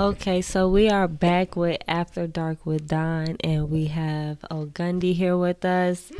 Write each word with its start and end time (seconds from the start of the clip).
Okay, 0.00 0.40
so 0.40 0.66
we 0.66 0.88
are 0.88 1.06
back 1.06 1.56
with 1.56 1.76
After 1.86 2.26
Dark 2.26 2.64
with 2.64 2.88
Don, 2.88 3.36
and 3.44 3.70
we 3.70 3.88
have 3.88 4.38
Ogundy 4.50 5.14
here 5.14 5.36
with 5.36 5.62
us. 5.62 6.10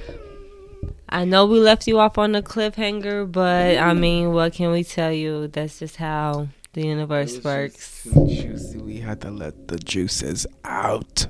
I 1.08 1.24
know 1.24 1.46
we 1.46 1.60
left 1.60 1.86
you 1.86 1.98
off 1.98 2.18
on 2.18 2.34
a 2.34 2.42
cliffhanger, 2.42 3.32
but 3.32 3.78
I 3.78 3.94
mean, 3.94 4.34
what 4.34 4.52
can 4.52 4.70
we 4.70 4.84
tell 4.84 5.10
you? 5.10 5.48
That's 5.48 5.78
just 5.78 5.96
how 5.96 6.48
the 6.74 6.82
universe 6.82 7.42
works. 7.42 8.04
Juicy. 8.04 8.76
We 8.76 8.98
had 8.98 9.22
to 9.22 9.30
let 9.30 9.68
the 9.68 9.78
juices 9.78 10.46
out. 10.62 11.28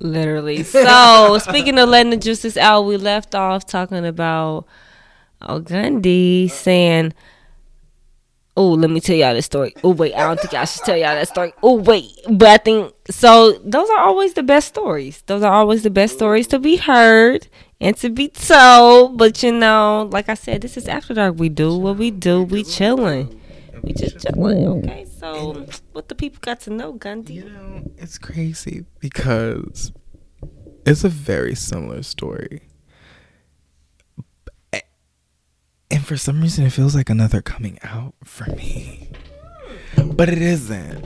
Literally. 0.00 0.64
So, 0.64 1.38
speaking 1.42 1.78
of 1.78 1.88
letting 1.88 2.10
the 2.10 2.18
juices 2.18 2.58
out, 2.58 2.82
we 2.82 2.98
left 2.98 3.34
off 3.34 3.64
talking 3.64 4.04
about 4.04 4.66
Ogundy 5.40 6.50
saying, 6.50 7.14
Oh, 8.58 8.72
let 8.72 8.90
me 8.90 8.98
tell 8.98 9.14
y'all 9.14 9.34
this 9.34 9.46
story. 9.46 9.72
Oh, 9.84 9.90
wait, 9.90 10.14
I 10.14 10.26
don't 10.26 10.40
think 10.40 10.52
I 10.52 10.64
should 10.64 10.82
tell 10.82 10.96
y'all 10.96 11.14
that 11.14 11.28
story. 11.28 11.52
Oh, 11.62 11.74
wait. 11.76 12.10
But 12.28 12.48
I 12.48 12.56
think 12.56 12.92
so. 13.08 13.52
Those 13.64 13.88
are 13.88 14.00
always 14.00 14.34
the 14.34 14.42
best 14.42 14.66
stories. 14.66 15.22
Those 15.26 15.44
are 15.44 15.52
always 15.52 15.84
the 15.84 15.90
best 15.90 16.14
stories 16.14 16.48
to 16.48 16.58
be 16.58 16.74
heard 16.74 17.46
and 17.80 17.96
to 17.98 18.10
be 18.10 18.26
told. 18.26 19.16
But 19.16 19.44
you 19.44 19.52
know, 19.52 20.08
like 20.10 20.28
I 20.28 20.34
said, 20.34 20.62
this 20.62 20.76
is 20.76 20.88
After 20.88 21.14
Dark. 21.14 21.36
We 21.38 21.48
do 21.48 21.78
what 21.78 21.98
we 21.98 22.10
do. 22.10 22.42
We 22.42 22.64
chilling. 22.64 23.40
We 23.84 23.92
just 23.92 24.26
chilling. 24.26 24.66
Okay, 24.84 25.04
so 25.04 25.64
what 25.92 26.08
the 26.08 26.16
people 26.16 26.40
got 26.40 26.58
to 26.62 26.70
know, 26.70 26.94
Gundy? 26.94 27.34
You 27.34 27.50
know, 27.50 27.92
it's 27.96 28.18
crazy 28.18 28.86
because 28.98 29.92
it's 30.84 31.04
a 31.04 31.08
very 31.08 31.54
similar 31.54 32.02
story. 32.02 32.62
And 35.90 36.04
for 36.04 36.16
some 36.16 36.40
reason, 36.40 36.66
it 36.66 36.70
feels 36.70 36.94
like 36.94 37.08
another 37.08 37.40
coming 37.40 37.78
out 37.82 38.14
for 38.22 38.46
me. 38.46 39.10
But 39.96 40.28
it 40.28 40.42
isn't. 40.42 41.04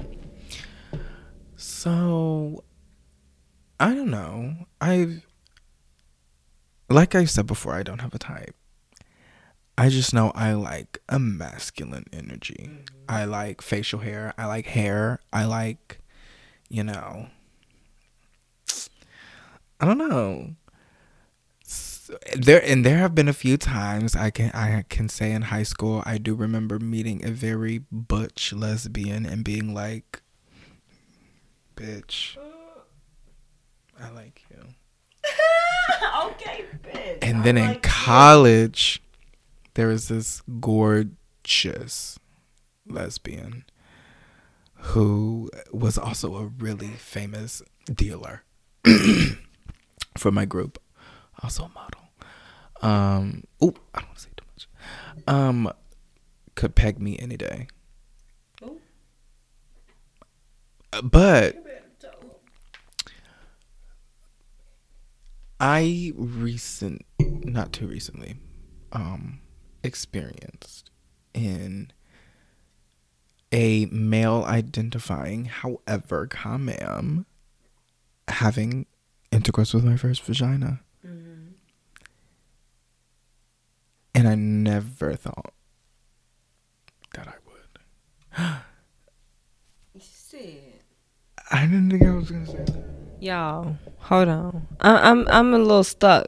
So, 1.57 2.65
I 3.79 3.95
don't 3.95 4.11
know. 4.11 4.55
I've, 4.81 5.25
like 6.89 7.15
I 7.15 7.25
said 7.25 7.47
before, 7.47 7.75
I 7.75 7.83
don't 7.83 8.01
have 8.01 8.15
a 8.15 8.19
type. 8.19 8.57
I 9.79 9.89
just 9.89 10.13
know 10.13 10.33
I 10.35 10.53
like 10.53 10.99
a 11.09 11.19
masculine 11.19 12.05
energy. 12.13 12.71
I 13.09 13.23
mm-hmm. 13.23 13.31
like 13.31 13.63
facial 13.63 14.01
hair. 14.01 14.35
I 14.37 14.47
like 14.47 14.67
hair. 14.67 15.21
I 15.33 15.45
like, 15.45 16.01
you 16.69 16.85
know, 16.85 17.29
I 19.81 19.87
don't 19.87 19.99
know. 19.99 20.55
There 22.37 22.63
and 22.65 22.85
there 22.85 22.99
have 22.99 23.15
been 23.15 23.29
a 23.29 23.33
few 23.33 23.57
times 23.57 24.15
I 24.15 24.31
can 24.31 24.51
I 24.53 24.85
can 24.89 25.09
say 25.09 25.33
in 25.33 25.43
high 25.43 25.63
school 25.63 26.03
I 26.05 26.19
do 26.19 26.35
remember 26.35 26.79
meeting 26.79 27.25
a 27.25 27.31
very 27.31 27.83
butch 27.91 28.53
lesbian 28.53 29.25
and 29.25 29.45
being 29.45 29.73
like, 29.75 30.23
"Bitch, 31.77 32.37
I 34.01 34.11
like 34.11 34.43
you." 34.51 34.63
okay, 36.25 36.65
bitch. 36.83 37.19
And 37.23 37.45
then 37.45 37.57
in 37.57 37.81
college, 37.81 39.03
there 39.75 39.89
was 39.89 40.09
this 40.09 40.43
gorgeous 40.61 42.19
lesbian 42.87 43.65
who 44.75 45.49
was 45.73 45.97
also 45.97 46.37
a 46.37 46.47
really 46.47 46.89
famous 46.89 47.63
dealer 47.93 48.43
for 50.19 50.31
my 50.31 50.45
group, 50.45 50.81
also 51.43 51.65
a 51.65 51.69
model. 51.69 52.02
Um, 52.83 53.45
oh, 53.61 53.75
I 53.95 54.01
don't 54.01 54.09
want 54.09 54.17
to 54.19 54.23
say 54.23 54.31
too 54.37 54.45
much. 54.55 54.69
Um, 55.29 55.73
could 56.55 56.75
peg 56.75 57.01
me 57.01 57.19
any 57.19 57.37
day. 57.37 57.69
Ooh. 58.63 58.81
Uh, 60.93 61.03
But 61.03 61.57
I 65.61 66.13
recent, 66.17 67.07
not 67.21 67.73
too 67.73 67.87
recently, 67.87 68.35
um, 68.91 69.39
experienced 69.85 70.91
in 71.33 71.93
a 73.53 73.87
male 73.87 74.45
identifying, 74.45 75.45
however, 75.45 76.27
common, 76.27 77.27
having 78.27 78.87
intercourse 79.31 79.73
with 79.73 79.85
my 79.85 79.97
first 79.97 80.23
vagina. 80.25 80.81
And 84.15 84.29
I 84.29 84.35
never 84.35 85.15
thought 85.15 85.53
that 87.15 87.29
I 87.29 87.35
would. 87.47 88.57
You 89.95 90.01
said. 90.03 90.81
I 91.51 91.63
didn't 91.67 91.91
think 91.91 92.03
I 92.03 92.11
was 92.13 92.31
gonna 92.31 92.47
say 92.47 92.65
that. 92.65 92.85
Y'all, 93.21 93.77
hold 93.99 94.29
on. 94.29 94.67
I, 94.81 95.11
I'm 95.11 95.29
I'm 95.29 95.53
a 95.55 95.59
little 95.59 95.85
stuck 95.85 96.27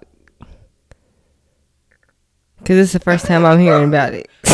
because 2.59 2.79
it's 2.79 2.93
the 2.93 3.01
first 3.01 3.27
time 3.27 3.45
I'm 3.45 3.59
hearing 3.59 3.89
about 3.89 4.13
it. 4.15 4.29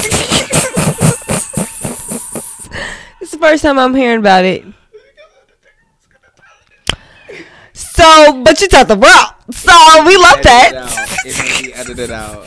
it's 3.21 3.31
the 3.33 3.39
first 3.41 3.63
time 3.63 3.79
I'm 3.79 3.95
hearing 3.95 4.21
about 4.21 4.45
it. 4.45 4.65
So, 7.73 8.43
but 8.43 8.61
you 8.61 8.69
told 8.69 8.89
the 8.89 8.97
world, 8.97 9.35
so 9.53 10.05
we 10.07 10.17
love 10.17 10.43
that. 10.43 10.73
It 11.27 11.37
may 11.39 11.63
be 11.67 11.75
edited 11.75 12.11
out. 12.11 12.47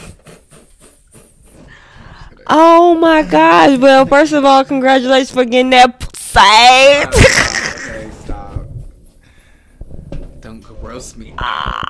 Oh 2.48 2.96
my 2.96 3.24
gosh! 3.24 3.78
Well, 3.80 4.06
first 4.06 4.34
of 4.34 4.44
all, 4.46 4.64
congratulations 4.66 5.32
for 5.32 5.46
getting 5.46 5.70
that 5.72 6.00
pussy. 6.00 6.40
okay, 6.40 8.10
stop. 8.24 8.66
Don't 10.42 10.60
gross 10.62 11.16
me 11.16 11.34
out. 11.38 11.84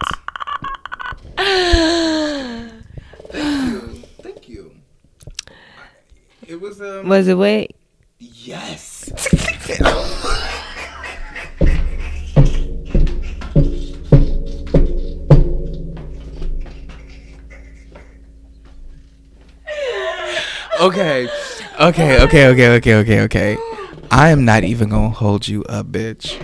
Thank 3.31 3.69
you. 3.71 4.03
Thank 4.21 4.49
you. 4.49 4.71
It 6.47 6.59
was 6.61 6.81
um. 6.81 7.07
Was 7.09 7.27
it 7.27 7.35
wet? 7.35 7.71
Yes. 8.19 9.09
okay. 20.81 21.27
Okay, 21.79 22.21
okay, 22.21 22.47
okay, 22.47 22.67
okay, 22.77 22.95
okay, 22.95 23.21
okay. 23.21 23.57
I 24.11 24.29
am 24.29 24.45
not 24.45 24.63
even 24.63 24.89
gonna 24.89 25.09
hold 25.09 25.47
you 25.47 25.63
up, 25.63 25.87
bitch. 25.87 26.39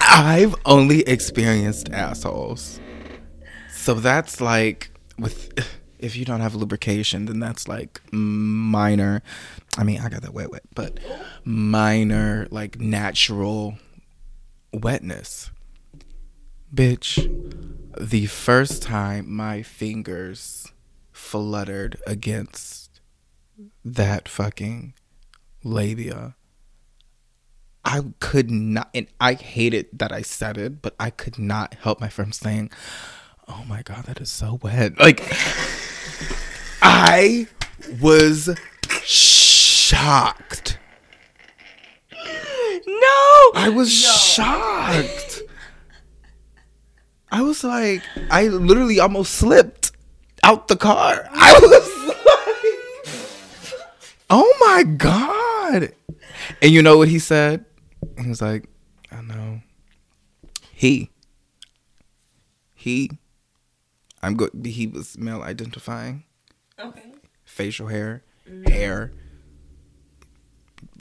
I've 0.00 0.54
only 0.64 1.02
experienced 1.02 1.90
assholes. 1.90 2.80
So 3.70 3.94
that's 3.94 4.40
like 4.40 4.90
with 5.18 5.52
if 5.98 6.16
you 6.16 6.24
don't 6.24 6.40
have 6.40 6.54
lubrication, 6.54 7.26
then 7.26 7.40
that's 7.40 7.68
like 7.68 8.00
minor. 8.12 9.22
I 9.76 9.84
mean, 9.84 10.00
I 10.00 10.08
got 10.08 10.22
that 10.22 10.34
wet 10.34 10.50
wet, 10.50 10.62
but 10.74 10.98
minor 11.44 12.48
like 12.50 12.80
natural 12.80 13.78
wetness. 14.72 15.50
Bitch, 16.74 17.24
the 18.00 18.26
first 18.26 18.82
time 18.82 19.30
my 19.32 19.62
fingers 19.62 20.72
fluttered 21.12 21.96
against 22.06 23.00
that 23.84 24.28
fucking 24.28 24.94
labia, 25.64 26.14
uh, 26.14 26.30
I 27.84 28.02
could 28.20 28.50
not, 28.50 28.90
and 28.94 29.06
I 29.20 29.34
hated 29.34 29.86
that 29.94 30.12
I 30.12 30.22
said 30.22 30.58
it, 30.58 30.82
but 30.82 30.94
I 31.00 31.10
could 31.10 31.38
not 31.38 31.74
help 31.74 32.00
my 32.00 32.08
from 32.08 32.32
saying, 32.32 32.70
"Oh 33.48 33.64
my 33.66 33.82
god, 33.82 34.04
that 34.04 34.20
is 34.20 34.30
so 34.30 34.58
wet!" 34.62 34.98
Like, 35.00 35.22
I 36.82 37.46
was 38.00 38.56
shocked. 39.04 40.78
No. 42.86 43.52
I 43.54 43.68
was 43.74 43.92
shocked. 43.92 45.27
I 47.30 47.42
was 47.42 47.62
like, 47.62 48.02
I 48.30 48.48
literally 48.48 49.00
almost 49.00 49.34
slipped 49.34 49.92
out 50.42 50.68
the 50.68 50.76
car. 50.76 51.28
I 51.32 51.58
was 51.62 52.06
like, 52.08 53.80
oh 54.30 54.56
my 54.60 54.82
God. 54.84 55.92
And 56.62 56.72
you 56.72 56.82
know 56.82 56.96
what 56.98 57.08
he 57.08 57.18
said? 57.18 57.64
He 58.20 58.28
was 58.28 58.40
like, 58.40 58.68
I 59.12 59.20
know. 59.22 59.60
He. 60.72 61.10
He. 62.74 63.10
I'm 64.22 64.36
good. 64.36 64.50
He 64.64 64.86
was 64.86 65.18
male 65.18 65.42
identifying. 65.42 66.24
Okay. 66.78 67.12
Facial 67.44 67.88
hair, 67.88 68.22
mm-hmm. 68.48 68.70
hair, 68.70 69.12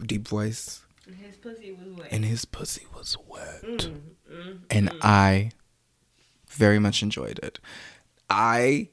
deep 0.03 0.27
voice, 0.27 0.81
And 1.05 1.15
His 1.15 1.35
pussy 1.35 1.71
was 1.71 1.97
wet. 1.97 2.07
and 2.11 2.25
his 2.25 2.45
pussy 2.45 2.87
was 2.95 3.17
wet. 3.27 3.61
Mm-hmm. 3.63 4.57
and 4.69 4.89
mm-hmm. 4.89 4.97
I 5.01 5.51
very 6.47 6.79
much 6.79 7.03
enjoyed 7.03 7.39
it. 7.39 7.59
I 8.29 8.89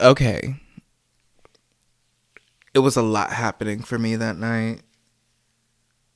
okay. 0.00 0.56
it 2.74 2.78
was 2.80 2.96
a 2.96 3.02
lot 3.02 3.32
happening 3.32 3.82
for 3.82 3.98
me 3.98 4.16
that 4.16 4.36
night. 4.36 4.82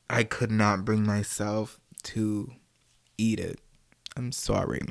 I 0.08 0.24
could 0.24 0.50
not 0.50 0.84
bring 0.84 1.04
myself 1.04 1.80
to 2.04 2.52
eat 3.18 3.40
it. 3.40 3.58
I'm 4.16 4.32
sorry. 4.32 4.82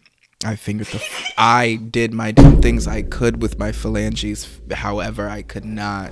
I 0.43 0.55
fingered 0.55 0.87
the. 0.87 0.97
F- 0.97 1.33
I 1.37 1.75
did 1.75 2.13
my 2.13 2.31
damn 2.31 2.61
things 2.61 2.87
I 2.87 3.01
could 3.01 3.41
with 3.41 3.57
my 3.57 3.71
phalanges. 3.71 4.59
However, 4.71 5.27
I 5.29 5.41
could 5.41 5.65
not 5.65 6.11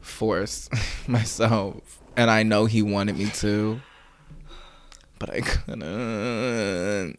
force 0.00 0.68
myself, 1.08 2.02
and 2.16 2.30
I 2.30 2.42
know 2.42 2.66
he 2.66 2.82
wanted 2.82 3.16
me 3.16 3.26
to, 3.26 3.80
but 5.18 5.30
I 5.30 5.40
couldn't. 5.40 7.18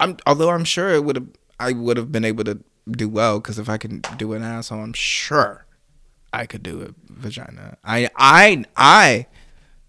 I'm 0.00 0.16
although 0.26 0.50
I'm 0.50 0.64
sure 0.64 0.90
it 0.90 1.04
would 1.04 1.16
have. 1.16 1.28
I 1.60 1.72
would 1.72 1.96
have 1.96 2.10
been 2.10 2.24
able 2.24 2.44
to 2.44 2.58
do 2.90 3.08
well 3.08 3.38
because 3.38 3.58
if 3.58 3.68
I 3.68 3.78
can 3.78 4.02
do 4.16 4.32
an 4.32 4.42
asshole, 4.42 4.80
I'm 4.80 4.92
sure 4.92 5.66
I 6.32 6.46
could 6.46 6.62
do 6.62 6.82
a 6.82 7.12
vagina. 7.12 7.78
I 7.84 8.10
I 8.16 8.64
I 8.76 9.26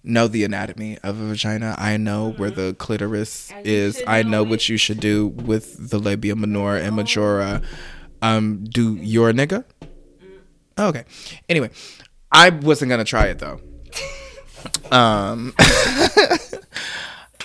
know 0.03 0.27
the 0.27 0.43
anatomy 0.43 0.99
of 1.03 1.19
a 1.19 1.27
vagina. 1.27 1.75
I 1.77 1.97
know 1.97 2.31
where 2.33 2.51
the 2.51 2.75
clitoris 2.77 3.51
is. 3.63 4.01
I 4.05 4.21
know 4.23 4.43
what 4.43 4.69
you 4.69 4.77
should 4.77 4.99
do 4.99 5.27
with 5.27 5.89
the 5.89 5.97
labia 5.97 6.35
minora 6.35 6.81
and 6.81 6.95
majora. 6.95 7.61
Um, 8.21 8.63
do 8.63 8.95
your 8.95 9.33
nigga? 9.33 9.65
Okay. 10.77 11.05
Anyway, 11.49 11.71
I 12.31 12.49
wasn't 12.51 12.89
gonna 12.89 13.05
try 13.05 13.27
it 13.27 13.39
though. 13.39 13.59
um, 14.91 15.53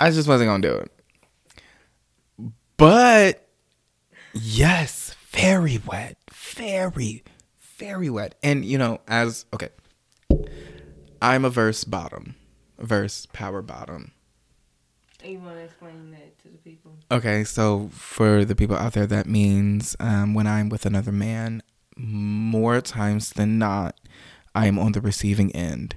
I 0.00 0.10
just 0.10 0.26
wasn't 0.26 0.48
gonna 0.48 0.62
do 0.62 0.74
it. 0.76 0.90
But 2.78 3.46
yes, 4.32 5.14
very 5.28 5.78
wet, 5.86 6.16
very, 6.32 7.22
very 7.76 8.08
wet. 8.08 8.34
And 8.42 8.64
you 8.64 8.78
know, 8.78 9.00
as 9.06 9.44
okay, 9.52 9.68
I'm 11.20 11.44
a 11.44 11.50
verse 11.50 11.84
bottom, 11.84 12.34
verse 12.78 13.26
power 13.26 13.60
bottom. 13.60 14.12
You 15.22 15.38
want 15.40 15.56
to 15.56 15.64
explain 15.64 16.12
that 16.12 16.38
to 16.44 16.48
the 16.48 16.56
people? 16.56 16.96
Okay, 17.10 17.44
so 17.44 17.90
for 17.92 18.46
the 18.46 18.56
people 18.56 18.76
out 18.76 18.94
there, 18.94 19.06
that 19.06 19.26
means 19.26 19.94
um, 20.00 20.32
when 20.32 20.46
I'm 20.46 20.70
with 20.70 20.86
another 20.86 21.12
man, 21.12 21.62
more 21.94 22.80
times 22.80 23.34
than 23.34 23.58
not, 23.58 24.00
I 24.54 24.66
am 24.66 24.78
on 24.78 24.92
the 24.92 25.02
receiving 25.02 25.54
end. 25.54 25.96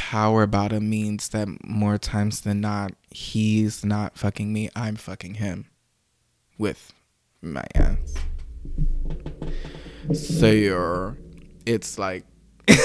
Power 0.00 0.46
bottom 0.46 0.88
means 0.88 1.28
that 1.28 1.46
more 1.62 1.98
times 1.98 2.40
than 2.40 2.62
not, 2.62 2.94
he's 3.10 3.84
not 3.84 4.16
fucking 4.16 4.50
me, 4.50 4.70
I'm 4.74 4.96
fucking 4.96 5.34
him 5.34 5.66
with 6.56 6.94
my 7.42 7.64
ass. 7.74 8.14
So 10.14 10.50
you're, 10.50 11.18
it's 11.66 11.98
like. 11.98 12.24
no! 12.68 12.82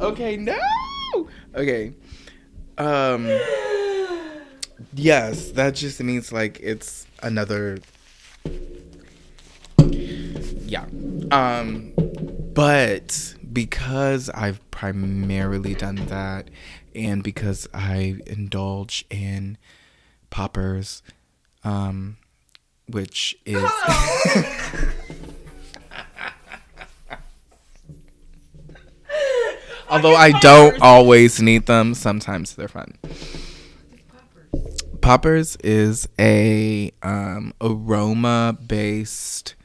Okay, 0.00 0.36
no! 0.36 0.58
Okay. 1.54 1.92
Um. 2.76 3.26
Yes, 4.92 5.52
that 5.52 5.76
just 5.76 6.02
means 6.02 6.32
like 6.32 6.58
it's 6.60 7.06
another. 7.22 7.78
Yeah. 10.66 10.86
Um. 11.34 11.92
But 12.54 13.34
because 13.52 14.30
I've 14.30 14.60
primarily 14.70 15.74
done 15.74 16.06
that, 16.06 16.50
and 16.94 17.22
because 17.22 17.66
I 17.74 18.20
indulge 18.26 19.04
in 19.10 19.58
poppers, 20.30 21.02
um, 21.64 22.18
which 22.88 23.36
is. 23.44 23.56
Although 29.90 30.14
I 30.14 30.30
don't 30.40 30.80
always 30.80 31.42
need 31.42 31.66
them, 31.66 31.94
sometimes 31.94 32.54
they're 32.54 32.68
fun. 32.68 32.96
Poppers 35.00 35.56
is 35.56 36.08
a 36.18 36.92
um, 37.02 37.52
aroma 37.60 38.56
based. 38.66 39.56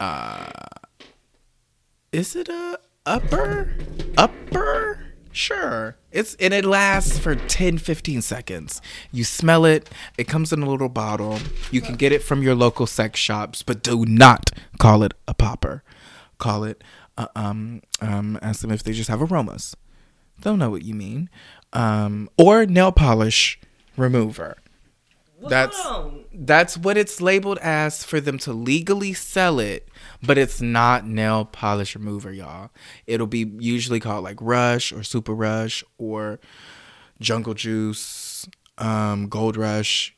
Uh, 0.00 0.50
is 2.12 2.36
it 2.36 2.48
a 2.48 2.78
upper 3.06 3.74
upper? 4.16 5.04
Sure. 5.32 5.96
It's 6.10 6.34
and 6.36 6.52
it 6.52 6.64
lasts 6.64 7.18
for 7.18 7.36
10 7.36 7.78
15 7.78 8.22
seconds. 8.22 8.80
You 9.12 9.24
smell 9.24 9.64
it. 9.64 9.88
It 10.16 10.26
comes 10.26 10.52
in 10.52 10.62
a 10.62 10.68
little 10.68 10.88
bottle. 10.88 11.38
You 11.70 11.80
can 11.80 11.96
get 11.96 12.12
it 12.12 12.22
from 12.22 12.42
your 12.42 12.54
local 12.54 12.86
sex 12.86 13.20
shops, 13.20 13.62
but 13.62 13.82
do 13.82 14.04
not 14.04 14.50
call 14.78 15.02
it 15.02 15.12
a 15.28 15.34
popper. 15.34 15.82
Call 16.38 16.64
it 16.64 16.82
uh, 17.16 17.28
um 17.36 17.82
um 18.00 18.38
ask 18.42 18.62
them 18.62 18.70
if 18.70 18.82
they 18.82 18.92
just 18.92 19.10
have 19.10 19.22
aromas. 19.22 19.76
They'll 20.40 20.56
know 20.56 20.70
what 20.70 20.82
you 20.82 20.94
mean. 20.94 21.28
Um 21.72 22.28
or 22.38 22.66
nail 22.66 22.90
polish 22.92 23.60
remover. 23.96 24.56
That's 25.46 25.80
that's 26.32 26.76
what 26.76 26.96
it's 26.96 27.20
labeled 27.20 27.58
as 27.58 28.02
for 28.02 28.20
them 28.20 28.38
to 28.38 28.52
legally 28.52 29.12
sell 29.12 29.60
it, 29.60 29.88
but 30.22 30.36
it's 30.36 30.60
not 30.60 31.06
nail 31.06 31.44
polish 31.44 31.94
remover, 31.94 32.32
y'all. 32.32 32.70
It'll 33.06 33.26
be 33.26 33.50
usually 33.58 34.00
called 34.00 34.24
like 34.24 34.38
Rush 34.40 34.92
or 34.92 35.02
Super 35.02 35.34
Rush 35.34 35.84
or 35.96 36.40
Jungle 37.20 37.54
Juice, 37.54 38.48
um, 38.78 39.28
Gold 39.28 39.56
Rush, 39.56 40.14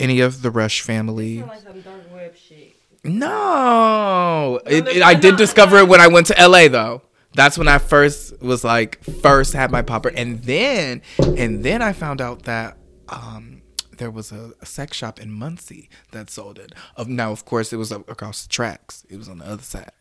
any 0.00 0.20
of 0.20 0.42
the 0.42 0.50
Rush 0.50 0.80
family. 0.80 1.42
Like 1.42 1.60
some 1.60 1.80
dark 1.80 2.12
web 2.12 2.34
shit. 2.36 2.74
No, 3.04 4.60
it, 4.66 4.88
it, 4.88 5.02
I 5.02 5.14
did 5.14 5.36
discover 5.36 5.78
it 5.78 5.88
when 5.88 6.00
I 6.00 6.08
went 6.08 6.26
to 6.28 6.34
LA 6.48 6.68
though. 6.68 7.02
That's 7.34 7.58
when 7.58 7.68
I 7.68 7.78
first 7.78 8.40
was 8.40 8.64
like 8.64 9.02
first 9.04 9.52
had 9.52 9.70
my 9.70 9.82
popper, 9.82 10.08
and 10.08 10.42
then 10.42 11.02
and 11.18 11.62
then 11.62 11.82
I 11.82 11.92
found 11.92 12.20
out 12.20 12.44
that 12.44 12.78
um 13.08 13.53
there 13.98 14.10
was 14.10 14.32
a, 14.32 14.52
a 14.60 14.66
sex 14.66 14.96
shop 14.96 15.20
in 15.20 15.32
Muncie 15.32 15.88
that 16.12 16.30
sold 16.30 16.58
it. 16.58 16.72
Of 16.96 17.08
now, 17.08 17.32
of 17.32 17.44
course, 17.44 17.72
it 17.72 17.76
was 17.76 17.92
across 17.92 18.42
the 18.42 18.48
tracks. 18.48 19.04
It 19.08 19.16
was 19.16 19.28
on 19.28 19.38
the 19.38 19.46
other 19.46 19.62
side 19.62 19.92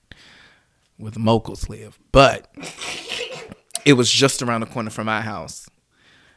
where 0.97 1.11
the 1.11 1.19
moguls 1.19 1.69
live, 1.69 1.99
but 2.11 2.47
it 3.85 3.93
was 3.93 4.11
just 4.11 4.41
around 4.41 4.61
the 4.61 4.67
corner 4.67 4.89
from 4.89 5.05
my 5.05 5.21
house. 5.21 5.69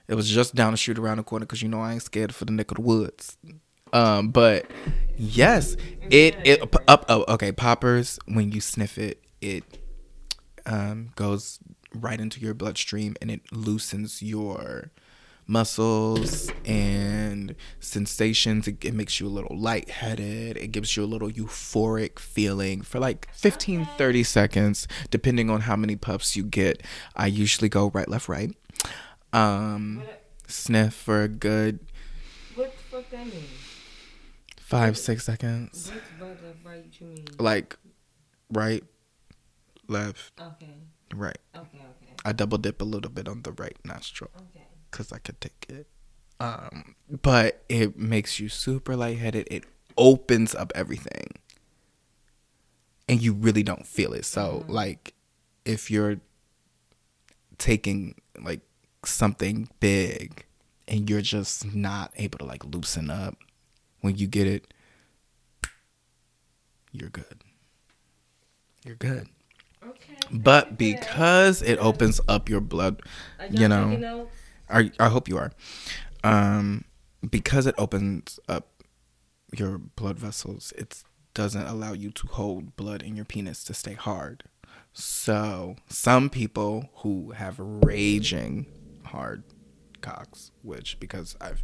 It 0.08 0.14
was 0.14 0.30
just 0.30 0.54
down 0.54 0.72
the 0.72 0.76
street 0.76 0.98
around 0.98 1.18
the 1.18 1.24
corner 1.24 1.44
because 1.44 1.62
you 1.62 1.68
know 1.68 1.80
I 1.80 1.94
ain't 1.94 2.02
scared 2.02 2.34
for 2.34 2.44
the 2.44 2.52
neck 2.52 2.70
of 2.70 2.76
the 2.76 2.82
woods. 2.82 3.36
Um, 3.92 4.30
but 4.30 4.70
yes, 5.16 5.76
it 6.10 6.36
it 6.44 6.62
up. 6.86 7.04
Oh, 7.08 7.24
okay, 7.28 7.52
poppers. 7.52 8.18
When 8.26 8.52
you 8.52 8.60
sniff 8.60 8.98
it, 8.98 9.22
it 9.40 9.64
um 10.64 11.10
goes 11.16 11.58
right 11.94 12.20
into 12.20 12.40
your 12.40 12.54
bloodstream 12.54 13.16
and 13.20 13.30
it 13.30 13.40
loosens 13.52 14.22
your 14.22 14.90
muscles 15.46 16.50
and 16.64 17.54
sensations. 17.80 18.66
It, 18.66 18.84
it, 18.84 18.94
makes 18.94 19.20
you 19.20 19.26
a 19.26 19.28
little 19.28 19.56
lightheaded. 19.56 20.56
It 20.56 20.72
gives 20.72 20.96
you 20.96 21.04
a 21.04 21.06
little 21.06 21.30
euphoric 21.30 22.18
feeling 22.18 22.82
for 22.82 22.98
like 22.98 23.28
15, 23.32 23.86
30 23.96 24.22
seconds, 24.24 24.88
depending 25.10 25.50
on 25.50 25.62
how 25.62 25.76
many 25.76 25.96
puffs 25.96 26.36
you 26.36 26.44
get. 26.44 26.82
I 27.14 27.26
usually 27.26 27.68
go 27.68 27.90
right, 27.90 28.08
left, 28.08 28.28
right. 28.28 28.54
Um, 29.32 30.02
sniff 30.46 30.94
for 30.94 31.22
a 31.22 31.28
good. 31.28 31.80
What 32.54 32.72
the 32.72 32.82
fuck 32.96 33.10
that 33.10 33.26
mean? 33.26 33.44
Five, 34.56 34.98
six 34.98 35.24
seconds. 35.24 35.92
What's 36.18 36.40
right, 36.64 36.84
right. 37.00 37.40
Like, 37.40 37.76
right, 38.50 38.82
left, 39.86 40.32
Okay. 40.40 40.74
right. 41.14 41.38
Okay. 41.54 41.78
Okay. 41.78 42.12
I 42.24 42.32
double 42.32 42.58
dip 42.58 42.82
a 42.82 42.84
little 42.84 43.10
bit 43.10 43.28
on 43.28 43.42
the 43.42 43.52
right 43.52 43.76
nostril. 43.84 44.30
Okay. 44.36 44.66
Because 44.96 45.12
I 45.12 45.18
could 45.18 45.40
take 45.40 45.66
it. 45.68 45.86
Um, 46.40 46.94
but 47.22 47.64
it 47.68 47.98
makes 47.98 48.40
you 48.40 48.48
super 48.48 48.96
lightheaded. 48.96 49.46
It 49.50 49.64
opens 49.96 50.54
up 50.54 50.72
everything, 50.74 51.34
and 53.08 53.20
you 53.20 53.34
really 53.34 53.62
don't 53.62 53.86
feel 53.86 54.12
it. 54.14 54.24
So, 54.24 54.64
like, 54.68 55.14
if 55.64 55.90
you're 55.90 56.16
taking 57.58 58.20
like 58.40 58.60
something 59.04 59.68
big 59.80 60.44
and 60.88 61.08
you're 61.08 61.22
just 61.22 61.74
not 61.74 62.12
able 62.16 62.38
to 62.38 62.44
like 62.44 62.64
loosen 62.64 63.10
up 63.10 63.36
when 64.00 64.16
you 64.16 64.26
get 64.26 64.46
it, 64.46 64.72
you're 66.92 67.10
good. 67.10 67.42
You're 68.84 68.96
good. 68.96 69.28
Okay. 69.84 70.14
But 70.30 70.76
because 70.78 71.62
it 71.62 71.78
opens 71.78 72.20
up 72.28 72.48
your 72.48 72.60
blood, 72.60 73.02
you 73.50 73.68
know? 73.68 74.28
I 74.68 74.90
I 74.98 75.08
hope 75.08 75.28
you 75.28 75.38
are. 75.38 75.52
Um, 76.24 76.84
because 77.28 77.66
it 77.66 77.74
opens 77.78 78.40
up 78.48 78.82
your 79.56 79.78
blood 79.78 80.18
vessels, 80.18 80.72
it 80.76 81.02
doesn't 81.34 81.66
allow 81.66 81.92
you 81.92 82.10
to 82.10 82.26
hold 82.28 82.76
blood 82.76 83.02
in 83.02 83.14
your 83.14 83.24
penis 83.24 83.62
to 83.64 83.74
stay 83.74 83.94
hard. 83.94 84.44
So 84.92 85.76
some 85.88 86.30
people 86.30 86.88
who 86.96 87.32
have 87.32 87.56
raging 87.58 88.66
hard 89.04 89.44
cocks, 90.00 90.50
which 90.62 90.98
because 90.98 91.36
I've 91.40 91.62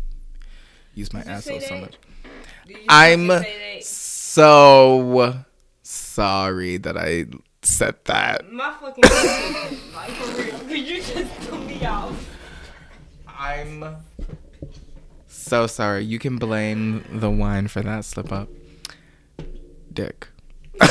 used 0.95 1.15
my 1.15 1.23
asshole 1.23 1.61
so 1.61 1.77
much. 1.79 1.97
I'm 2.89 3.29
fucking 3.29 3.45
say 3.45 3.77
that? 3.77 3.85
so 3.85 5.45
sorry 5.83 6.77
that 6.77 6.97
I 6.97 7.27
said 7.63 7.97
that. 8.05 8.51
My 8.53 8.75
fucking 8.75 9.03
like 9.95 10.11
for 10.11 10.43
real. 10.43 10.59
Could 10.61 10.79
you 10.79 11.03
just 11.03 11.33
throw 11.43 11.59
me 11.59 11.85
off? 11.87 12.32
I'm 13.43 13.97
so 15.27 15.67
sorry. 15.67 16.05
You 16.05 16.21
can 16.21 16.37
blame 16.37 17.05
the 17.11 17.29
wine 17.29 17.67
for 17.67 17.83
that 17.83 18.05
slip 18.05 18.31
up. 18.31 18.49
Dick. 19.93 20.29
um, 20.81 20.87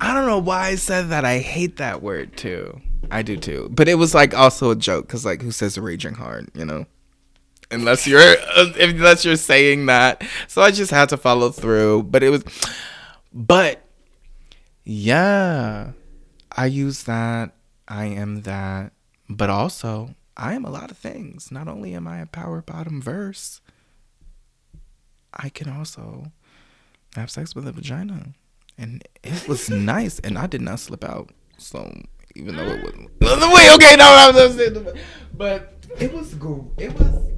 I 0.00 0.12
don't 0.12 0.26
know 0.26 0.40
why 0.42 0.66
I 0.66 0.74
said 0.74 1.10
that. 1.10 1.24
I 1.24 1.38
hate 1.38 1.76
that 1.76 2.02
word 2.02 2.36
too. 2.36 2.80
I 3.12 3.22
do 3.22 3.36
too. 3.36 3.68
But 3.70 3.88
it 3.88 3.94
was 3.94 4.12
like 4.12 4.34
also 4.34 4.72
a 4.72 4.76
joke 4.76 5.06
because 5.06 5.24
like 5.24 5.40
who 5.40 5.52
says 5.52 5.78
raging 5.78 6.14
hard, 6.14 6.50
you 6.54 6.64
know? 6.64 6.84
Unless 7.70 8.08
you're 8.08 8.34
unless 8.56 9.24
you're 9.24 9.36
saying 9.36 9.86
that. 9.86 10.24
So 10.48 10.62
I 10.62 10.72
just 10.72 10.90
had 10.90 11.10
to 11.10 11.16
follow 11.16 11.50
through. 11.50 12.02
But 12.02 12.24
it 12.24 12.30
was 12.30 12.42
but 13.32 13.83
yeah, 14.84 15.92
I 16.52 16.66
use 16.66 17.04
that. 17.04 17.54
I 17.88 18.06
am 18.06 18.42
that. 18.42 18.92
But 19.28 19.50
also, 19.50 20.14
I 20.36 20.54
am 20.54 20.64
a 20.64 20.70
lot 20.70 20.90
of 20.90 20.98
things. 20.98 21.50
Not 21.50 21.68
only 21.68 21.94
am 21.94 22.06
I 22.06 22.20
a 22.20 22.26
power 22.26 22.60
bottom 22.60 23.00
verse, 23.00 23.60
I 25.32 25.48
can 25.48 25.68
also 25.68 26.32
have 27.16 27.30
sex 27.30 27.54
with 27.54 27.66
a 27.66 27.72
vagina. 27.72 28.34
And 28.76 29.06
it 29.22 29.48
was 29.48 29.70
nice, 29.70 30.18
and 30.18 30.38
I 30.38 30.46
did 30.46 30.60
not 30.60 30.80
slip 30.80 31.04
out. 31.04 31.30
So, 31.56 31.92
even 32.34 32.56
though 32.56 32.64
it 32.64 32.82
wasn't. 32.82 33.10
Wait, 33.20 33.74
okay, 33.74 33.96
no, 33.96 34.32
no, 34.32 34.70
no, 34.70 34.94
but 35.32 35.74
it 35.98 36.12
was 36.12 36.34
good. 36.34 36.68
It 36.78 36.92
was. 36.98 37.30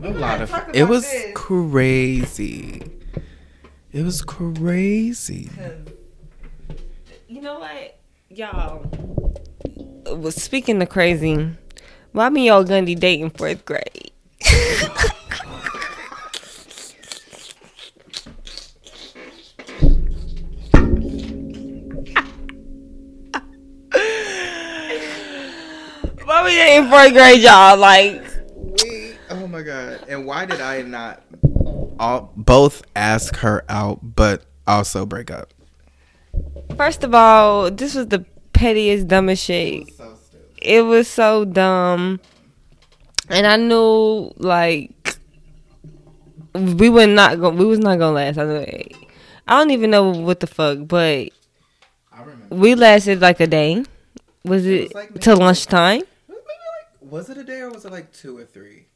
A 0.00 0.10
lot 0.10 0.40
of. 0.40 0.52
It 0.74 0.84
was 0.84 1.02
this. 1.02 1.32
crazy. 1.34 2.97
It 3.90 4.02
was 4.02 4.20
crazy. 4.20 5.48
You 7.26 7.40
know 7.40 7.58
what, 7.58 7.98
y'all? 8.28 8.84
Was 10.14 10.34
speaking 10.34 10.82
of 10.82 10.90
crazy, 10.90 11.50
why 12.12 12.28
me 12.28 12.48
y'all 12.48 12.64
Gundy 12.64 12.98
dating 12.98 13.30
fourth 13.30 13.64
grade? 13.64 14.12
why 26.24 26.44
we 26.44 26.50
dating 26.50 26.90
fourth 26.90 27.12
grade, 27.14 27.40
y'all? 27.40 27.78
Like, 27.78 28.22
Wait, 28.54 29.16
oh 29.30 29.46
my 29.46 29.62
god! 29.62 30.04
And 30.08 30.26
why 30.26 30.44
did 30.44 30.60
I 30.60 30.82
not 30.82 31.22
all 31.98 32.34
both 32.48 32.82
ask 32.96 33.36
her 33.36 33.64
out, 33.68 34.16
but 34.16 34.44
also 34.66 35.06
break 35.06 35.30
up? 35.30 35.52
first 36.76 37.04
of 37.04 37.14
all, 37.14 37.70
this 37.70 37.94
was 37.94 38.08
the 38.08 38.24
pettiest, 38.52 39.08
dumbest 39.08 39.44
shit. 39.44 39.92
So 39.94 40.14
stupid. 40.16 40.58
it 40.62 40.82
was 40.82 41.08
so 41.08 41.44
dumb 41.44 42.20
and 43.28 43.46
i 43.46 43.56
knew 43.56 44.32
like 44.38 45.18
we 46.54 46.88
were 46.88 47.06
not 47.06 47.38
going 47.38 47.56
we 47.56 47.64
was 47.64 47.78
not 47.78 47.98
gonna 47.98 48.14
last 48.14 48.38
i 48.38 48.44
knew 48.44 48.54
it. 48.56 48.96
i 49.46 49.58
don't 49.58 49.70
even 49.70 49.90
know 49.90 50.10
what 50.10 50.40
the 50.40 50.46
fuck 50.46 50.78
but 50.86 51.28
I 52.12 52.24
we 52.50 52.74
lasted 52.74 53.20
like 53.20 53.40
a 53.40 53.46
day 53.46 53.84
was 54.44 54.66
it, 54.66 54.84
was 54.84 54.94
like 54.94 55.20
till 55.20 55.36
lunchtime 55.36 56.00
like 56.00 56.38
was 57.00 57.30
it 57.30 57.38
a 57.38 57.44
day 57.44 57.60
or 57.60 57.70
was 57.70 57.84
it 57.84 57.92
like 57.92 58.12
two 58.12 58.36
or 58.36 58.44
three? 58.44 58.87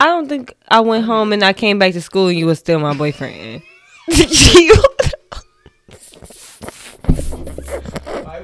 I 0.00 0.06
don't 0.06 0.28
think 0.28 0.54
i 0.68 0.80
went 0.80 1.04
home 1.04 1.32
and 1.32 1.42
i 1.44 1.52
came 1.52 1.78
back 1.78 1.92
to 1.92 2.00
school 2.00 2.28
and 2.28 2.38
you 2.38 2.46
were 2.46 2.54
still 2.54 2.78
my 2.78 2.94
boyfriend 2.94 3.62
You- 4.08 4.74
My 8.24 8.42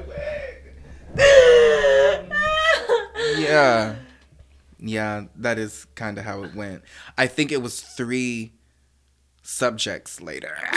Yeah. 3.37 3.95
Yeah, 4.79 5.25
that 5.35 5.59
is 5.59 5.85
kind 5.95 6.17
of 6.17 6.23
how 6.25 6.43
it 6.43 6.55
went. 6.55 6.81
I 7.17 7.27
think 7.27 7.51
it 7.51 7.61
was 7.61 7.81
three 7.81 8.53
subjects 9.43 10.19
later. 10.21 10.57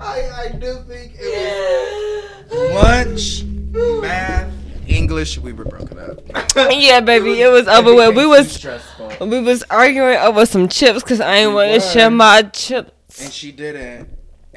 I, 0.00 0.30
I 0.46 0.48
do 0.58 0.76
think 0.88 1.12
it 1.18 2.50
was 2.50 2.74
lunch, 2.74 3.44
math, 4.00 4.52
English. 4.88 5.38
We 5.38 5.52
were 5.52 5.64
broken 5.64 5.98
up. 5.98 6.20
yeah 6.70 7.00
baby 7.00 7.40
it 7.40 7.48
was 7.50 7.68
over 7.68 7.94
with 7.94 8.16
we 8.16 8.26
was 8.26 8.64
we 9.20 9.40
was 9.40 9.62
arguing 9.70 10.16
over 10.16 10.44
some 10.46 10.68
chips 10.68 11.02
because 11.02 11.20
i 11.20 11.36
ain't 11.36 11.50
We 11.50 11.54
want 11.54 11.72
to 11.74 11.80
share 11.88 12.10
my 12.10 12.42
chips 12.42 13.22
and 13.22 13.32
she 13.32 13.52
didn't. 13.52 14.08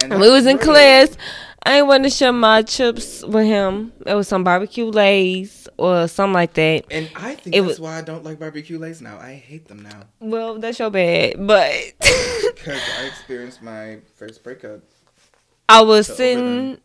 And 0.02 0.20
we 0.20 0.30
was 0.30 0.46
in 0.46 0.56
that's 0.58 0.68
class. 0.68 1.18
I 1.66 1.78
ain't 1.78 1.88
want 1.88 2.04
to 2.04 2.10
share 2.10 2.34
my 2.34 2.62
chips 2.62 3.24
with 3.24 3.46
him. 3.46 3.94
It 4.06 4.14
was 4.16 4.28
some 4.28 4.44
barbecue 4.44 4.86
lays 4.86 5.68
or 5.78 6.08
something 6.10 6.34
like 6.34 6.54
that. 6.56 6.86
And 6.92 7.10
I 7.16 7.36
think 7.36 7.56
It 7.56 7.62
that's 7.62 7.68
was- 7.68 7.80
why 7.80 7.98
I 8.00 8.02
don't 8.02 8.24
like 8.24 8.40
barbecue 8.40 8.78
lays 8.80 9.02
now. 9.02 9.18
I 9.18 9.34
hate 9.36 9.68
them 9.68 9.82
now 9.84 10.04
Well, 10.20 10.60
that's 10.60 10.80
your 10.80 10.90
bad. 10.90 11.36
But 11.46 11.72
because 12.00 12.82
I 13.00 13.06
experienced 13.06 13.62
my 13.62 14.00
first 14.16 14.44
breakup. 14.44 14.82
I 15.74 15.82
was 15.82 16.08
So 16.08 16.16
sitting 16.16 16.78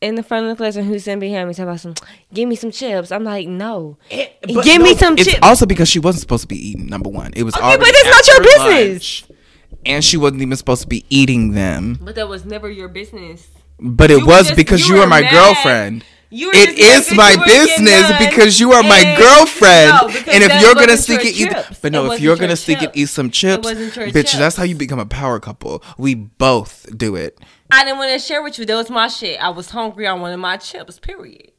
in 0.00 0.14
the 0.16 0.22
front 0.22 0.44
of 0.46 0.50
the 0.50 0.56
class 0.56 0.76
and 0.76 0.86
who's 0.86 1.04
sitting 1.04 1.20
behind 1.20 1.48
me 1.48 1.54
talking 1.54 1.64
about 1.68 1.80
some, 1.80 1.94
give 2.32 2.48
me 2.48 2.56
some 2.56 2.70
chips. 2.70 3.10
I'm 3.12 3.24
like, 3.24 3.48
no. 3.48 3.96
Eh, 4.10 4.26
but 4.52 4.64
Give 4.64 4.82
me 4.82 4.94
some 4.96 5.14
It's 5.16 5.24
chips. 5.30 5.38
also 5.42 5.66
because 5.66 5.88
she 5.88 5.98
wasn't 5.98 6.20
supposed 6.22 6.42
to 6.42 6.48
be 6.48 6.56
eating. 6.70 6.86
Number 6.86 7.08
one, 7.10 7.32
it 7.34 7.42
was 7.42 7.54
Okay, 7.56 7.76
but 7.76 7.86
it's 7.88 8.04
not 8.10 8.26
your 8.26 8.42
business. 8.42 9.28
lunch, 9.30 9.38
and 9.86 10.04
she 10.04 10.16
wasn't 10.16 10.42
even 10.42 10.56
supposed 10.56 10.82
to 10.82 10.88
be 10.88 11.04
eating 11.10 11.52
them. 11.52 11.98
But 12.02 12.14
that 12.16 12.28
was 12.28 12.44
never 12.44 12.70
your 12.70 12.88
business. 12.88 13.48
But 13.80 14.10
it 14.10 14.18
You 14.20 14.26
was 14.26 14.46
just- 14.46 14.56
because 14.56 14.88
you 14.88 14.94
you, 14.94 15.00
were 15.00 15.06
my 15.06 15.22
mad. 15.22 15.30
girlfriend. 15.32 16.04
You 16.30 16.48
were 16.48 16.52
It 16.56 16.76
just 16.76 16.80
mad 16.80 16.96
is 16.98 17.06
that 17.08 17.16
my 17.16 17.30
you 17.30 17.38
weren't 17.38 17.46
getting 17.46 17.84
business 17.84 18.18
because 18.18 18.60
you 18.60 18.72
are 18.72 18.82
my 18.82 19.14
girlfriend. 19.18 19.90
No, 19.90 20.32
and 20.32 20.42
if 20.42 20.60
you're 20.60 20.74
gonna 20.74 20.96
sneak 20.96 21.20
it, 21.20 21.26
and 21.28 21.36
eat, 21.36 21.48
chips. 21.50 21.78
but 21.80 21.88
It 21.88 21.92
no, 21.92 22.10
if 22.12 22.20
you're 22.20 22.36
gonna 22.36 22.56
sneak 22.56 22.82
it, 22.82 22.90
eat 22.94 23.08
some 23.08 23.30
chips, 23.30 23.64
wasn't 23.64 23.94
your 23.94 24.08
bitch, 24.08 24.36
that's 24.36 24.56
how 24.56 24.64
you 24.64 24.74
become 24.74 24.98
a 24.98 25.06
power 25.06 25.38
couple. 25.38 25.82
We 25.96 26.14
both 26.14 26.86
do 26.96 27.14
it. 27.14 27.38
I 27.74 27.82
didn't 27.84 27.98
want 27.98 28.12
to 28.12 28.20
share 28.20 28.40
with 28.40 28.56
you. 28.56 28.64
That 28.66 28.76
was 28.76 28.88
my 28.88 29.08
shit. 29.08 29.42
I 29.42 29.48
was 29.48 29.70
hungry. 29.70 30.06
I 30.06 30.12
wanted 30.12 30.36
my 30.36 30.56
chips, 30.58 31.00
period. 31.00 31.50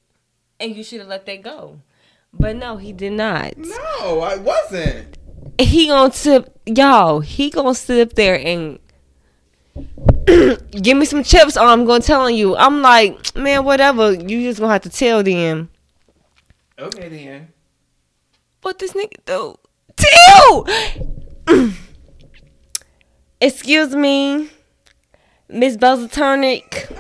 And 0.62 0.74
you 0.74 0.82
should 0.82 1.00
have 1.00 1.10
let 1.10 1.26
that 1.26 1.42
go. 1.42 1.82
But 2.32 2.56
no, 2.56 2.78
he 2.78 2.94
did 2.94 3.12
not. 3.12 3.58
No, 3.58 4.22
I 4.22 4.38
wasn't. 4.38 5.18
He 5.60 5.88
gonna 5.88 6.14
tip 6.14 6.58
y'all. 6.66 7.20
He 7.20 7.50
gonna 7.50 7.76
sit 7.76 8.08
up 8.08 8.16
there 8.16 8.40
and 8.40 8.80
give 10.72 10.96
me 10.96 11.04
some 11.04 11.22
chips, 11.22 11.58
or 11.58 11.66
I'm 11.66 11.84
gonna 11.84 12.02
tell 12.02 12.30
you. 12.30 12.56
I'm 12.56 12.82
like, 12.82 13.36
man, 13.36 13.66
whatever. 13.66 14.14
You 14.14 14.42
just 14.42 14.62
gonna 14.62 14.72
have 14.72 14.84
to 14.84 14.90
tell 14.90 15.22
them. 15.22 15.70
Okay 16.80 17.10
then. 17.10 17.50
What 18.62 18.80
this 18.80 18.94
nigga 18.94 19.18
do? 19.26 19.56
Tell. 21.48 21.72
Excuse 23.42 23.94
me, 23.94 24.50
Miss 25.50 25.78
Belzatornik. 25.78 26.92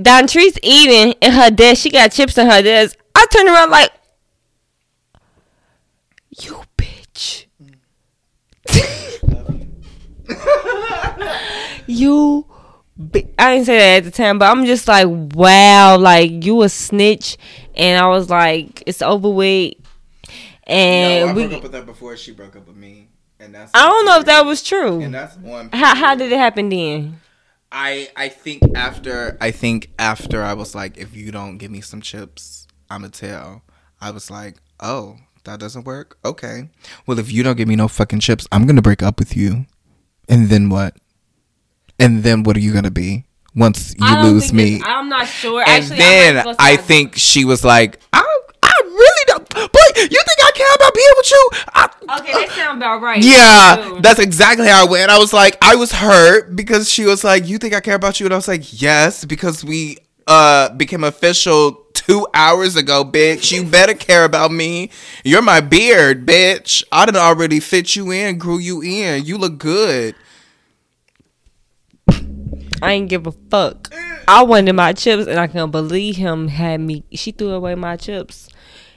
Don 0.00 0.26
Tree's 0.26 0.58
eating 0.62 1.12
in 1.20 1.32
her 1.32 1.50
desk. 1.50 1.82
She 1.82 1.90
got 1.90 2.12
chips 2.12 2.38
in 2.38 2.48
her 2.48 2.62
desk. 2.62 2.96
I 3.14 3.26
turn 3.30 3.48
around 3.48 3.70
like, 3.70 3.92
you 6.38 6.62
bitch. 6.78 7.46
you. 11.86 12.46
Bi- 12.96 13.28
I 13.38 13.54
didn't 13.54 13.66
say 13.66 13.78
that 13.78 13.96
at 13.98 14.04
the 14.04 14.10
time, 14.10 14.38
but 14.38 14.50
I'm 14.50 14.66
just 14.66 14.86
like, 14.86 15.06
wow, 15.08 15.96
like 15.96 16.44
you 16.44 16.62
a 16.62 16.68
snitch, 16.68 17.38
and 17.74 18.02
I 18.02 18.08
was 18.08 18.28
like, 18.28 18.82
it's 18.86 19.00
over 19.00 19.30
with. 19.30 19.74
And 20.64 21.26
no, 21.26 21.30
I 21.30 21.34
we, 21.34 21.46
broke 21.46 21.56
up 21.56 21.62
with 21.62 21.74
her 21.74 21.82
before 21.82 22.16
she 22.16 22.32
broke 22.32 22.56
up 22.56 22.66
with 22.66 22.76
me, 22.76 23.08
and 23.40 23.54
that's. 23.54 23.70
I 23.74 23.86
don't 23.88 24.06
know 24.06 24.18
if 24.18 24.26
that 24.26 24.44
was 24.44 24.62
true. 24.62 25.00
And 25.00 25.14
that's 25.14 25.36
one. 25.36 25.70
How 25.72 25.94
how 25.94 26.14
did 26.14 26.30
it 26.32 26.36
happen 26.38 26.68
then? 26.68 27.20
I 27.72 28.10
I 28.16 28.28
think 28.28 28.62
after 28.74 29.36
I 29.40 29.50
think 29.50 29.90
after 29.98 30.42
I 30.42 30.54
was 30.54 30.74
like, 30.74 30.98
if 30.98 31.16
you 31.16 31.30
don't 31.32 31.58
give 31.58 31.70
me 31.70 31.80
some 31.80 32.00
chips, 32.00 32.66
I'ma 32.90 33.08
tell. 33.08 33.62
I 34.00 34.10
was 34.10 34.30
like, 34.30 34.56
oh, 34.80 35.16
that 35.44 35.60
doesn't 35.60 35.84
work. 35.84 36.18
Okay. 36.24 36.70
Well, 37.06 37.18
if 37.18 37.30
you 37.32 37.42
don't 37.42 37.56
give 37.56 37.68
me 37.68 37.76
no 37.76 37.88
fucking 37.88 38.20
chips, 38.20 38.46
I'm 38.52 38.66
gonna 38.66 38.82
break 38.82 39.02
up 39.02 39.18
with 39.18 39.36
you. 39.36 39.66
And 40.28 40.48
then 40.48 40.68
what? 40.68 40.96
And 41.98 42.22
then 42.22 42.42
what 42.42 42.56
are 42.56 42.60
you 42.60 42.72
gonna 42.72 42.90
be 42.90 43.24
once 43.54 43.94
you 43.98 44.18
lose 44.22 44.52
me? 44.52 44.80
I'm 44.84 45.08
not 45.08 45.26
sure. 45.26 45.60
and 45.60 45.70
Actually, 45.70 45.98
then 45.98 46.38
I, 46.48 46.54
I 46.58 46.76
think 46.76 47.16
she 47.16 47.44
was 47.44 47.64
like, 47.64 48.00
I 48.12 48.39
I 50.62 50.68
really 50.68 50.68
don't. 50.68 50.68
Boy, 50.68 50.68
you 50.68 50.68
think 50.68 50.68
I 50.68 50.68
care 50.68 50.74
about 50.74 50.94
being 50.94 51.14
with 51.16 51.30
you. 51.30 51.50
I, 51.74 51.88
Okay, 52.20 52.32
that 52.32 52.50
sound 52.56 52.78
about 52.78 53.02
right. 53.02 53.22
yeah, 53.22 53.98
that's 54.00 54.18
exactly 54.20 54.66
how 54.66 54.86
I 54.86 54.90
went. 54.90 55.10
I 55.10 55.18
was 55.18 55.32
like, 55.32 55.56
I 55.62 55.76
was 55.76 55.92
hurt 55.92 56.54
because 56.56 56.90
she 56.90 57.04
was 57.04 57.22
like, 57.24 57.46
"You 57.48 57.58
think 57.58 57.74
I 57.74 57.80
care 57.80 57.94
about 57.94 58.18
you?" 58.20 58.26
And 58.26 58.32
I 58.32 58.36
was 58.36 58.48
like, 58.48 58.80
"Yes," 58.82 59.24
because 59.24 59.64
we 59.64 59.98
uh 60.26 60.70
became 60.74 61.04
official 61.04 61.72
two 61.94 62.26
hours 62.34 62.76
ago, 62.76 63.04
bitch. 63.04 63.52
You 63.52 63.64
better 63.64 63.94
care 63.94 64.24
about 64.24 64.50
me. 64.50 64.90
You're 65.24 65.42
my 65.42 65.60
beard, 65.60 66.26
bitch. 66.26 66.82
I 66.90 67.06
didn't 67.06 67.18
already 67.20 67.60
fit 67.60 67.94
you 67.96 68.10
in, 68.10 68.38
grew 68.38 68.58
you 68.58 68.82
in. 68.82 69.24
You 69.24 69.38
look 69.38 69.58
good. 69.58 70.14
I 72.82 72.92
ain't 72.92 73.08
give 73.10 73.26
a 73.26 73.32
fuck. 73.50 73.92
I 74.26 74.42
wanted 74.42 74.72
my 74.74 74.92
chips, 74.92 75.26
and 75.26 75.38
I 75.38 75.46
can't 75.46 75.70
believe 75.72 76.16
him 76.16 76.48
had 76.48 76.80
me. 76.80 77.04
She 77.12 77.30
threw 77.32 77.50
away 77.50 77.74
my 77.74 77.96
chips, 77.96 78.48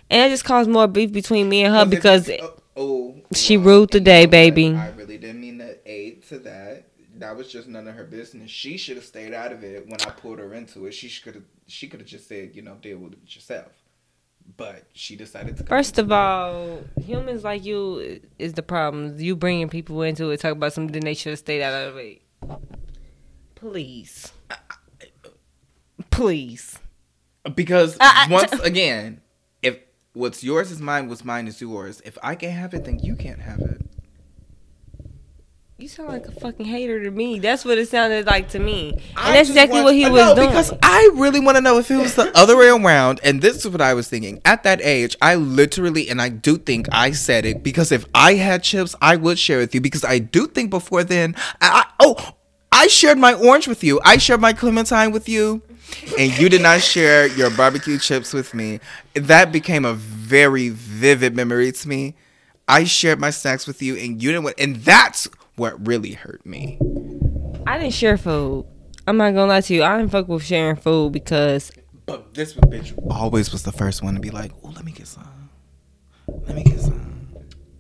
and 0.10 0.22
it 0.28 0.30
just 0.34 0.46
caused 0.46 0.70
more 0.70 0.88
beef 0.88 1.12
between 1.12 1.50
me 1.50 1.64
and 1.64 1.74
her 1.76 1.86
because 1.86 2.30
oh, 2.30 2.56
oh, 2.78 3.16
she 3.34 3.58
ruled 3.58 3.92
the 3.92 4.00
day, 4.00 4.26
baby. 4.26 4.74
I 4.76 4.90
really 4.92 5.18
didn't 5.18 5.42
mean 5.42 5.58
to 5.60 5.76
aid 5.86 6.24
to 6.30 6.40
that. 6.40 6.88
That 7.18 7.36
was 7.38 7.52
just 7.52 7.68
none 7.68 7.88
of 7.88 7.96
her 7.96 8.04
business. 8.06 8.50
She 8.50 8.76
should 8.78 8.96
have 8.98 9.06
stayed 9.06 9.34
out 9.34 9.52
of 9.52 9.64
it 9.64 9.88
when 9.88 10.02
I 10.02 10.10
pulled 10.10 10.40
her 10.40 10.54
into 10.54 10.86
it. 10.88 10.94
She 10.94 11.10
could 11.22 11.36
have. 11.36 11.44
She 11.68 11.88
could 11.88 12.00
have 12.02 12.10
just 12.10 12.28
said, 12.28 12.52
you 12.54 12.62
know, 12.62 12.76
deal 12.82 12.98
with 12.98 13.14
it 13.14 13.20
yourself. 13.36 13.72
But 14.58 14.84
she 14.94 15.16
decided 15.16 15.56
to. 15.58 15.64
First 15.64 15.98
of 16.00 16.12
all, 16.12 16.82
humans 17.00 17.44
like 17.44 17.64
you 17.64 18.20
is 18.40 18.54
the 18.54 18.64
problem. 18.64 19.18
You 19.18 19.36
bringing 19.36 19.70
people 19.70 20.02
into 20.02 20.32
it, 20.32 20.40
talk 20.42 20.52
about 20.52 20.74
something 20.74 21.02
they 21.04 21.14
should 21.14 21.30
have 21.32 21.40
stayed 21.40 21.62
out 21.62 21.88
of 21.88 21.98
it. 21.98 22.22
Please, 23.56 24.34
uh, 24.50 24.56
please. 26.12 26.80
because 27.56 27.96
I- 28.00 28.26
I- 28.28 28.32
once 28.32 28.52
again, 28.54 29.22
what's 30.14 30.44
yours 30.44 30.72
is 30.72 30.82
mine, 30.82 31.10
what's 31.10 31.26
mine 31.26 31.48
is 31.48 31.60
yours. 31.62 32.02
If 32.06 32.18
I 32.24 32.36
can't 32.36 32.54
have 32.54 32.74
it, 32.74 32.86
then 32.86 33.00
you 33.00 33.16
can't 33.16 33.42
have 33.42 33.60
it. 33.60 33.82
You 35.80 35.90
sound 35.90 36.10
like 36.10 36.26
a 36.28 36.32
fucking 36.32 36.66
hater 36.66 37.04
to 37.04 37.12
me. 37.12 37.40
That's 37.40 37.66
what 37.66 37.78
it 37.78 37.90
sounded 37.90 38.26
like 38.26 38.48
to 38.50 38.60
me, 38.60 38.92
and 38.92 39.02
I 39.18 39.32
that's 39.34 39.50
exactly 39.50 39.82
want- 39.82 39.86
what 39.86 39.96
he 39.96 40.10
was 40.10 40.36
doing. 40.36 40.48
Because 40.48 40.72
I 40.82 41.10
really 41.16 41.42
want 41.42 41.58
to 41.58 41.62
know 41.62 41.78
if 41.78 41.92
it 41.92 41.98
was 41.98 42.16
the 42.16 42.32
other 42.38 42.56
way 42.56 42.70
around. 42.70 43.20
And 43.22 43.42
this 43.42 43.58
is 43.58 43.68
what 43.70 43.82
I 43.82 43.94
was 43.94 44.08
thinking. 44.08 44.40
At 44.46 44.64
that 44.64 44.80
age, 44.82 45.18
I 45.22 45.36
literally, 45.36 46.10
and 46.10 46.22
I 46.22 46.30
do 46.30 46.58
think 46.58 46.88
I 46.94 47.12
said 47.12 47.44
it 47.44 47.64
because 47.64 47.92
if 47.92 48.06
I 48.16 48.36
had 48.36 48.64
chips, 48.64 48.96
I 49.02 49.18
would 49.18 49.38
share 49.38 49.58
with 49.58 49.76
you. 49.76 49.82
Because 49.82 50.06
I 50.06 50.20
do 50.20 50.48
think 50.48 50.70
before 50.70 51.04
then, 51.04 51.36
I, 51.60 51.84
I 51.84 51.86
oh, 52.00 52.36
I 52.72 52.88
shared 52.88 53.18
my 53.18 53.34
orange 53.34 53.68
with 53.68 53.84
you. 53.84 54.00
I 54.06 54.18
shared 54.18 54.40
my 54.40 54.54
clementine 54.54 55.12
with 55.12 55.28
you. 55.28 55.64
And 56.20 56.38
you 56.38 56.50
did 56.50 56.62
not 56.62 56.82
share 56.82 57.28
your 57.28 57.50
barbecue 57.52 57.98
chips 57.98 58.34
with 58.34 58.54
me. 58.54 58.80
That 59.14 59.52
became 59.52 59.86
a 59.86 59.94
very 59.94 60.70
vivid 60.70 61.36
memory 61.36 61.72
to 61.72 61.88
me. 61.88 62.16
I 62.68 62.84
shared 62.86 63.20
my 63.20 63.30
snacks 63.30 63.68
with 63.68 63.82
you, 63.82 63.96
and 63.96 64.22
you 64.22 64.32
didn't. 64.32 64.44
want- 64.46 64.60
And 64.60 64.78
that's 64.78 65.28
what 65.56 65.86
really 65.88 66.14
hurt 66.14 66.46
me. 66.46 66.78
I 67.68 67.78
didn't 67.78 67.94
share 67.94 68.18
food. 68.18 68.66
I'm 69.08 69.18
not 69.18 69.32
gonna 69.34 69.48
lie 69.48 69.62
to 69.62 69.74
you. 69.74 69.84
I 69.84 69.98
didn't 69.98 70.12
fuck 70.12 70.28
with 70.28 70.44
sharing 70.44 70.76
food 70.78 71.12
because 71.14 71.72
But 72.06 72.34
this 72.34 72.54
bitch 72.54 72.94
always 73.10 73.52
was 73.52 73.64
the 73.64 73.72
first 73.72 74.02
one 74.04 74.14
to 74.16 74.20
be 74.20 74.30
like, 74.30 74.52
"Oh, 74.64 74.70
let 74.70 74.84
me 74.86 74.92
get 74.92 75.08
some. 75.08 75.50
Let 76.28 76.56
me 76.56 76.64
get 76.64 76.80
some." 76.80 77.28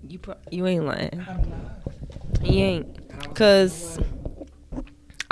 you 0.08 0.20
pro- 0.20 0.36
you 0.51 0.65
ain't 0.67 0.86
lying. 0.86 1.25
You 2.43 2.60
ain't, 2.63 3.36
cause 3.36 4.00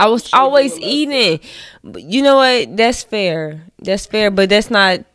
I 0.01 0.07
was 0.07 0.25
we 0.25 0.29
always 0.33 0.71
do 0.73 0.79
a 0.79 0.81
lesson? 0.81 0.89
eating. 0.89 1.39
But 1.83 2.03
you 2.03 2.21
know 2.23 2.37
what? 2.37 2.75
That's 2.75 3.03
fair. 3.03 3.63
That's 3.79 4.05
fair. 4.05 4.31
But 4.31 4.49
that's 4.49 4.71
not. 4.71 5.05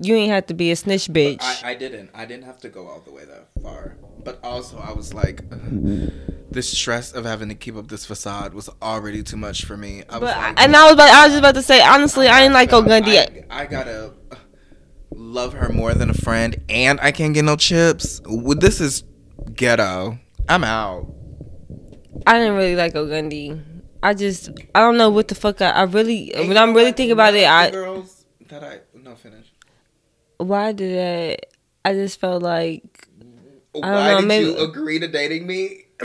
You 0.00 0.14
ain't 0.14 0.32
have 0.32 0.46
to 0.46 0.54
be 0.54 0.70
a 0.70 0.76
snitch, 0.76 1.08
bitch. 1.08 1.42
I, 1.42 1.70
I 1.70 1.74
didn't. 1.74 2.10
I 2.14 2.24
didn't 2.24 2.44
have 2.44 2.58
to 2.60 2.68
go 2.68 2.88
all 2.88 3.00
the 3.00 3.12
way 3.12 3.24
that 3.26 3.48
far. 3.62 3.96
But 4.24 4.40
also, 4.42 4.78
I 4.78 4.92
was 4.92 5.12
like, 5.12 5.48
the 6.50 6.62
stress 6.62 7.12
of 7.12 7.24
having 7.24 7.48
to 7.50 7.54
keep 7.54 7.76
up 7.76 7.88
this 7.88 8.06
facade 8.06 8.54
was 8.54 8.70
already 8.80 9.22
too 9.22 9.36
much 9.36 9.66
for 9.66 9.76
me. 9.76 10.02
I 10.08 10.18
was 10.18 10.30
but 10.30 10.36
I, 10.36 10.54
and 10.64 10.74
I 10.74 10.84
was 10.84 10.94
about, 10.94 11.10
I 11.10 11.24
was 11.24 11.32
just 11.32 11.38
about 11.38 11.54
to 11.56 11.62
say 11.62 11.82
honestly, 11.82 12.28
I 12.28 12.42
ain't 12.42 12.54
like 12.54 12.70
Ogundy. 12.70 13.44
I, 13.50 13.62
I 13.62 13.66
gotta 13.66 14.14
uh, 14.32 14.36
love 15.14 15.52
her 15.52 15.68
more 15.68 15.94
than 15.94 16.10
a 16.10 16.14
friend, 16.14 16.56
and 16.68 16.98
I 17.00 17.12
can't 17.12 17.34
get 17.34 17.44
no 17.44 17.56
chips. 17.56 18.20
This 18.56 18.80
is 18.80 19.04
ghetto. 19.52 20.18
I'm 20.48 20.64
out. 20.64 21.12
I 22.26 22.38
didn't 22.38 22.54
really 22.54 22.76
like 22.76 22.94
Ogundy. 22.94 23.73
I 24.04 24.12
just 24.14 24.50
I 24.74 24.80
don't 24.80 24.96
know 24.98 25.08
what 25.10 25.28
the 25.28 25.34
fuck 25.34 25.60
I, 25.62 25.70
I 25.70 25.82
really 25.84 26.30
when 26.36 26.56
I'm 26.58 26.74
really 26.74 26.92
thinking 26.92 27.12
about 27.12 27.34
it. 27.34 27.46
I 27.48 27.70
girls 27.70 28.24
that 28.48 28.62
I 28.62 28.80
no 28.94 29.14
finish. 29.16 29.46
why 30.36 30.72
did 30.72 30.92
I? 31.00 31.38
I 31.88 31.94
just 31.94 32.20
felt 32.20 32.42
like 32.42 33.08
I 33.20 33.80
don't 33.80 33.82
Why 33.82 34.12
know, 34.12 34.20
did 34.20 34.26
maybe- 34.28 34.46
you 34.50 34.56
agree 34.58 34.98
to 35.00 35.08
dating 35.08 35.46
me? 35.46 35.86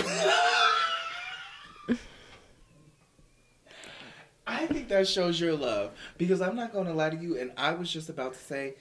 I 4.48 4.66
think 4.66 4.88
that 4.90 5.08
shows 5.08 5.40
your 5.40 5.56
love 5.56 5.92
because 6.18 6.42
I'm 6.42 6.56
not 6.56 6.74
going 6.74 6.88
to 6.88 6.94
lie 6.94 7.12
to 7.12 7.18
you. 7.18 7.38
And 7.40 7.52
I 7.56 7.74
was 7.74 7.92
just 7.92 8.10
about 8.10 8.34
to 8.34 8.40
say, 8.40 8.76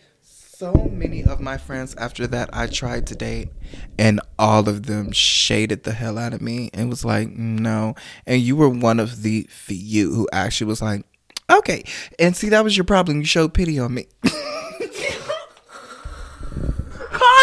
so 0.59 0.91
many 0.91 1.23
of 1.23 1.41
my 1.41 1.57
friends 1.57 1.95
after 1.95 2.27
that 2.27 2.51
I 2.53 2.67
tried 2.67 3.07
to 3.07 3.15
date, 3.15 3.51
and 3.97 4.21
all 4.41 4.69
of 4.69 4.87
them 4.87 5.13
shaded 5.13 5.85
the 5.85 5.93
hell 5.93 6.19
out 6.19 6.35
of 6.35 6.43
me 6.43 6.69
and 6.75 6.91
was 6.91 7.05
like, 7.05 7.29
no. 7.29 7.95
And 8.27 8.43
you 8.43 8.57
were 8.57 8.69
one 8.69 8.99
of 8.99 9.23
the 9.23 9.47
few 9.49 10.13
who 10.13 10.29
actually 10.33 10.67
was 10.67 10.83
like, 10.83 11.07
okay. 11.49 11.85
And 12.19 12.35
see, 12.35 12.49
that 12.49 12.65
was 12.65 12.77
your 12.77 12.83
problem. 12.83 13.19
You 13.19 13.25
showed 13.25 13.55
pity 13.55 13.79
on 13.79 13.95
me. 13.95 14.09
call 14.25 14.33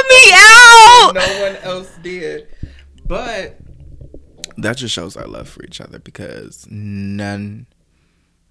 me 0.10 0.34
out. 0.34 1.12
no 1.14 1.42
one 1.42 1.56
else 1.64 1.98
did. 2.04 2.50
But 3.06 3.58
that 4.58 4.76
just 4.76 4.94
shows 4.94 5.16
our 5.16 5.26
love 5.26 5.48
for 5.48 5.64
each 5.64 5.80
other 5.80 6.00
because 6.00 6.68
none 6.70 7.68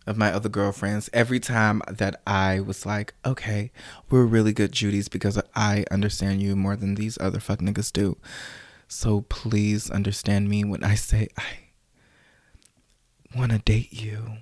of 0.06 0.16
my 0.16 0.32
other 0.32 0.48
girlfriends, 0.48 1.08
every 1.12 1.40
time 1.40 1.82
that 1.88 2.20
I 2.26 2.60
was 2.60 2.84
like, 2.84 3.14
okay, 3.24 3.70
we're 4.10 4.24
really 4.24 4.52
good 4.52 4.72
Judies 4.72 5.08
because 5.08 5.40
I 5.54 5.84
understand 5.90 6.42
you 6.42 6.56
more 6.56 6.76
than 6.76 6.94
these 6.94 7.18
other 7.20 7.40
fuck 7.40 7.60
niggas 7.60 7.92
do. 7.92 8.16
So 8.88 9.22
please 9.22 9.90
understand 9.90 10.48
me 10.48 10.64
when 10.64 10.84
I 10.84 10.94
say 10.94 11.28
I 11.36 11.44
want 13.36 13.52
to 13.52 13.58
date 13.58 13.92
you. 13.92 14.38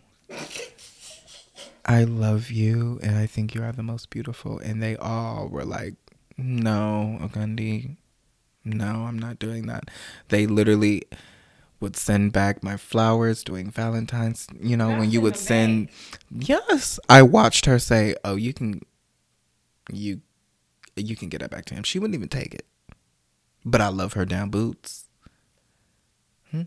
I 1.84 2.04
love 2.04 2.50
you 2.50 3.00
and 3.02 3.16
I 3.16 3.26
think 3.26 3.54
you 3.54 3.62
are 3.62 3.72
the 3.72 3.82
most 3.82 4.10
beautiful. 4.10 4.58
And 4.58 4.82
they 4.82 4.96
all 4.96 5.48
were 5.48 5.64
like, 5.64 5.94
no, 6.36 7.18
Ogundy, 7.20 7.96
no, 8.64 9.06
I'm 9.06 9.18
not 9.18 9.38
doing 9.38 9.66
that. 9.66 9.90
They 10.28 10.46
literally 10.46 11.02
would 11.82 11.96
send 11.96 12.32
back 12.32 12.62
my 12.62 12.76
flowers 12.76 13.42
doing 13.42 13.68
Valentine's, 13.70 14.46
you 14.58 14.76
know, 14.76 14.88
when 14.90 15.10
you 15.10 15.20
would 15.20 15.36
send 15.36 15.88
Yes. 16.30 16.98
I 17.08 17.22
watched 17.22 17.66
her 17.66 17.78
say, 17.78 18.14
"Oh, 18.24 18.36
you 18.36 18.54
can 18.54 18.80
you 19.92 20.20
you 20.96 21.16
can 21.16 21.28
get 21.28 21.40
that 21.40 21.50
back 21.50 21.64
to 21.66 21.74
him." 21.74 21.82
She 21.82 21.98
wouldn't 21.98 22.14
even 22.14 22.28
take 22.28 22.54
it. 22.54 22.64
But 23.64 23.80
I 23.80 23.88
love 23.88 24.12
her 24.14 24.24
down 24.24 24.50
boots. 24.50 25.08
Hmm? 26.50 26.62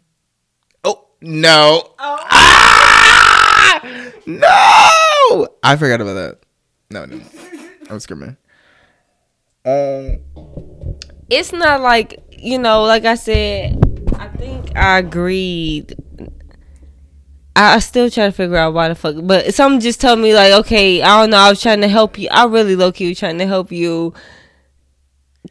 Oh, 0.83 1.07
no. 1.21 1.93
Ah! 1.97 3.81
No! 4.25 5.47
I 5.63 5.75
forgot 5.77 6.01
about 6.01 6.13
that. 6.13 6.39
No, 6.91 7.05
no. 7.05 7.21
I 7.89 7.93
was 7.93 8.03
screaming. 8.07 8.37
Um 9.63 10.19
It's 11.29 11.51
not 11.53 11.81
like 11.81 12.19
you 12.37 12.59
know, 12.59 12.83
like 12.83 13.05
I 13.05 13.15
said. 13.15 13.81
I 14.19 14.27
think 14.37 14.75
I 14.75 14.99
agreed. 14.99 15.95
I 17.55 17.75
I 17.75 17.79
still 17.79 18.09
try 18.09 18.25
to 18.25 18.31
figure 18.31 18.57
out 18.57 18.73
why 18.73 18.89
the 18.89 18.95
fuck, 18.95 19.15
but 19.23 19.53
something 19.53 19.79
just 19.79 20.01
told 20.01 20.19
me 20.19 20.33
like, 20.33 20.51
okay, 20.53 21.01
I 21.01 21.21
don't 21.21 21.29
know. 21.29 21.37
I 21.37 21.49
was 21.49 21.61
trying 21.61 21.81
to 21.81 21.87
help 21.87 22.17
you. 22.17 22.27
I 22.29 22.45
really 22.45 22.75
low 22.75 22.91
key 22.91 23.09
was 23.09 23.19
trying 23.19 23.37
to 23.37 23.47
help 23.47 23.71
you 23.71 24.13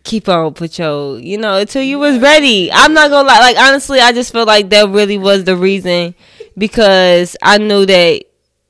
keep 0.03 0.29
on 0.29 0.55
with 0.61 0.79
your, 0.79 1.19
you 1.19 1.39
know, 1.39 1.57
until 1.57 1.83
you 1.83 1.99
was 1.99 2.19
ready. 2.19 2.71
I'm 2.73 2.93
not 2.93 3.11
gonna 3.11 3.27
lie. 3.27 3.41
Like 3.41 3.57
honestly, 3.59 4.01
I 4.01 4.13
just 4.13 4.33
feel 4.33 4.45
like 4.45 4.71
that 4.71 4.89
really 4.91 5.19
was 5.19 5.45
the 5.45 5.57
reason 5.57 6.15
because 6.59 7.37
I 7.43 7.59
knew 7.59 7.87
that 7.87 8.25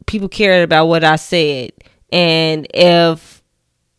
people 0.07 0.29
cared 0.29 0.65
about 0.65 0.87
what 0.87 1.03
I 1.03 1.17
said, 1.17 1.73
and 2.13 2.67
if 2.73 3.43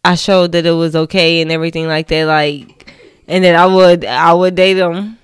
I 0.03 0.15
showed 0.15 0.53
that 0.53 0.65
it 0.65 0.71
was 0.71 0.95
okay 0.95 1.41
and 1.41 1.51
everything 1.51 1.87
like 1.87 2.07
that, 2.07 2.25
like, 2.25 2.93
and 3.27 3.43
then 3.43 3.55
I 3.55 3.65
would, 3.65 4.05
I 4.05 4.33
would 4.33 4.55
date 4.55 4.77
him. 4.77 5.17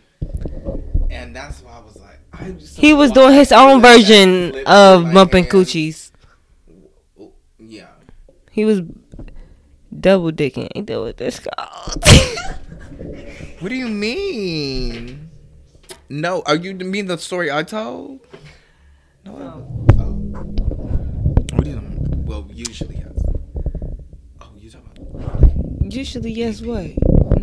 And 1.12 1.36
that's 1.36 1.62
why 1.62 1.74
I 1.74 1.80
was 1.82 1.98
like 1.98 2.20
I 2.34 2.52
just 2.52 2.80
He 2.80 2.94
was 2.94 3.12
doing 3.12 3.34
his 3.34 3.52
own 3.52 3.82
version 3.82 4.56
of 4.66 5.14
bumping 5.14 5.46
coochies. 5.46 6.12
Yeah. 7.60 7.88
He 8.52 8.66
was 8.66 8.82
double 9.98 10.32
dicking. 10.32 10.70
Ain't 10.76 10.88
that 10.88 11.00
what 11.00 11.18
that's 11.18 11.40
called? 11.40 12.04
What 13.60 13.70
do 13.70 13.76
you 13.76 13.90
mean? 13.90 15.30
No, 16.10 16.42
are 16.48 16.56
you 16.56 16.74
mean 16.74 17.06
the 17.06 17.18
story 17.20 17.52
I 17.52 17.62
told? 17.62 18.22
No. 19.24 19.36
I- 19.36 20.02
Oh. 20.02 20.14
What 21.54 21.64
do 21.64 21.70
you 21.70 21.76
mean? 21.80 22.26
Well, 22.26 22.48
usually 22.52 22.96
yes. 22.96 23.22
Oh, 24.42 24.50
you 24.58 24.70
talking 24.72 24.90
about? 25.14 25.94
Usually, 25.94 26.32
yes. 26.32 26.62
What? 26.62 26.90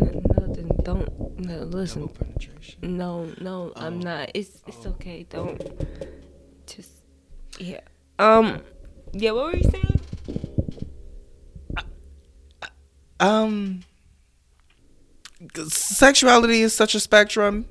No. 0.01 0.53
don't 0.83 1.18
no, 1.39 1.57
listen. 1.63 2.01
Double 2.01 2.13
penetration. 2.15 2.97
No, 2.97 3.31
no, 3.41 3.71
I'm 3.75 3.95
Oh. 3.95 4.03
not. 4.03 4.31
It's 4.33 4.61
it's 4.67 4.85
Oh. 4.85 4.89
okay. 4.91 5.23
Don't 5.29 5.59
just 6.67 6.91
yeah. 7.57 7.81
Um 8.19 8.61
yeah, 9.13 9.31
what 9.31 9.45
were 9.45 9.55
you 9.57 9.63
saying? 9.69 9.99
Um, 13.21 13.81
sexuality 15.67 16.61
is 16.61 16.73
such 16.73 16.95
a 16.95 16.99
spectrum. 17.01 17.65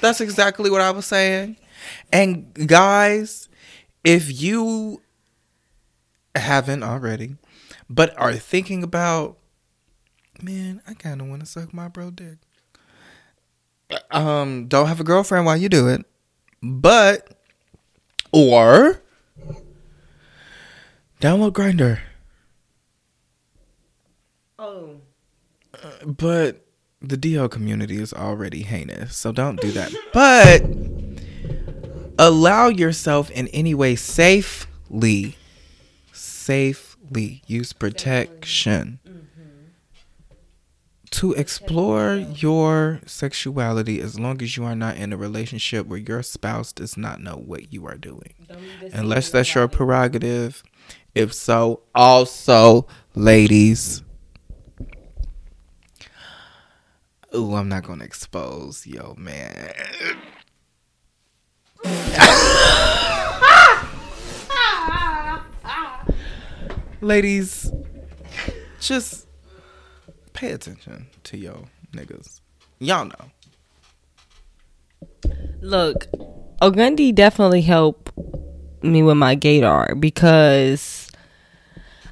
That's 0.00 0.20
exactly 0.22 0.70
what 0.70 0.80
I 0.80 0.90
was 0.90 1.04
saying. 1.06 1.56
And 2.12 2.54
guys, 2.66 3.48
if 4.04 4.40
you 4.40 5.02
haven't 6.34 6.82
already, 6.82 7.36
but 7.90 8.18
are 8.18 8.32
thinking 8.32 8.82
about, 8.82 9.36
man, 10.42 10.82
I 10.86 10.94
kind 10.94 11.20
of 11.20 11.28
want 11.28 11.40
to 11.40 11.46
suck 11.46 11.72
my 11.72 11.88
bro 11.88 12.10
dick. 12.10 12.38
Um, 14.10 14.68
don't 14.68 14.86
have 14.86 15.00
a 15.00 15.04
girlfriend 15.04 15.46
while 15.46 15.56
you 15.56 15.68
do 15.68 15.88
it, 15.88 16.04
but 16.62 17.28
or 18.32 19.02
download 21.20 21.52
Grindr. 21.52 22.00
Oh. 24.58 24.96
But 26.06 26.64
the 27.00 27.16
DL 27.16 27.50
community 27.50 28.00
is 28.00 28.12
already 28.14 28.62
heinous, 28.62 29.16
so 29.16 29.32
don't 29.32 29.60
do 29.60 29.72
that. 29.72 29.92
But 30.12 30.64
allow 32.18 32.68
yourself 32.68 33.30
in 33.30 33.48
any 33.48 33.74
way 33.74 33.96
safely, 33.96 35.36
safely 36.12 37.42
use 37.46 37.72
protection 37.72 39.00
to 41.12 41.32
explore 41.34 42.14
your 42.14 43.00
sexuality 43.06 44.00
as 44.00 44.18
long 44.18 44.40
as 44.42 44.56
you 44.56 44.64
are 44.64 44.74
not 44.74 44.96
in 44.96 45.12
a 45.12 45.16
relationship 45.16 45.86
where 45.86 45.98
your 45.98 46.22
spouse 46.22 46.72
does 46.72 46.96
not 46.96 47.20
know 47.20 47.36
what 47.36 47.72
you 47.72 47.86
are 47.86 47.98
doing. 47.98 48.34
Unless 48.92 49.30
that's 49.30 49.54
your 49.54 49.68
prerogative. 49.68 50.62
If 51.14 51.34
so, 51.34 51.82
also, 51.94 52.86
ladies. 53.14 54.02
Ooh, 57.34 57.54
I'm 57.54 57.68
not 57.68 57.84
gonna 57.84 58.04
expose 58.04 58.86
yo 58.86 59.14
man. 59.16 59.72
Ladies, 67.00 67.72
just 68.80 69.26
pay 70.32 70.52
attention 70.52 71.06
to 71.24 71.36
yo 71.36 71.66
niggas. 71.92 72.40
Y'all 72.78 73.04
know. 73.04 73.30
Look, 75.60 76.06
Ogundy 76.60 77.14
definitely 77.14 77.62
helped 77.62 78.10
me 78.82 79.02
with 79.02 79.16
my 79.16 79.36
gaydar 79.36 79.98
because 80.00 81.10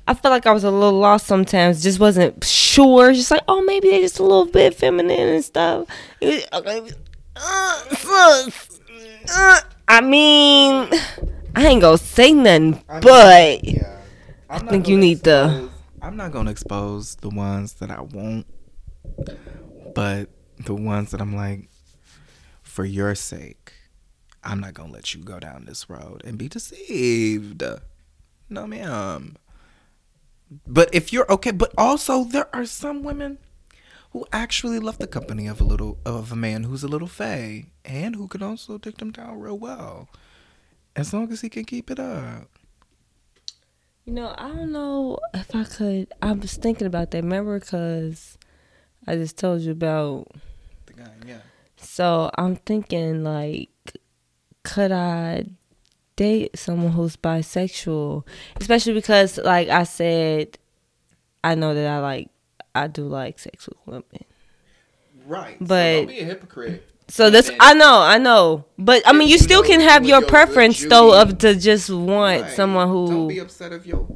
I 0.07 0.15
felt 0.15 0.33
like 0.33 0.47
I 0.47 0.53
was 0.53 0.65
a 0.65 0.71
little 0.71 0.99
lost 0.99 1.27
sometimes. 1.27 1.83
Just 1.83 1.99
wasn't 1.99 2.45
sure. 2.45 3.13
Just 3.13 3.31
like, 3.31 3.43
oh, 3.49 3.63
maybe 3.63 3.91
they're 3.91 4.01
just 4.01 4.19
a 4.19 4.23
little 4.23 4.47
bit 4.47 4.75
feminine 4.75 5.29
and 5.29 5.45
stuff. 5.45 5.87
Was- 6.23 6.47
okay, 6.53 6.91
uh. 7.37 8.51
Uh, 9.33 9.61
I 9.89 10.01
mean, 10.01 10.89
I 11.55 11.67
ain't 11.67 11.81
gonna 11.81 11.99
say 11.99 12.33
nothing, 12.33 12.83
but 13.03 13.65
Yeah. 13.65 13.97
I'm 14.49 14.67
think 14.69 14.89
you 14.89 14.97
need 14.97 15.23
to- 15.25 15.69
I'm 16.03 16.17
not 16.17 16.33
gonna 16.33 16.51
expose 16.51 17.17
the 17.17 17.29
ones 17.29 17.75
that 17.75 17.91
I 17.91 18.01
won't, 18.01 18.47
but 19.95 20.31
the 20.59 20.75
ones 20.75 21.11
that 21.11 21.21
I'm 21.21 21.37
like, 21.37 21.69
for 22.63 22.85
your 22.85 23.15
sake, 23.15 23.73
I'm 24.43 24.61
not 24.61 24.75
gonna 24.75 24.93
let 24.93 25.15
you 25.15 25.23
go 25.23 25.39
down 25.39 25.67
this 25.67 25.91
road 25.91 26.23
and 26.25 26.39
be 26.39 26.49
deceived. 26.49 27.63
No, 28.49 28.67
ma'am. 28.67 29.37
But 30.67 30.89
if 30.93 31.13
you're 31.13 31.31
okay, 31.31 31.53
but 31.53 31.73
also 31.77 32.25
there 32.25 32.49
are 32.55 32.65
some 32.65 33.03
women 33.03 33.39
who 34.13 34.27
actually 34.33 34.79
love 34.81 34.99
the 34.99 35.07
company 35.07 35.47
of 35.47 35.61
a 35.61 35.65
little 35.65 35.99
of 36.05 36.33
a 36.33 36.37
man 36.37 36.65
who's 36.65 36.83
a 36.83 36.89
little 36.89 37.07
fey 37.07 37.67
and 37.85 38.17
who 38.17 38.27
can 38.27 38.43
also 38.43 38.79
take 38.79 38.97
them 38.97 39.13
down 39.13 39.39
real 39.39 39.59
well, 39.59 40.09
as 40.97 41.13
long 41.13 41.31
as 41.31 41.43
he 41.43 41.49
can 41.49 41.65
keep 41.65 41.91
it 41.91 42.01
up. 42.01 42.49
You 44.11 44.17
know, 44.17 44.35
I 44.37 44.49
don't 44.49 44.73
know 44.73 45.21
if 45.33 45.55
I 45.55 45.63
could. 45.63 46.13
I 46.21 46.33
was 46.33 46.57
thinking 46.57 46.89
about 46.89 47.13
that. 47.13 47.23
Remember, 47.23 47.61
because 47.61 48.39
I 49.07 49.15
just 49.15 49.39
told 49.39 49.61
you 49.61 49.71
about. 49.71 50.27
The 50.87 50.95
guy, 50.95 51.11
yeah. 51.25 51.39
So 51.77 52.29
I'm 52.37 52.57
thinking, 52.57 53.23
like, 53.23 53.71
could 54.65 54.91
I 54.91 55.45
date 56.17 56.59
someone 56.59 56.91
who's 56.91 57.17
bisexual? 57.17 58.27
Especially 58.61 58.95
because, 58.95 59.39
like 59.39 59.69
I 59.69 59.85
said, 59.85 60.59
I 61.45 61.55
know 61.55 61.73
that 61.73 61.87
I 61.87 62.01
like, 62.01 62.31
I 62.75 62.89
do 62.89 63.05
like 63.05 63.39
sex 63.39 63.69
with 63.69 63.79
women. 63.87 64.25
Right. 65.25 65.57
But- 65.61 65.99
don't 65.99 66.09
be 66.09 66.19
a 66.19 66.25
hypocrite. 66.25 66.90
So 67.11 67.29
this, 67.29 67.51
I 67.59 67.75
know, 67.75 68.01
I 68.01 68.19
know, 68.19 68.65
but 68.79 69.03
I 69.05 69.13
mean, 69.13 69.27
you 69.27 69.33
you 69.33 69.39
still 69.39 69.63
can 69.65 69.81
have 69.81 70.07
your 70.07 70.21
your 70.21 70.29
preference 70.29 70.85
though 70.85 71.21
of 71.21 71.39
to 71.39 71.57
just 71.57 71.91
want 71.91 72.43
Right. 72.43 72.53
someone 72.53 72.89
who. 72.89 73.09
Don't 73.09 73.29
be 73.29 73.41
upset 73.41 73.73
if 73.73 73.85
your 73.85 74.07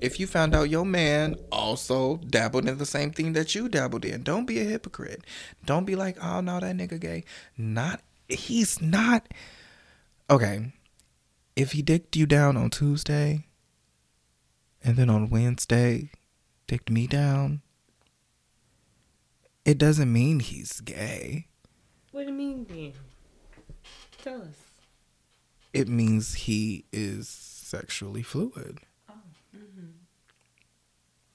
if 0.00 0.18
you 0.18 0.26
found 0.26 0.54
out 0.54 0.68
your 0.68 0.84
man 0.84 1.36
also 1.52 2.16
dabbled 2.16 2.66
in 2.66 2.78
the 2.78 2.86
same 2.86 3.12
thing 3.12 3.34
that 3.34 3.54
you 3.54 3.68
dabbled 3.68 4.04
in. 4.04 4.22
Don't 4.22 4.46
be 4.46 4.58
a 4.58 4.64
hypocrite. 4.64 5.24
Don't 5.64 5.84
be 5.84 5.94
like, 5.94 6.16
oh 6.24 6.40
no, 6.40 6.58
that 6.58 6.76
nigga 6.76 6.98
gay. 6.98 7.24
Not 7.56 8.00
he's 8.28 8.80
not 8.82 9.28
okay. 10.28 10.72
If 11.54 11.72
he 11.72 11.82
dicked 11.82 12.16
you 12.16 12.26
down 12.26 12.56
on 12.56 12.70
Tuesday 12.70 13.46
and 14.82 14.96
then 14.96 15.10
on 15.10 15.30
Wednesday 15.30 16.10
dicked 16.66 16.90
me 16.90 17.06
down, 17.06 17.60
it 19.64 19.78
doesn't 19.78 20.12
mean 20.12 20.40
he's 20.40 20.80
gay. 20.80 21.46
What 22.20 22.26
do 22.26 22.32
you 22.34 22.38
mean, 22.38 22.66
then? 22.68 22.92
Tell 24.20 24.42
us. 24.42 24.48
it 25.72 25.88
means 25.88 26.34
he 26.34 26.84
is 26.92 27.26
sexually 27.26 28.22
fluid. 28.22 28.80
Oh. 29.08 29.14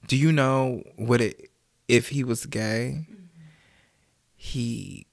Do 0.06 0.16
you 0.16 0.32
know 0.32 0.84
what 0.96 1.22
it 1.22 1.50
if 1.88 2.10
he 2.10 2.24
was 2.24 2.46
gay, 2.46 3.08
he 4.36 5.08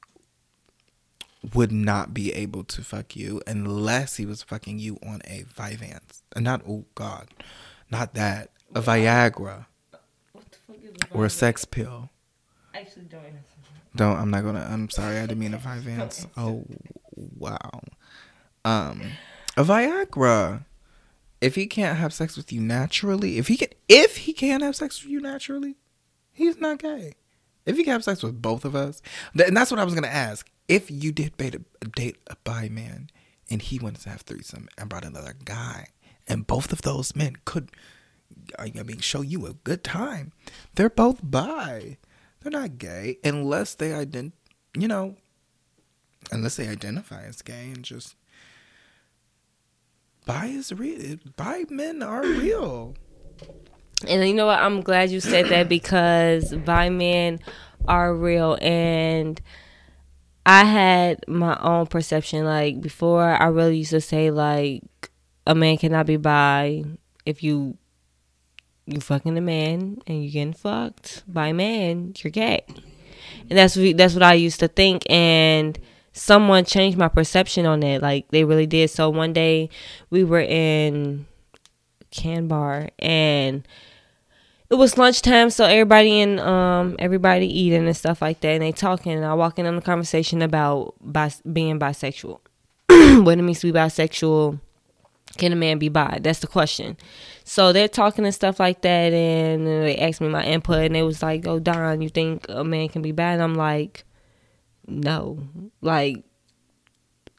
would 1.55 1.73
not 1.73 2.13
be 2.13 2.35
able 2.35 2.65
to 2.65 2.83
fuck 2.83 3.17
you 3.17 3.41
unless 3.47 4.17
he 4.17 4.27
was 4.27 4.43
fucking 4.43 4.79
you 4.79 4.99
on 5.03 5.23
a 5.25 5.45
Vyvanse. 5.45 6.21
Uh, 6.37 6.41
Not 6.41 6.61
oh 6.69 6.85
god. 6.95 7.29
Not 7.91 8.13
that. 8.13 8.51
A 8.75 8.83
Viagra 8.83 9.65
What 10.33 10.45
the 10.51 10.59
fuck 10.67 10.77
is 10.85 10.93
or 11.13 11.25
a 11.25 11.31
sex 11.31 11.65
pill. 11.65 12.11
Actually, 12.75 13.05
don't 13.05 13.25
answer. 13.25 13.52
Don't 13.95 14.17
I'm 14.17 14.31
not 14.31 14.45
gonna 14.45 14.67
I'm 14.71 14.91
sorry, 14.91 15.19
I 15.19 15.23
didn't 15.23 15.39
mean 15.39 15.55
a 15.55 15.59
Vyvanse. 15.59 16.27
Oh 16.37 16.65
wow. 17.17 17.83
Um 18.65 19.03
a 19.57 19.65
Viagra. 19.65 20.65
If 21.41 21.57
he 21.57 21.67
can't 21.67 21.99
have 21.99 22.13
sex 22.15 22.37
with 22.37 22.53
you 22.53 22.61
naturally, 22.61 23.39
if 23.39 23.49
he 23.49 23.57
can 23.57 23.69
if 23.89 24.19
he 24.19 24.33
can't 24.33 24.63
have 24.63 24.77
sex 24.77 25.03
with 25.03 25.11
you 25.11 25.21
naturally, 25.21 25.77
he's 26.33 26.59
not 26.59 26.79
gay. 26.79 27.15
If 27.67 27.77
he 27.77 27.85
can 27.85 27.93
have 27.93 28.05
sex 28.05 28.23
with 28.23 28.41
both 28.41 28.65
of 28.65 28.75
us, 28.75 29.03
th- 29.37 29.49
and 29.49 29.57
that's 29.57 29.71
what 29.71 29.81
I 29.81 29.85
was 29.85 29.95
gonna 29.95 30.07
ask. 30.07 30.51
If 30.69 30.91
you 30.91 31.13
did 31.13 31.37
date 31.37 31.57
a, 31.57 31.85
date 31.87 32.17
a 32.29 32.37
bi 32.45 32.69
man 32.69 33.11
and 33.51 33.61
he 33.61 33.79
wanted 33.79 34.01
to 34.03 34.11
have 34.11 34.23
threesome 34.23 34.69
and 34.79 34.89
brought 34.89 35.05
another 35.05 35.35
guy, 35.45 35.89
and 36.27 36.47
both 36.47 36.73
of 36.73 36.83
those 36.83 37.15
men 37.15 37.37
could, 37.45 37.71
I 38.59 38.71
mean, 38.71 39.01
show 39.01 39.21
you 39.21 39.47
a 39.47 39.53
good 39.53 39.85
time, 39.85 40.33
they're 40.77 40.89
both 40.89 41.19
bi. 41.23 41.99
They're 42.43 42.53
not 42.53 42.79
gay 42.79 43.19
unless 43.23 43.75
they 43.75 43.91
ident, 43.91 44.33
you 44.77 44.89
know, 44.89 45.17
unless 46.31 46.57
they 46.57 46.69
identify 46.69 47.23
as 47.23 47.43
gay 47.43 47.71
and 47.73 47.83
just 47.83 48.17
bi 50.27 50.47
is 50.47 50.73
real. 50.73 51.19
Bi 51.37 51.65
men 51.71 52.03
are 52.03 52.23
real. 52.23 52.95
And 54.09 54.27
you 54.29 54.35
know 54.35 54.47
what? 54.47 54.61
I'm 54.61 54.81
glad 54.81 55.11
you 55.11 55.21
said 55.21 55.49
that 55.51 55.69
because 55.69 56.53
bi 56.55 56.89
men 56.89 57.39
are 57.87 58.15
real. 58.15 58.59
And 58.61 59.41
I 60.45 60.65
had 60.65 61.25
my 61.29 61.57
own 61.61 61.87
perception. 61.87 62.45
Like 62.45 62.81
before, 62.81 63.23
I 63.25 63.47
really 63.47 63.79
used 63.79 63.91
to 63.91 64.01
say 64.01 64.31
like 64.31 64.83
a 65.47 65.55
man 65.55 65.77
cannot 65.77 66.07
be 66.07 66.17
bi 66.17 66.85
if 67.25 67.43
you 67.43 67.77
you 68.87 69.01
fucking 69.01 69.37
a 69.39 69.41
man 69.41 70.03
and 70.07 70.25
you 70.25 70.31
getting 70.31 70.53
fucked 70.53 71.23
by 71.27 71.49
a 71.49 71.55
man, 71.55 72.15
you're 72.19 72.31
gay. 72.31 72.65
And 73.49 73.59
that's 73.59 73.77
what, 73.77 73.97
that's 73.97 74.15
what 74.15 74.23
I 74.23 74.35
used 74.35 74.61
to 74.61 74.69
think. 74.69 75.09
And 75.11 75.79
someone 76.13 76.65
changed 76.65 76.99
my 76.99 77.09
perception 77.09 77.67
on 77.67 77.83
it. 77.83 78.03
Like 78.03 78.29
they 78.29 78.45
really 78.45 78.67
did. 78.67 78.91
So 78.91 79.11
one 79.11 79.33
day 79.33 79.71
we 80.11 80.25
were 80.25 80.41
in 80.41 81.27
Can 82.11 82.49
Bar 82.49 82.91
and 82.99 83.67
it 84.73 84.77
was 84.77 84.97
lunchtime, 84.97 85.51
so 85.51 85.67
everybody 85.67 86.19
in 86.19 86.39
um 86.39 86.97
everybody 86.99 87.47
eating 87.47 87.87
and 87.87 87.95
stuff 87.95 88.23
like 88.23 88.41
that, 88.41 88.53
and 88.53 88.63
they 88.63 88.73
talking, 88.73 89.13
and 89.13 89.23
I 89.23 89.35
walk 89.35 89.59
in 89.59 89.67
on 89.67 89.77
the 89.77 89.83
conversation 89.83 90.41
about 90.41 90.95
being 91.53 91.79
bisexual. 91.79 92.41
what 92.89 93.39
it 93.39 93.43
means 93.43 93.61
to 93.61 93.71
be 93.71 93.79
bisexual. 93.79 94.59
Can 95.39 95.53
a 95.53 95.57
man 95.57 95.79
be 95.79 95.89
bi? 95.89 96.19
That's 96.21 96.41
the 96.41 96.47
question. 96.47 96.97
So 97.45 97.73
they're 97.73 97.89
talking 97.89 98.25
and 98.25 98.35
stuff 98.35 98.61
like 98.61 98.83
that, 98.83 99.13
and 99.13 99.67
they 99.67 99.97
asked 99.97 100.21
me 100.21 100.29
my 100.29 100.45
input, 100.45 100.85
and 100.85 100.95
they 100.95 101.03
was 101.03 101.23
like, 101.23 101.47
"Oh, 101.47 101.59
Don, 101.59 102.03
you 102.03 102.09
think 102.09 102.47
a 102.49 102.65
man 102.65 102.89
can 102.89 103.03
be 103.03 103.13
bi?" 103.13 103.33
And 103.33 103.43
I'm 103.43 103.55
like, 103.55 104.05
"No, 104.87 105.39
like." 105.81 106.25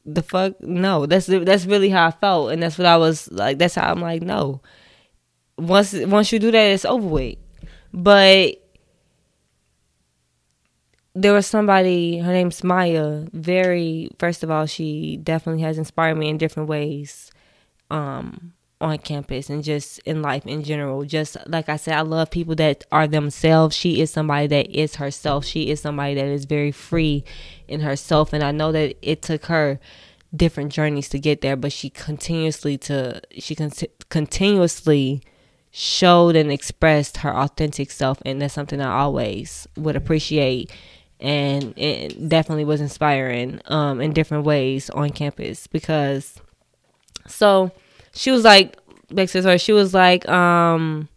The 0.06 0.22
fuck 0.22 0.60
no 0.60 1.06
that's 1.06 1.24
that's 1.24 1.64
really 1.64 1.88
how 1.88 2.08
I 2.08 2.10
felt 2.10 2.52
and 2.52 2.62
that's 2.62 2.76
what 2.76 2.86
I 2.86 2.98
was 2.98 3.26
like 3.32 3.56
that's 3.56 3.74
how 3.74 3.90
I'm 3.90 4.02
like 4.02 4.20
no 4.20 4.60
once 5.58 5.94
once 5.94 6.32
you 6.32 6.38
do 6.38 6.50
that, 6.50 6.58
it's 6.58 6.84
over 6.84 7.06
with. 7.06 7.38
But 7.92 8.60
there 11.14 11.32
was 11.32 11.46
somebody, 11.46 12.18
her 12.18 12.32
name's 12.32 12.64
Maya. 12.64 13.26
Very 13.32 14.10
first 14.18 14.42
of 14.42 14.50
all, 14.50 14.66
she 14.66 15.16
definitely 15.22 15.62
has 15.62 15.78
inspired 15.78 16.16
me 16.16 16.28
in 16.28 16.38
different 16.38 16.68
ways, 16.68 17.30
um, 17.90 18.52
on 18.80 18.98
campus 18.98 19.48
and 19.48 19.64
just 19.64 19.98
in 20.00 20.22
life 20.22 20.46
in 20.46 20.62
general. 20.62 21.04
Just 21.04 21.36
like 21.46 21.68
I 21.68 21.76
said, 21.76 21.94
I 21.94 22.02
love 22.02 22.30
people 22.30 22.54
that 22.56 22.84
are 22.92 23.06
themselves. 23.06 23.76
She 23.76 24.00
is 24.00 24.10
somebody 24.10 24.46
that 24.48 24.70
is 24.70 24.96
herself. 24.96 25.44
She 25.44 25.70
is 25.70 25.80
somebody 25.80 26.14
that 26.14 26.26
is 26.26 26.44
very 26.44 26.72
free 26.72 27.24
in 27.66 27.80
herself, 27.80 28.32
and 28.32 28.42
I 28.42 28.50
know 28.52 28.72
that 28.72 28.96
it 29.02 29.22
took 29.22 29.46
her 29.46 29.80
different 30.34 30.72
journeys 30.72 31.08
to 31.10 31.18
get 31.18 31.40
there, 31.40 31.56
but 31.56 31.72
she 31.72 31.90
continuously 31.90 32.76
to 32.78 33.20
she 33.38 33.54
con- 33.54 33.72
continuously 34.08 35.22
showed 35.76 36.36
and 36.36 36.52
expressed 36.52 37.18
her 37.18 37.36
authentic 37.36 37.90
self 37.90 38.22
and 38.24 38.40
that's 38.40 38.54
something 38.54 38.80
I 38.80 38.92
always 39.00 39.66
would 39.76 39.96
appreciate 39.96 40.70
and 41.18 41.76
it 41.76 42.28
definitely 42.28 42.64
was 42.64 42.80
inspiring 42.80 43.60
um 43.66 44.00
in 44.00 44.12
different 44.12 44.44
ways 44.44 44.88
on 44.90 45.10
campus 45.10 45.66
because 45.66 46.40
so 47.26 47.70
she 48.12 48.30
was 48.30 48.44
like 48.44 48.76
back 49.10 49.28
to 49.28 49.42
her 49.42 49.58
she 49.58 49.72
was 49.72 49.92
like 49.94 50.28
um 50.28 51.08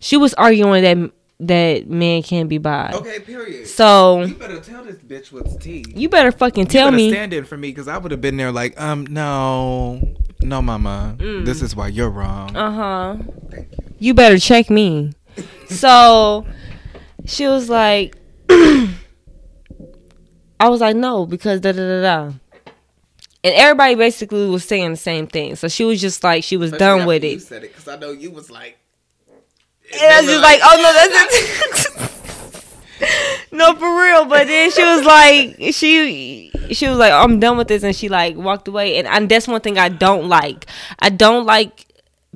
she 0.00 0.16
was 0.16 0.34
arguing 0.34 0.82
that 0.82 1.12
that 1.38 1.86
man 1.88 2.22
can't 2.22 2.48
be 2.48 2.56
bi. 2.56 2.90
Okay, 2.94 3.20
period. 3.20 3.66
So 3.66 4.22
you 4.22 4.34
better 4.36 4.58
tell 4.60 4.82
this 4.84 4.96
bitch 4.96 5.32
what's 5.32 5.54
tea. 5.56 5.84
You 5.94 6.08
better 6.08 6.32
fucking 6.32 6.66
tell 6.66 6.86
better 6.86 6.96
me. 6.96 7.10
Stand 7.10 7.34
in 7.34 7.44
for 7.44 7.58
me 7.58 7.68
because 7.68 7.88
I 7.88 7.98
would 7.98 8.10
have 8.10 8.22
been 8.22 8.38
there 8.38 8.50
like, 8.52 8.80
um, 8.80 9.04
no, 9.06 10.00
no, 10.40 10.62
mama, 10.62 11.14
Mm. 11.18 11.44
this 11.44 11.60
is 11.60 11.76
why 11.76 11.88
you're 11.88 12.08
wrong. 12.08 12.56
Uh 12.56 12.70
huh. 12.72 13.16
Thank 13.50 13.68
you. 13.72 13.78
You 13.98 14.14
better 14.14 14.38
check 14.38 14.70
me. 14.70 15.12
so 15.68 16.46
she 17.26 17.46
was 17.46 17.68
like, 17.68 18.16
I 18.48 18.88
was 20.68 20.80
like, 20.80 20.96
no, 20.96 21.26
because 21.26 21.60
da 21.60 21.72
da 21.72 21.78
da 21.86 22.00
da. 22.02 22.32
And 23.46 23.54
everybody 23.54 23.94
basically 23.94 24.48
was 24.48 24.64
saying 24.64 24.90
the 24.90 24.96
same 24.96 25.28
thing. 25.28 25.54
So 25.54 25.68
she 25.68 25.84
was 25.84 26.00
just 26.00 26.24
like, 26.24 26.42
she 26.42 26.56
was 26.56 26.72
done 26.72 27.06
with 27.06 27.22
You 27.22 27.36
it. 27.36 27.42
said 27.42 27.62
it 27.62 27.68
because 27.72 27.86
I 27.86 27.96
know 27.96 28.10
you 28.10 28.32
was 28.32 28.50
like. 28.50 28.76
And 29.92 30.02
I 30.02 30.20
was 30.20 30.28
just 30.28 30.42
like, 30.42 30.58
oh 30.64 30.76
no, 30.82 30.92
that's 30.92 32.10
it. 33.00 33.52
no, 33.52 33.72
for 33.76 34.02
real. 34.02 34.24
But 34.24 34.48
then 34.48 34.72
she 34.72 34.82
was 34.82 35.04
like, 35.04 35.72
she 35.72 36.50
she 36.72 36.88
was 36.88 36.98
like, 36.98 37.12
oh, 37.12 37.20
I'm 37.22 37.38
done 37.38 37.56
with 37.56 37.68
this, 37.68 37.84
and 37.84 37.94
she 37.94 38.08
like 38.08 38.34
walked 38.34 38.66
away. 38.66 38.98
And, 38.98 39.06
and 39.06 39.28
that's 39.28 39.46
one 39.46 39.60
thing 39.60 39.78
I 39.78 39.90
don't 39.90 40.28
like. 40.28 40.66
I 40.98 41.08
don't 41.10 41.46
like 41.46 41.85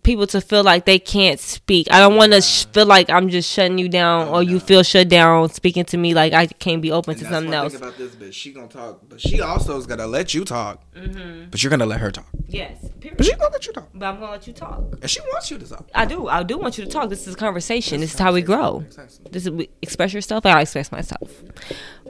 people 0.03 0.27
to 0.29 0.41
feel 0.41 0.63
like 0.65 0.85
they 0.87 0.99
can't 0.99 1.39
speak. 1.39 1.87
I 1.91 1.99
don't 2.01 2.17
want 2.17 2.33
to 2.33 2.41
sh- 2.41 2.67
feel 2.73 2.87
like 2.87 3.11
I'm 3.11 3.29
just 3.29 3.51
shutting 3.51 3.79
you 3.79 3.89
down, 3.89 4.29
or 4.29 4.43
you 4.43 4.59
feel 4.61 4.83
shut 4.83 5.09
down 5.09 5.49
speaking 5.51 5.85
to 5.87 5.97
me 5.97 6.15
like 6.15 6.33
I 6.33 6.47
can't 6.47 6.81
be 6.83 6.91
open 6.91 7.15
to 7.17 7.21
that's 7.25 7.33
something 7.35 7.53
else. 7.55 7.75
about 7.75 7.97
this 7.99 8.15
bitch. 8.15 8.33
She 8.33 8.53
gonna 8.53 8.69
talk, 8.69 9.01
but 9.09 9.21
she 9.21 9.41
also 9.41 9.77
is 9.79 9.87
gonna 9.87 10.07
let 10.07 10.33
you 10.35 10.45
talk. 10.45 10.83
Mm-hmm. 10.95 11.51
But 11.51 11.63
you're 11.63 11.71
gonna 11.71 11.87
let 11.87 12.01
her 12.01 12.11
talk. 12.11 12.27
Yes, 12.49 12.79
But 12.83 13.01
period. 13.01 13.25
she 13.25 13.35
gonna 13.35 13.51
let 13.53 13.67
you 13.67 13.73
talk, 13.73 13.89
But 13.95 14.07
I'm 14.07 14.21
gonna 14.21 14.33
let 14.33 14.47
you 14.47 14.53
talk. 14.53 14.81
and 15.01 15.11
she 15.11 15.21
wants 15.21 15.51
you 15.51 15.59
to 15.59 15.67
talk. 15.69 15.89
I 15.95 16.05
do. 16.05 16.29
I 16.29 16.43
do 16.43 16.59
want 16.59 16.79
you 16.79 16.85
to 16.85 16.91
talk. 16.91 17.09
This 17.11 17.27
is 17.29 17.35
a 17.35 17.37
conversation. 17.37 18.01
This 18.01 18.13
is 18.15 18.19
how 18.19 18.33
we 18.33 18.43
grow. 18.43 18.85
This 19.31 19.45
is 19.45 19.51
we 19.51 19.69
express 19.83 20.13
yourself. 20.13 20.45
And 20.45 20.57
I 20.59 20.63
express 20.63 20.91
myself. 20.91 21.31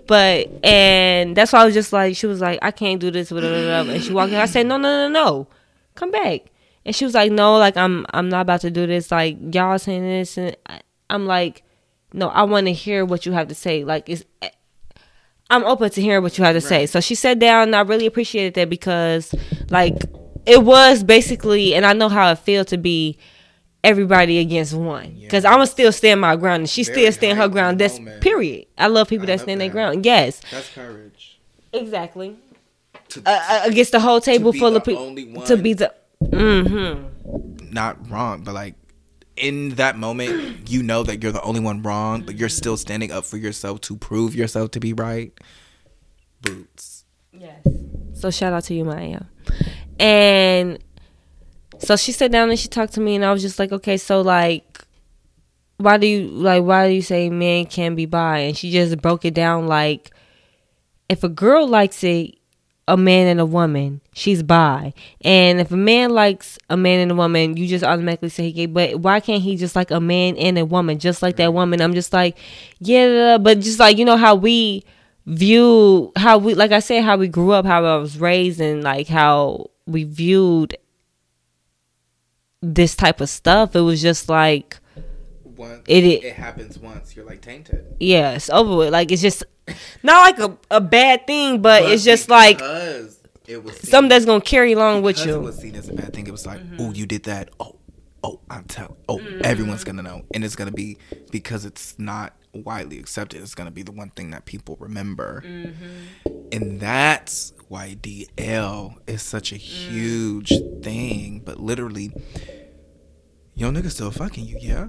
But 0.06 0.48
and 0.64 1.36
that's 1.36 1.52
why 1.52 1.62
I 1.62 1.64
was 1.64 1.74
just 1.74 1.92
like, 1.92 2.16
she 2.16 2.26
was 2.26 2.40
like, 2.40 2.58
I 2.62 2.70
can't 2.70 3.00
do 3.00 3.10
this. 3.10 3.30
Blah, 3.30 3.40
blah, 3.40 3.50
blah, 3.50 3.82
blah. 3.84 3.92
And 3.94 4.02
she 4.02 4.12
walked 4.12 4.32
in. 4.32 4.38
I 4.38 4.46
said, 4.46 4.66
no, 4.66 4.76
no, 4.76 5.08
no, 5.08 5.12
no, 5.12 5.46
come 5.94 6.10
back. 6.10 6.42
And 6.86 6.94
she 6.96 7.04
was 7.04 7.14
like, 7.14 7.30
no, 7.30 7.58
like 7.58 7.76
I'm, 7.76 8.06
I'm 8.10 8.28
not 8.28 8.40
about 8.42 8.62
to 8.62 8.70
do 8.70 8.86
this. 8.86 9.10
Like 9.10 9.36
y'all 9.54 9.78
saying 9.78 10.02
this, 10.02 10.38
and 10.38 10.56
I, 10.66 10.80
I'm 11.10 11.26
like, 11.26 11.62
no, 12.12 12.28
I 12.28 12.42
want 12.44 12.66
to 12.66 12.72
hear 12.72 13.04
what 13.04 13.26
you 13.26 13.32
have 13.32 13.48
to 13.48 13.54
say. 13.54 13.84
Like 13.84 14.08
it's. 14.08 14.24
I'm 15.52 15.64
open 15.64 15.90
to 15.90 16.00
hearing 16.00 16.22
what 16.22 16.38
you 16.38 16.44
have 16.44 16.54
to 16.54 16.60
say. 16.60 16.86
So 16.86 17.00
she 17.00 17.16
sat 17.16 17.40
down, 17.40 17.64
and 17.68 17.76
I 17.76 17.80
really 17.80 18.06
appreciated 18.06 18.54
that 18.54 18.70
because, 18.70 19.34
like, 19.68 19.96
it 20.46 20.62
was 20.62 21.02
basically, 21.02 21.74
and 21.74 21.84
I 21.84 21.92
know 21.92 22.08
how 22.08 22.30
it 22.30 22.38
feels 22.38 22.66
to 22.66 22.78
be 22.78 23.18
everybody 23.82 24.38
against 24.38 24.74
one. 24.74 25.16
Because 25.20 25.44
I'm 25.44 25.54
gonna 25.54 25.66
still 25.66 25.90
stand 25.90 26.20
my 26.20 26.36
ground, 26.36 26.60
and 26.60 26.70
she 26.70 26.84
Very 26.84 26.94
still 26.98 27.12
stand 27.12 27.38
her 27.38 27.48
ground. 27.48 27.80
That's 27.80 27.98
moment. 27.98 28.22
period. 28.22 28.66
I 28.78 28.86
love 28.86 29.08
people 29.08 29.24
I 29.24 29.26
that 29.26 29.32
love 29.38 29.40
stand 29.40 29.60
their 29.60 29.70
ground. 29.70 30.06
Yes, 30.06 30.40
That's 30.52 30.68
courage. 30.72 31.40
exactly. 31.72 32.36
To, 33.08 33.22
Uh, 33.26 33.62
against 33.64 33.90
the 33.90 33.98
whole 33.98 34.20
table 34.20 34.52
full 34.52 34.76
of 34.76 34.84
people 34.84 35.42
to 35.46 35.56
be 35.56 35.72
the. 35.72 35.92
Mm-hmm. 36.22 37.72
not 37.72 38.10
wrong, 38.10 38.42
but 38.42 38.54
like 38.54 38.74
in 39.36 39.70
that 39.70 39.96
moment, 39.96 40.70
you 40.70 40.82
know 40.82 41.02
that 41.02 41.22
you're 41.22 41.32
the 41.32 41.42
only 41.42 41.60
one 41.60 41.82
wrong, 41.82 42.22
but 42.22 42.36
you're 42.36 42.48
still 42.48 42.76
standing 42.76 43.10
up 43.10 43.24
for 43.24 43.36
yourself 43.36 43.80
to 43.82 43.96
prove 43.96 44.34
yourself 44.34 44.70
to 44.72 44.80
be 44.80 44.92
right. 44.92 45.32
Boots. 46.42 47.04
Yes. 47.32 47.66
So 48.14 48.30
shout 48.30 48.52
out 48.52 48.64
to 48.64 48.74
you, 48.74 48.84
Maya. 48.84 49.22
And 49.98 50.78
so 51.78 51.96
she 51.96 52.12
sat 52.12 52.30
down 52.30 52.50
and 52.50 52.58
she 52.58 52.68
talked 52.68 52.94
to 52.94 53.00
me, 53.00 53.14
and 53.16 53.24
I 53.24 53.32
was 53.32 53.42
just 53.42 53.58
like, 53.58 53.72
okay, 53.72 53.96
so 53.96 54.20
like, 54.20 54.84
why 55.78 55.96
do 55.96 56.06
you 56.06 56.28
like? 56.28 56.62
Why 56.62 56.88
do 56.88 56.94
you 56.94 57.02
say 57.02 57.30
men 57.30 57.64
can 57.66 57.94
be 57.94 58.04
bi? 58.04 58.38
And 58.40 58.56
she 58.56 58.70
just 58.70 59.00
broke 59.00 59.24
it 59.24 59.32
down 59.34 59.66
like, 59.66 60.10
if 61.08 61.24
a 61.24 61.28
girl 61.28 61.66
likes 61.66 62.04
it, 62.04 62.36
a 62.90 62.96
man 62.96 63.28
and 63.28 63.38
a 63.38 63.46
woman, 63.46 64.00
she's 64.12 64.42
bi. 64.42 64.92
And 65.20 65.60
if 65.60 65.70
a 65.70 65.76
man 65.76 66.10
likes 66.10 66.58
a 66.68 66.76
man 66.76 66.98
and 66.98 67.12
a 67.12 67.14
woman, 67.14 67.56
you 67.56 67.68
just 67.68 67.84
automatically 67.84 68.30
say 68.30 68.42
he 68.44 68.52
gay. 68.52 68.66
But 68.66 68.96
why 68.96 69.20
can't 69.20 69.42
he 69.42 69.56
just 69.56 69.76
like 69.76 69.92
a 69.92 70.00
man 70.00 70.36
and 70.36 70.58
a 70.58 70.64
woman, 70.64 70.98
just 70.98 71.22
like 71.22 71.36
that 71.36 71.54
woman? 71.54 71.80
I'm 71.80 71.94
just 71.94 72.12
like, 72.12 72.36
yeah, 72.80 73.38
but 73.38 73.60
just 73.60 73.78
like 73.78 73.96
you 73.96 74.04
know 74.04 74.16
how 74.16 74.34
we 74.34 74.84
view 75.24 76.10
how 76.16 76.38
we 76.38 76.54
like 76.54 76.72
I 76.72 76.80
said 76.80 77.04
how 77.04 77.16
we 77.16 77.28
grew 77.28 77.52
up, 77.52 77.64
how 77.64 77.84
I 77.84 77.96
was 77.96 78.18
raised, 78.18 78.60
and 78.60 78.82
like 78.82 79.06
how 79.06 79.70
we 79.86 80.02
viewed 80.02 80.76
this 82.60 82.96
type 82.96 83.20
of 83.20 83.28
stuff. 83.28 83.76
It 83.76 83.82
was 83.82 84.02
just 84.02 84.28
like 84.28 84.79
Once 85.60 85.82
It- 85.86 86.04
it- 86.04 86.24
it 86.24 86.34
happens 86.34 86.78
once, 86.78 87.14
you're 87.14 87.24
like 87.26 87.42
tainted. 87.42 87.84
yeah, 88.00 88.32
it's 88.32 88.48
over 88.50 88.76
with. 88.76 88.92
Like 88.92 89.12
it's 89.12 89.22
just 89.22 89.44
not 90.02 90.22
like 90.22 90.38
a, 90.38 90.76
a 90.76 90.80
bad 90.80 91.26
thing, 91.26 91.60
but, 91.62 91.82
it's 91.84 92.02
just 92.04 92.28
like 92.30 92.58
because 92.58 93.20
it 93.46 93.62
was 93.62 93.76
seen, 93.76 93.90
something 93.90 94.08
that's 94.08 94.24
gonna 94.24 94.40
carry 94.40 94.72
along 94.72 95.02
with 95.02 95.24
you. 95.24 95.34
it 95.34 95.42
was 95.42 95.58
seen 95.58 95.74
as 95.76 95.88
a 95.88 95.92
bad 95.92 96.12
thing. 96.14 96.26
It 96.26 96.32
was 96.32 96.46
like, 96.46 96.60
Mm-hmm. 96.60 96.76
oh, 96.80 96.92
you 96.92 97.04
did 97.06 97.24
that. 97.24 97.50
Oh, 97.60 97.76
oh, 98.24 98.40
I'm 98.50 98.64
telling. 98.64 98.96
Oh, 99.08 99.18
everyone's 99.44 99.84
gonna 99.84 100.02
know, 100.02 100.22
and 100.34 100.44
it's 100.44 100.56
gonna 100.56 100.72
be 100.72 100.96
because 101.30 101.64
it's 101.64 101.98
not 101.98 102.34
widely 102.52 102.98
accepted. 102.98 103.42
It's 103.42 103.54
gonna 103.54 103.70
be 103.70 103.82
the 103.82 103.92
one 103.92 104.10
thing 104.10 104.30
that 104.30 104.44
people 104.46 104.76
remember, 104.80 105.42
Mm-hmm. 105.46 106.48
and 106.52 106.80
that's 106.80 107.52
why 107.68 107.96
DL 108.00 108.94
is 109.06 109.22
such 109.22 109.52
a 109.52 109.56
Mm. 109.56 109.58
huge 109.58 110.52
thing. 110.82 111.42
But 111.44 111.60
literally, 111.60 112.10
yo, 113.54 113.70
nigga 113.70 113.90
still 113.90 114.10
fucking 114.10 114.46
you, 114.46 114.58
yeah. 114.60 114.88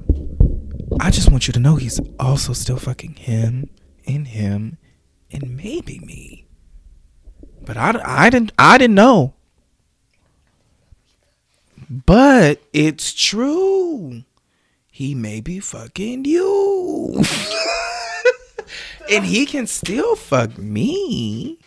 I 1.00 1.10
just 1.12 1.32
want 1.32 1.48
you 1.48 1.54
to 1.54 1.60
know 1.60 1.76
he's 1.76 2.00
also 2.20 2.54
still 2.54 2.78
fucking 2.78 3.16
him 3.16 3.70
and 4.06 4.28
him 4.28 4.78
and 5.32 5.56
maybe 5.56 6.00
me. 6.00 6.46
But 7.62 7.78
I, 7.78 8.00
I 8.04 8.30
didn't 8.30 8.52
I 8.58 8.78
didn't 8.78 8.96
know. 8.96 9.34
But 11.90 12.62
it's 12.74 13.14
true. 13.14 14.24
He 14.92 15.16
may 15.16 15.42
be 15.42 15.60
fucking 15.60 16.26
you. 16.26 17.24
and 19.12 19.26
he 19.26 19.46
can 19.46 19.68
still 19.68 20.16
fuck 20.16 20.58
me. 20.58 21.60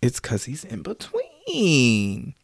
It's 0.00 0.20
cuz 0.20 0.44
he's 0.44 0.64
in 0.64 0.82
between. 0.82 2.34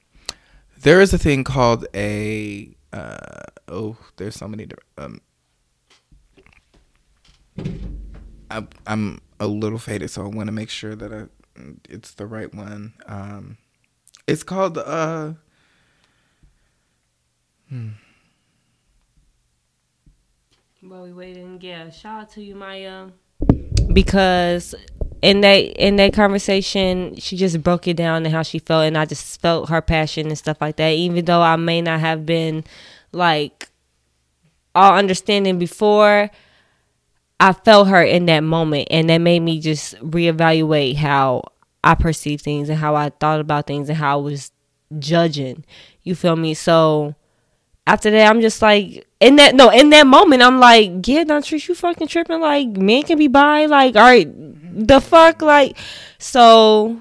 There 0.81 1.01
is 1.01 1.13
a 1.13 1.19
thing 1.19 1.45
called 1.45 1.87
a 1.95 2.71
uh 2.93 3.48
oh, 3.69 3.97
there's 4.17 4.37
so 4.37 4.49
many 4.49 4.67
um 4.97 5.21
I, 8.51 8.67
I'm 8.87 9.21
a 9.41 9.47
little 9.47 9.79
faded, 9.79 10.11
so 10.11 10.25
I 10.25 10.29
want 10.29 10.49
to 10.49 10.53
make 10.53 10.71
sure 10.71 10.95
that 10.95 11.13
I, 11.13 11.27
it's 11.89 12.13
the 12.13 12.27
right 12.27 12.53
one. 12.55 12.95
Um, 13.07 13.59
it's 14.27 14.43
called 14.43 14.79
uh, 14.79 15.33
hmm. 17.69 17.89
Well, 20.83 21.03
we 21.03 21.13
waiting. 21.13 21.59
Yeah, 21.61 21.91
shout 21.91 22.23
out 22.23 22.31
to 22.33 22.43
you, 22.43 22.55
Maya, 22.55 23.09
because 23.93 24.75
in 25.23 25.41
that 25.41 25.57
in 25.57 25.97
that 25.97 26.13
conversation, 26.13 27.17
she 27.17 27.37
just 27.37 27.63
broke 27.63 27.89
it 27.89 27.97
down 27.97 28.25
and 28.25 28.35
how 28.35 28.43
she 28.43 28.61
felt, 28.61 28.85
and 28.85 28.97
I 28.97 29.05
just 29.05 29.41
felt 29.41 29.69
her 29.69 29.83
passion 29.83 30.29
and 30.29 30.39
stuff 30.39 30.59
like 30.61 30.77
that. 30.77 30.91
Even 30.91 31.25
though 31.25 31.43
I 31.43 31.57
may 31.57 31.83
not 31.83 32.01
have 32.01 32.25
been 32.25 32.65
like 33.13 33.69
all 34.75 34.95
understanding 34.95 35.59
before, 35.59 36.31
I 37.41 37.53
felt 37.53 37.89
her 37.89 38.03
in 38.03 38.27
that 38.27 38.41
moment, 38.41 38.89
and 38.91 39.09
that 39.11 39.19
made 39.19 39.41
me 39.41 39.61
just 39.61 39.97
reevaluate 39.97 40.97
how 40.97 41.45
I 41.85 41.95
perceive 41.95 42.41
things 42.41 42.69
and 42.69 42.79
how 42.79 42.95
I 42.95 43.11
thought 43.11 43.41
about 43.41 43.67
things 43.67 43.89
and 43.89 43.99
how 43.99 44.19
I 44.19 44.23
was 44.23 44.53
judging. 44.99 45.65
You 46.03 46.15
feel 46.15 46.37
me? 46.37 46.55
So 46.55 47.15
after 47.87 48.11
that, 48.11 48.29
I'm 48.29 48.41
just 48.41 48.61
like 48.61 49.07
in 49.21 49.37
that 49.37 49.55
no 49.55 49.71
in 49.71 49.91
that 49.91 50.07
moment, 50.07 50.43
I'm 50.43 50.59
like, 50.59 51.07
yeah, 51.07 51.25
don't 51.25 51.45
treat 51.45 51.67
you 51.69 51.75
fucking 51.75 52.09
tripping. 52.09 52.41
Like 52.41 52.69
men 52.69 53.03
can 53.05 53.19
be 53.19 53.29
bi. 53.29 53.67
Like 53.67 53.97
all 53.97 54.03
right, 54.03 54.29
the 54.87 55.01
fuck 55.01 55.43
like. 55.43 55.77
So 56.19 57.01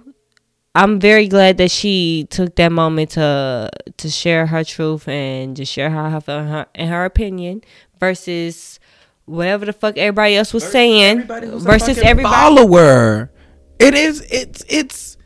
I'm 0.78 1.00
very 1.00 1.28
glad 1.28 1.58
that 1.58 1.72
she 1.72 2.28
took 2.30 2.56
that 2.58 2.72
moment 2.72 3.10
to 3.12 3.72
to 3.98 4.10
share 4.10 4.46
her 4.46 4.64
truth 4.64 5.08
and 5.08 5.58
just 5.58 5.74
share 5.74 5.90
how 5.90 6.08
her 6.08 6.22
felt 6.22 6.44
in 6.44 6.48
her, 6.50 6.68
in 6.76 6.88
her 6.88 7.04
opinion 7.04 7.64
versus 8.00 8.80
whatever 9.26 9.66
the 9.66 9.74
fuck 9.74 9.98
everybody 9.98 10.36
else 10.36 10.54
was 10.54 10.64
saying 10.64 11.24
versus 11.24 11.98
everybody 11.98 12.36
follower. 12.36 13.32
It 13.80 13.96
is 13.96 14.22
it's 14.30 14.64
it's 14.70 15.18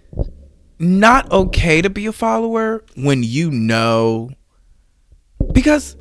not 0.79 1.29
okay 1.29 1.81
to 1.81 1.89
be 1.89 2.05
a 2.05 2.13
follower 2.13 2.85
when 2.95 3.21
you 3.21 3.51
know. 3.51 4.29
Because 5.51 5.97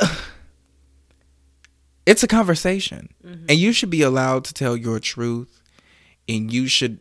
uh, 0.00 0.14
it's 2.06 2.22
a 2.22 2.28
conversation. 2.28 3.08
And 3.24 3.58
you 3.58 3.72
should 3.72 3.90
be 3.90 4.02
allowed 4.02 4.44
to 4.44 4.54
tell 4.54 4.76
your 4.76 5.00
truth 5.00 5.60
and 6.28 6.52
you 6.52 6.68
should 6.68 7.00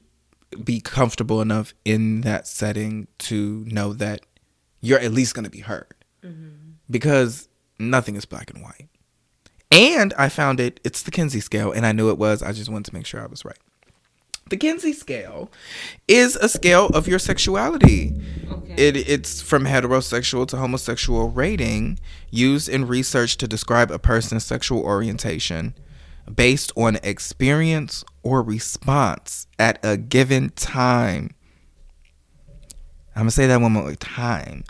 be 0.64 0.82
comfortable 0.82 1.42
enough 1.42 1.74
in 1.86 2.22
that 2.22 2.48
setting 2.48 3.08
to 3.20 3.64
know 3.68 3.94
that 3.94 4.22
you're 4.82 5.00
at 5.00 5.12
least 5.12 5.34
going 5.34 5.44
to 5.44 5.50
be 5.50 5.60
heard. 5.60 5.94
Mm-hmm. 6.24 6.72
Because 6.90 7.48
nothing 7.80 8.16
is 8.16 8.26
black 8.26 8.52
and 8.52 8.62
white. 8.62 8.90
And 9.72 10.14
i 10.18 10.30
found 10.30 10.60
it 10.60 10.80
it's 10.84 11.04
the 11.04 11.12
kinsey 11.12 11.40
scale 11.40 11.72
and 11.72 11.86
i 11.86 11.92
knew 11.92 12.10
it 12.10 12.18
was 12.18 12.42
i 12.42 12.52
just 12.52 12.70
wanted 12.70 12.86
to 12.86 12.94
make 12.94 13.06
sure 13.06 13.22
i 13.22 13.28
was 13.28 13.46
right. 13.46 13.60
The 14.50 14.58
kinsey 14.58 14.94
scale 14.94 15.52
is 16.08 16.36
a 16.36 16.50
scale 16.50 16.88
of 16.88 17.08
your 17.08 17.20
sexuality. 17.20 18.20
It, 18.78 18.96
it's 18.96 19.44
from 19.44 19.66
heterosexual 19.66 20.48
to 20.48 20.58
homosexual 20.58 21.30
rating 21.30 22.00
used 22.32 22.68
in 22.68 22.88
research 22.88 23.38
to 23.38 23.48
describe 23.48 23.92
a 23.92 24.00
person's 24.00 24.44
sexual 24.44 24.82
orientation 24.82 25.76
based 26.36 26.72
on 26.76 26.98
experience 27.04 28.04
or 28.24 28.42
response 28.42 29.48
at 29.58 29.80
a 29.84 29.98
given 29.98 30.50
time. 30.52 31.32
I'm 33.16 33.26
to 33.26 33.32
say 33.32 33.48
that 33.48 33.62
one 33.62 33.74
more 33.74 33.96
time. 33.96 34.64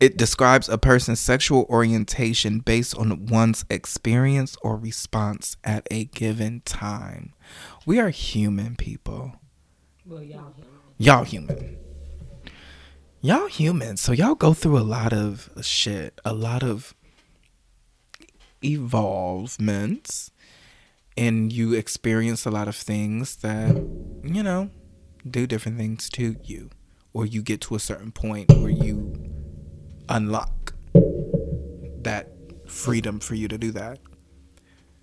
It 0.00 0.16
describes 0.16 0.68
a 0.68 0.78
person's 0.78 1.18
sexual 1.18 1.66
orientation 1.68 2.60
based 2.60 2.96
on 2.96 3.26
one's 3.26 3.64
experience 3.68 4.56
or 4.62 4.76
response 4.76 5.56
at 5.64 5.86
a 5.90 6.04
given 6.04 6.62
time. 6.64 7.32
We 7.84 7.98
are 7.98 8.10
human 8.10 8.76
people. 8.76 9.32
Well, 10.06 10.22
y'all 10.22 10.54
human. 10.54 10.68
Y'all 10.98 11.24
human. 11.24 11.76
Y'all 13.20 13.48
human. 13.48 13.96
So 13.96 14.12
y'all 14.12 14.36
go 14.36 14.54
through 14.54 14.78
a 14.78 14.86
lot 14.86 15.12
of 15.12 15.50
shit, 15.62 16.20
a 16.24 16.32
lot 16.32 16.62
of 16.62 16.94
evolvements, 18.62 20.30
and 21.18 21.52
you 21.52 21.74
experience 21.74 22.46
a 22.46 22.50
lot 22.50 22.68
of 22.68 22.76
things 22.76 23.36
that, 23.38 23.74
you 24.22 24.40
know, 24.40 24.70
do 25.28 25.48
different 25.48 25.76
things 25.76 26.08
to 26.10 26.36
you. 26.44 26.70
Or 27.12 27.26
you 27.26 27.42
get 27.42 27.60
to 27.62 27.74
a 27.74 27.80
certain 27.80 28.12
point 28.12 28.48
where 28.52 28.70
you 28.70 29.12
unlock 30.08 30.74
that 32.02 32.28
freedom 32.68 33.18
for 33.18 33.34
you 33.34 33.48
to 33.48 33.58
do 33.58 33.72
that. 33.72 33.98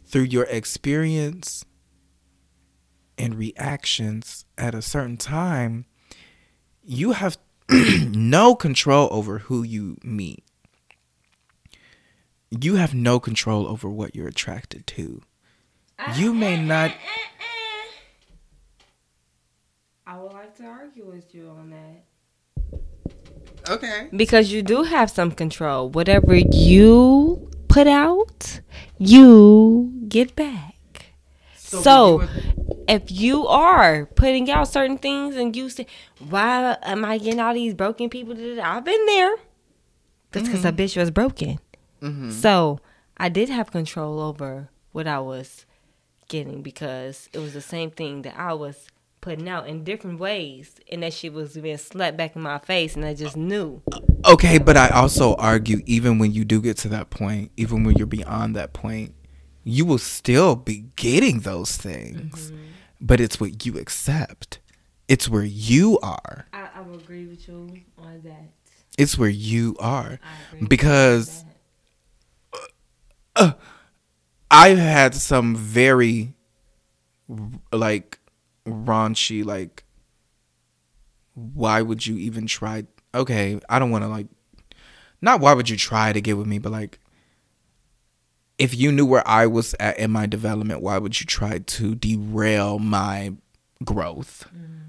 Through 0.06 0.24
your 0.24 0.46
experience 0.46 1.66
and 3.18 3.36
reactions 3.36 4.46
at 4.58 4.74
a 4.74 4.82
certain 4.82 5.18
time, 5.18 5.86
you 6.82 7.12
have 7.12 7.38
no 7.70 8.56
control 8.56 9.10
over 9.12 9.40
who 9.40 9.64
you 9.64 9.98
meet. 10.02 10.46
You 12.50 12.76
have 12.76 12.94
no 12.94 13.20
control 13.20 13.68
over 13.68 13.90
what 13.90 14.16
you're 14.16 14.30
attracted 14.30 14.88
to. 14.88 15.22
You 16.16 16.34
may 16.34 16.56
eh, 16.56 16.58
eh, 16.58 16.62
not. 16.62 16.92
Eh, 16.92 16.96
I 20.08 20.20
would 20.20 20.34
like 20.34 20.56
to 20.58 20.66
argue 20.66 21.06
with 21.06 21.34
you 21.34 21.50
on 21.50 21.72
that. 21.72 22.04
Okay. 23.70 24.10
Because 24.16 24.52
you 24.52 24.62
do 24.62 24.84
have 24.84 25.10
some 25.10 25.32
control. 25.32 25.90
Whatever 25.90 26.36
you 26.36 27.50
put 27.68 27.88
out, 27.88 28.60
you 29.00 29.92
get 30.08 30.36
back. 30.36 30.74
So, 31.56 32.28
if 32.88 33.12
you 33.12 33.48
are 33.48 34.06
putting 34.06 34.52
out 34.52 34.68
certain 34.68 34.98
things 34.98 35.36
and 35.36 35.56
you 35.56 35.70
say, 35.70 35.88
"Why 36.20 36.78
am 36.84 37.04
I 37.04 37.18
getting 37.18 37.40
all 37.40 37.54
these 37.54 37.74
broken 37.74 38.10
people?" 38.10 38.36
I've 38.62 38.86
been 38.86 39.06
there. 39.08 39.36
That's 40.32 40.48
because 40.48 40.66
a 40.66 40.72
bitch 40.72 40.96
was 40.96 41.10
broken. 41.12 41.60
So 42.30 42.80
I 43.18 43.30
did 43.30 43.50
have 43.50 43.72
control 43.72 44.20
over 44.20 44.70
what 44.92 45.08
I 45.08 45.20
was 45.20 45.66
getting 46.28 46.62
because 46.62 47.30
it 47.34 47.40
was 47.40 47.54
the 47.54 47.62
same 47.62 47.92
thing 47.92 48.24
that 48.24 48.38
I 48.38 48.54
was 48.54 48.88
putting 49.22 49.50
out 49.50 49.68
in 49.68 49.84
different 49.84 50.20
ways, 50.20 50.76
and 50.92 51.02
that 51.02 51.14
shit 51.14 51.34
was 51.34 51.58
being 51.58 51.78
slapped 51.78 52.16
back 52.16 52.36
in 52.36 52.44
my 52.44 52.60
face, 52.60 52.96
and 52.96 53.04
I 53.04 53.16
just 53.16 53.36
knew. 53.36 53.82
Okay, 54.26 54.60
but 54.60 54.78
I 54.78 54.90
also 54.90 55.36
argue 55.36 55.82
even 55.86 56.20
when 56.20 56.32
you 56.32 56.46
do 56.46 56.62
get 56.62 56.78
to 56.80 56.90
that 56.90 57.10
point, 57.10 57.52
even 57.58 57.84
when 57.84 57.96
you're 57.96 58.08
beyond 58.08 58.56
that 58.56 58.74
point, 58.74 59.16
you 59.64 59.84
will 59.84 59.98
still 59.98 60.56
be 60.56 60.86
getting 60.96 61.40
those 61.40 61.76
things. 61.76 62.52
Mm-hmm. 62.52 62.64
But 63.02 63.20
it's 63.20 63.40
what 63.40 63.66
you 63.66 63.78
accept. 63.78 64.60
It's 65.08 65.28
where 65.28 65.44
you 65.44 66.00
are. 66.00 66.48
I, 66.54 66.70
I 66.76 66.82
would 66.82 67.02
agree 67.02 67.26
with 67.28 67.48
you 67.48 67.82
on 67.98 68.22
that. 68.24 68.50
It's 68.98 69.18
where 69.18 69.30
you 69.30 69.76
are. 69.80 70.20
I 70.24 70.48
agree 70.50 70.60
with 70.62 70.70
Because 70.70 71.44
that. 72.54 72.62
Uh, 73.36 73.52
I've 74.56 74.78
had 74.78 75.14
some 75.14 75.54
very 75.54 76.34
like 77.74 78.20
raunchy 78.66 79.44
like 79.44 79.84
why 81.34 81.82
would 81.82 82.08
you 82.08 82.16
even 82.16 82.48
try 82.48 82.86
okay, 83.14 83.60
I 83.68 83.80
don't 83.80 83.92
want 83.92 84.06
to 84.06 84.08
like 84.08 84.28
not 85.22 85.42
why 85.42 85.54
would 85.54 85.70
you 85.70 85.76
try 85.76 86.14
to 86.14 86.22
get 86.22 86.38
with 86.38 86.48
me, 86.48 86.60
but 86.60 86.72
like 86.72 87.00
if 88.58 88.74
you 88.74 88.94
knew 88.94 89.06
where 89.06 89.28
I 89.28 89.46
was 89.46 89.76
at 89.78 90.00
in 90.00 90.12
my 90.12 90.26
development, 90.26 90.82
why 90.82 91.00
would 91.00 91.20
you 91.20 91.26
try 91.26 91.60
to 91.60 91.94
derail 91.94 92.80
my 92.80 93.34
growth 93.84 94.48
mm. 94.56 94.84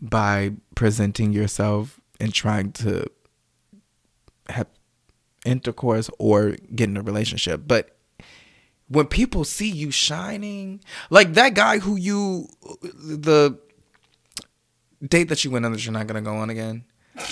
by 0.00 0.52
presenting 0.74 1.34
yourself 1.34 2.00
and 2.18 2.32
trying 2.32 2.72
to 2.72 3.04
have 4.48 4.66
intercourse 5.44 6.08
or 6.18 6.56
get 6.74 6.88
in 6.88 6.96
a 6.96 7.02
relationship? 7.02 7.64
But 7.66 7.99
when 8.90 9.06
people 9.06 9.44
see 9.44 9.70
you 9.70 9.90
shining, 9.90 10.80
like 11.08 11.34
that 11.34 11.54
guy 11.54 11.78
who 11.78 11.96
you, 11.96 12.48
the 12.82 13.58
date 15.06 15.28
that 15.28 15.44
you 15.44 15.50
went 15.50 15.64
on 15.64 15.72
that 15.72 15.84
you're 15.84 15.92
not 15.92 16.06
gonna 16.06 16.20
go 16.20 16.36
on 16.36 16.50
again. 16.50 16.84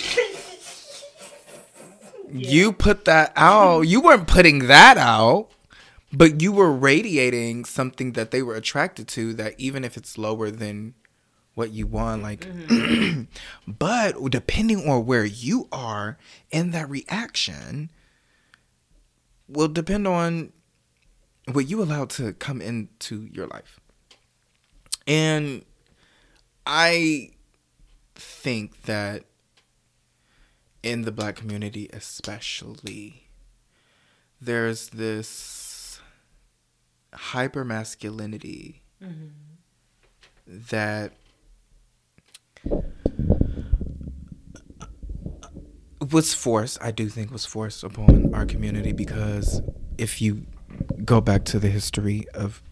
You 2.30 2.72
put 2.72 3.06
that 3.06 3.32
out. 3.36 3.82
You 3.82 4.00
weren't 4.00 4.28
putting 4.28 4.66
that 4.66 4.98
out, 4.98 5.48
but 6.12 6.42
you 6.42 6.52
were 6.52 6.72
radiating 6.72 7.64
something 7.64 8.12
that 8.12 8.30
they 8.30 8.42
were 8.42 8.54
attracted 8.54 9.08
to. 9.08 9.32
That 9.32 9.54
even 9.58 9.84
if 9.84 9.96
it's 9.96 10.18
lower 10.18 10.50
than 10.50 10.94
what 11.54 11.70
you 11.72 11.86
want, 11.86 12.22
like, 12.22 12.40
mm-hmm. 12.40 13.22
but 13.78 14.30
depending 14.30 14.88
on 14.88 15.06
where 15.06 15.24
you 15.24 15.68
are 15.72 16.18
in 16.50 16.70
that 16.72 16.90
reaction, 16.90 17.90
will 19.48 19.68
depend 19.68 20.06
on 20.06 20.52
what 21.54 21.68
you 21.68 21.82
allow 21.82 22.04
to 22.04 22.32
come 22.34 22.60
into 22.60 23.28
your 23.32 23.46
life. 23.46 23.80
And 25.06 25.64
I 26.66 27.30
think 28.14 28.82
that 28.82 29.24
in 30.82 31.02
the 31.02 31.12
black 31.12 31.36
community, 31.36 31.88
especially, 31.92 33.28
there's 34.40 34.90
this 34.90 36.00
hyper 37.14 37.64
masculinity 37.64 38.82
mm-hmm. 39.02 39.28
that 40.46 41.12
was 46.12 46.34
forced, 46.34 46.78
I 46.82 46.90
do 46.90 47.08
think 47.08 47.30
was 47.30 47.44
forced 47.44 47.82
upon 47.82 48.34
our 48.34 48.46
community 48.46 48.92
because 48.92 49.62
if 49.96 50.22
you 50.22 50.46
go 51.04 51.20
back 51.20 51.44
to 51.46 51.58
the 51.58 51.68
history 51.68 52.26
of 52.34 52.62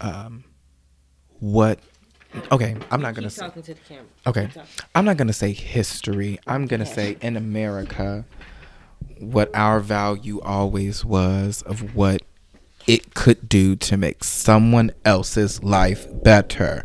um, 0.00 0.44
what. 1.40 1.78
Okay, 2.52 2.76
I'm 2.90 3.00
not 3.00 3.14
gonna 3.14 3.28
Keep 3.28 3.32
say. 3.32 3.42
talking 3.46 3.62
to 3.62 3.74
the 3.74 3.80
camera. 3.80 4.04
Okay, 4.26 4.48
I'm 4.94 5.04
not 5.04 5.16
gonna 5.16 5.32
say 5.32 5.52
history. 5.52 6.38
I'm 6.46 6.66
gonna 6.66 6.86
say 6.86 7.16
in 7.22 7.36
America, 7.36 8.24
what 9.18 9.50
our 9.54 9.80
value 9.80 10.40
always 10.42 11.04
was 11.04 11.62
of 11.62 11.94
what 11.94 12.22
it 12.86 13.14
could 13.14 13.48
do 13.48 13.76
to 13.76 13.96
make 13.96 14.24
someone 14.24 14.90
else's 15.04 15.62
life 15.62 16.06
better. 16.22 16.84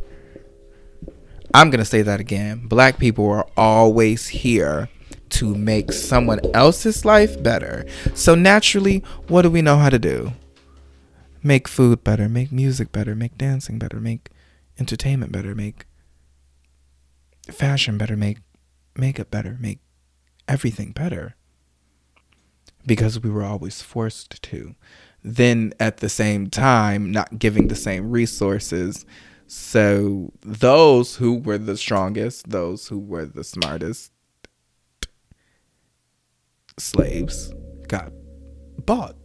I'm 1.53 1.69
gonna 1.69 1.85
say 1.85 2.01
that 2.01 2.19
again. 2.19 2.67
Black 2.67 2.97
people 2.97 3.29
are 3.29 3.47
always 3.57 4.27
here 4.29 4.89
to 5.29 5.55
make 5.55 5.91
someone 5.91 6.39
else's 6.53 7.05
life 7.05 7.41
better. 7.41 7.85
So 8.13 8.33
naturally, 8.35 8.99
what 9.27 9.41
do 9.41 9.49
we 9.51 9.61
know 9.61 9.77
how 9.77 9.89
to 9.89 9.99
do? 9.99 10.31
Make 11.45 11.67
food 11.67 12.05
better, 12.05 12.29
make 12.29 12.53
music 12.53 12.93
better, 12.93 13.15
make 13.15 13.37
dancing 13.37 13.77
better, 13.77 13.99
make 13.99 14.29
entertainment 14.79 15.33
better, 15.33 15.53
make 15.53 15.85
fashion 17.51 17.97
better, 17.97 18.15
make 18.15 18.37
makeup 18.95 19.29
better, 19.29 19.57
make 19.59 19.79
everything 20.47 20.93
better. 20.93 21.35
Because 22.85 23.19
we 23.19 23.29
were 23.29 23.43
always 23.43 23.81
forced 23.81 24.41
to. 24.41 24.75
Then 25.21 25.73
at 25.79 25.97
the 25.97 26.09
same 26.09 26.49
time, 26.49 27.11
not 27.11 27.39
giving 27.39 27.67
the 27.67 27.75
same 27.75 28.09
resources. 28.09 29.05
So 29.47 30.31
those 30.41 31.17
who 31.17 31.39
were 31.39 31.57
the 31.57 31.77
strongest, 31.77 32.49
those 32.49 32.87
who 32.87 32.99
were 32.99 33.25
the 33.25 33.43
smartest 33.43 34.11
slaves 36.79 37.53
got 37.87 38.11
bought. 38.85 39.15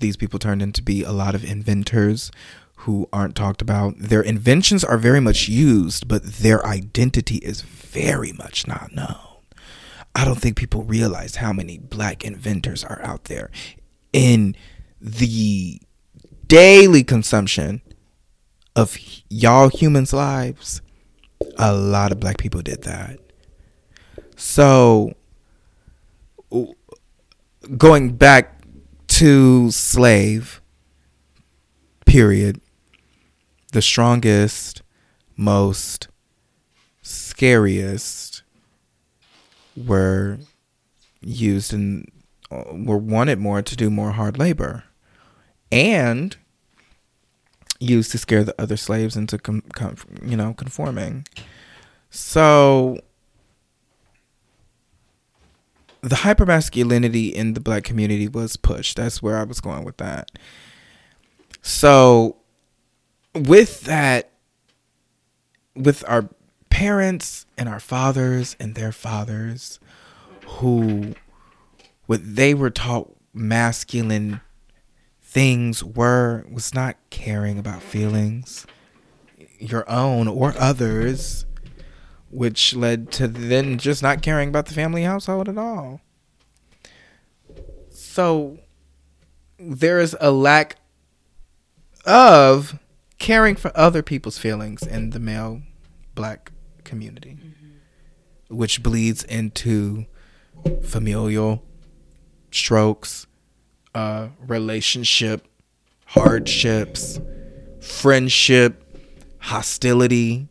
These 0.00 0.16
people 0.16 0.38
turned 0.38 0.62
into 0.62 0.82
be 0.82 1.02
a 1.02 1.12
lot 1.12 1.34
of 1.34 1.44
inventors 1.44 2.30
who 2.76 3.08
aren't 3.12 3.36
talked 3.36 3.60
about. 3.60 3.98
Their 3.98 4.22
inventions 4.22 4.82
are 4.82 4.96
very 4.96 5.20
much 5.20 5.48
used, 5.48 6.08
but 6.08 6.24
their 6.24 6.64
identity 6.66 7.36
is 7.36 7.60
very 7.60 8.32
much 8.32 8.66
not 8.66 8.92
known. 8.92 9.16
I 10.14 10.24
don't 10.24 10.40
think 10.40 10.56
people 10.56 10.82
realize 10.82 11.36
how 11.36 11.52
many 11.52 11.78
black 11.78 12.24
inventors 12.24 12.82
are 12.82 13.00
out 13.02 13.24
there 13.24 13.50
in 14.12 14.56
the 15.00 15.80
daily 16.46 17.04
consumption 17.04 17.82
of 18.74 18.96
y'all 19.28 19.68
humans' 19.68 20.12
lives. 20.12 20.82
A 21.58 21.74
lot 21.74 22.12
of 22.12 22.20
black 22.20 22.38
people 22.38 22.62
did 22.62 22.82
that. 22.82 23.18
So, 24.36 25.14
going 27.76 28.16
back 28.16 28.59
to 29.20 29.70
slave, 29.70 30.62
period, 32.06 32.58
the 33.72 33.82
strongest, 33.82 34.80
most 35.36 36.08
scariest 37.02 38.42
were 39.76 40.38
used 41.20 41.74
and 41.74 42.10
uh, 42.50 42.62
were 42.72 42.96
wanted 42.96 43.38
more 43.38 43.60
to 43.60 43.76
do 43.76 43.90
more 43.90 44.12
hard 44.12 44.38
labor 44.38 44.84
and 45.70 46.38
used 47.78 48.12
to 48.12 48.16
scare 48.16 48.42
the 48.42 48.54
other 48.58 48.78
slaves 48.78 49.18
into 49.18 49.36
com- 49.36 49.64
com- 49.74 49.96
you 50.24 50.34
know 50.34 50.54
conforming. 50.54 51.26
So 52.08 52.98
the 56.02 56.16
hypermasculinity 56.16 57.32
in 57.32 57.54
the 57.54 57.60
black 57.60 57.84
community 57.84 58.28
was 58.28 58.56
pushed. 58.56 58.96
That's 58.96 59.22
where 59.22 59.36
i 59.36 59.44
was 59.44 59.60
going 59.60 59.84
with 59.84 59.98
that. 59.98 60.30
So 61.62 62.36
with 63.34 63.82
that 63.82 64.32
with 65.76 66.04
our 66.08 66.28
parents 66.68 67.46
and 67.56 67.68
our 67.68 67.80
fathers 67.80 68.56
and 68.58 68.74
their 68.74 68.92
fathers 68.92 69.78
who 70.46 71.14
what 72.06 72.20
they 72.22 72.54
were 72.54 72.70
taught 72.70 73.14
masculine 73.32 74.40
things 75.22 75.84
were 75.84 76.44
was 76.50 76.74
not 76.74 76.96
caring 77.10 77.58
about 77.58 77.82
feelings 77.82 78.66
your 79.58 79.88
own 79.88 80.26
or 80.26 80.54
others 80.58 81.44
which 82.30 82.74
led 82.74 83.10
to 83.12 83.28
then 83.28 83.78
just 83.78 84.02
not 84.02 84.22
caring 84.22 84.48
about 84.48 84.66
the 84.66 84.74
family 84.74 85.02
household 85.02 85.48
at 85.48 85.58
all. 85.58 86.00
So 87.90 88.58
there 89.58 89.98
is 89.98 90.16
a 90.20 90.30
lack 90.30 90.76
of 92.06 92.78
caring 93.18 93.56
for 93.56 93.70
other 93.74 94.02
people's 94.02 94.38
feelings 94.38 94.86
in 94.86 95.10
the 95.10 95.20
male 95.20 95.62
black 96.14 96.50
community 96.84 97.38
which 98.48 98.82
bleeds 98.82 99.22
into 99.24 100.06
familial 100.82 101.62
strokes 102.50 103.26
uh 103.94 104.28
relationship 104.46 105.46
hardships 106.06 107.20
friendship 107.80 108.98
hostility 109.38 110.48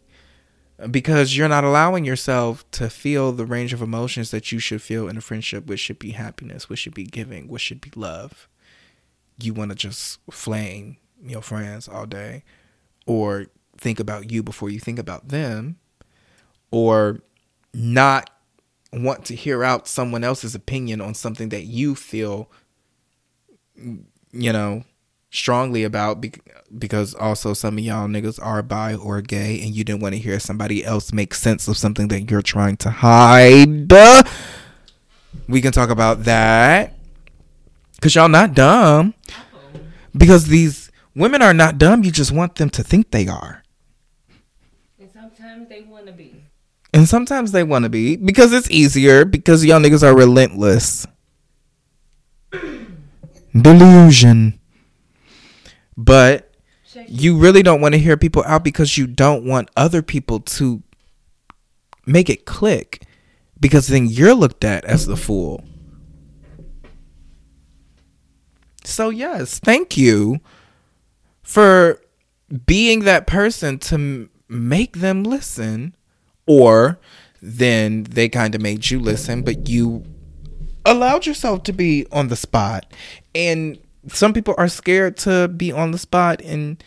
because 0.90 1.36
you're 1.36 1.50
not 1.50 1.64
allowing 1.64 2.06
yourself 2.06 2.70
to 2.72 2.90
feel 2.90 3.32
the 3.32 3.46
range 3.46 3.74
of 3.74 3.82
emotions 3.82 4.32
that 4.32 4.52
you 4.52 4.60
should 4.60 4.82
feel 4.82 5.08
in 5.10 5.18
a 5.18 5.22
friendship 5.22 5.66
which 5.66 5.80
should 5.80 6.00
be 6.00 6.12
happiness 6.12 6.70
which 6.70 6.80
should 6.80 6.94
be 6.94 7.04
giving 7.04 7.48
which 7.48 7.62
should 7.62 7.82
be 7.82 7.92
love. 7.96 8.48
You 9.42 9.54
want 9.54 9.72
to 9.72 9.76
just 9.76 10.20
flame 10.30 10.98
your 11.22 11.42
friends 11.42 11.88
all 11.88 12.06
day 12.06 12.44
or 13.06 13.48
think 13.78 14.00
about 14.00 14.32
you 14.32 14.44
before 14.44 14.70
you 14.70 14.80
think 14.80 15.00
about 15.00 15.30
them 15.30 15.78
or 16.72 17.22
not 17.74 18.30
want 18.92 19.26
to 19.26 19.36
hear 19.36 19.64
out 19.64 19.88
someone 19.88 20.24
else's 20.24 20.56
opinion 20.56 21.02
on 21.02 21.14
something 21.14 21.50
that 21.50 21.64
you 21.64 21.96
feel 21.96 22.50
you 24.32 24.54
know 24.54 24.84
strongly 25.32 25.84
about 25.84 26.22
bec- 26.22 26.42
because 26.78 27.14
also 27.16 27.54
some 27.54 27.78
of 27.78 27.84
y'all 27.84 28.08
niggas 28.08 28.40
are 28.44 28.62
bi 28.62 28.96
or 28.96 29.22
gay 29.22 29.62
and 29.62 29.76
you 29.76 29.84
didn't 29.84 30.02
want 30.02 30.14
to 30.16 30.20
hear 30.20 30.40
somebody 30.40 30.84
else 30.84 31.14
make 31.14 31.34
sense 31.34 31.68
of 31.68 31.78
something 31.78 32.08
that 32.10 32.30
you're 32.30 32.42
trying 32.42 32.78
to 32.78 32.90
hide. 32.90 33.92
We 35.48 35.62
can 35.62 35.72
talk 35.72 35.90
about 35.90 36.24
that. 36.24 36.96
Because 37.96 38.16
y'all 38.16 38.30
not 38.30 38.54
dumb. 38.54 39.14
Because 40.16 40.48
these 40.48 40.92
women 41.16 41.42
are 41.42 41.54
not 41.54 41.78
dumb 41.78 42.04
you 42.04 42.12
just 42.12 42.32
want 42.32 42.56
them 42.56 42.70
to 42.72 42.84
think 42.84 43.12
they 43.12 43.28
are. 43.28 43.64
And 45.00 45.10
sometimes 45.12 45.70
they 45.70 45.82
want 45.82 46.06
to 46.08 46.12
be. 46.12 46.36
and 46.94 47.08
sometimes 47.08 47.52
they 47.52 47.64
want 47.64 47.84
to 47.84 47.90
be 47.90 48.16
because 48.16 48.52
it's 48.54 48.70
easier 48.72 49.26
because 49.26 49.64
y'all 49.66 49.80
niggas 49.80 50.02
are 50.04 50.16
relentless. 50.16 51.06
Delusion 53.60 54.59
but 56.00 56.54
you 57.08 57.38
really 57.38 57.62
don't 57.62 57.82
want 57.82 57.94
to 57.94 58.00
hear 58.00 58.16
people 58.16 58.42
out 58.46 58.64
because 58.64 58.98
you 58.98 59.06
don't 59.06 59.44
want 59.44 59.70
other 59.76 60.02
people 60.02 60.40
to 60.40 60.82
make 62.06 62.30
it 62.30 62.46
click 62.46 63.04
because 63.60 63.88
then 63.88 64.08
you're 64.08 64.34
looked 64.34 64.64
at 64.64 64.86
as 64.86 65.06
the 65.06 65.18
fool. 65.18 65.62
So, 68.86 69.10
yes, 69.10 69.60
thank 69.60 69.98
you 69.98 70.40
for 71.44 72.02
being 72.66 73.02
that 73.02 73.28
person 73.28 73.78
to 73.80 73.96
m- 73.96 74.30
make 74.48 75.00
them 75.00 75.24
listen, 75.24 75.96
or 76.48 76.98
then 77.42 78.04
they 78.04 78.30
kind 78.30 78.56
of 78.56 78.62
made 78.62 78.90
you 78.90 79.00
listen, 79.00 79.42
but 79.42 79.68
you 79.68 80.06
allowed 80.86 81.26
yourself 81.26 81.64
to 81.64 81.74
be 81.74 82.08
on 82.10 82.30
the 82.30 82.38
spot. 82.38 82.92
And 83.36 83.78
some 84.08 84.34
people 84.34 84.56
are 84.58 84.68
scared 84.68 85.18
to 85.18 85.48
be 85.48 85.72
on 85.72 85.92
the 85.92 85.98
spot 85.98 86.42
and 86.42 86.82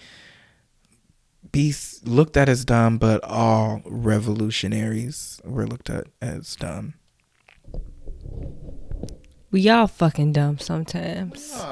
be 1.50 1.74
looked 2.04 2.36
at 2.36 2.48
as 2.48 2.64
dumb, 2.64 2.98
but 2.98 3.22
all 3.24 3.82
revolutionaries 3.84 5.40
were 5.44 5.66
looked 5.66 5.90
at 5.90 6.06
as 6.20 6.56
dumb. 6.56 6.94
We 9.50 9.68
all 9.68 9.86
fucking 9.86 10.32
dumb 10.32 10.58
sometimes. 10.58 11.62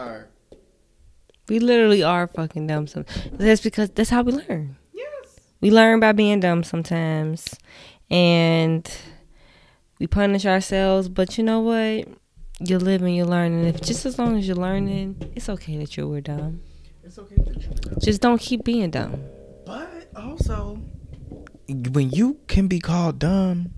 We 1.48 1.58
literally 1.58 2.02
are 2.02 2.26
fucking 2.26 2.66
dumb 2.66 2.86
sometimes. 2.86 3.30
That's 3.32 3.62
because 3.62 3.90
that's 3.90 4.10
how 4.10 4.22
we 4.22 4.32
learn. 4.32 4.76
Yes. 4.92 5.40
We 5.62 5.70
learn 5.70 5.98
by 5.98 6.12
being 6.12 6.40
dumb 6.40 6.62
sometimes. 6.62 7.48
And 8.10 8.90
we 9.98 10.06
punish 10.06 10.44
ourselves, 10.44 11.08
but 11.08 11.38
you 11.38 11.44
know 11.44 11.60
what? 11.60 12.08
You 12.62 12.78
live 12.78 13.00
and 13.00 13.16
you 13.16 13.24
learn, 13.24 13.52
and 13.54 13.66
if 13.66 13.80
just 13.80 14.04
as 14.04 14.18
long 14.18 14.36
as 14.36 14.46
you're 14.46 14.54
learning, 14.54 15.32
it's 15.34 15.48
okay 15.48 15.78
that 15.78 15.96
you 15.96 16.06
were 16.06 16.20
dumb. 16.20 16.60
It's 17.02 17.18
okay 17.18 17.36
to 17.36 18.00
Just 18.00 18.20
don't 18.20 18.38
keep 18.38 18.64
being 18.64 18.90
dumb. 18.90 19.18
But 19.64 20.10
also, 20.14 20.78
when 21.68 22.10
you 22.10 22.38
can 22.48 22.68
be 22.68 22.78
called 22.78 23.18
dumb, 23.18 23.72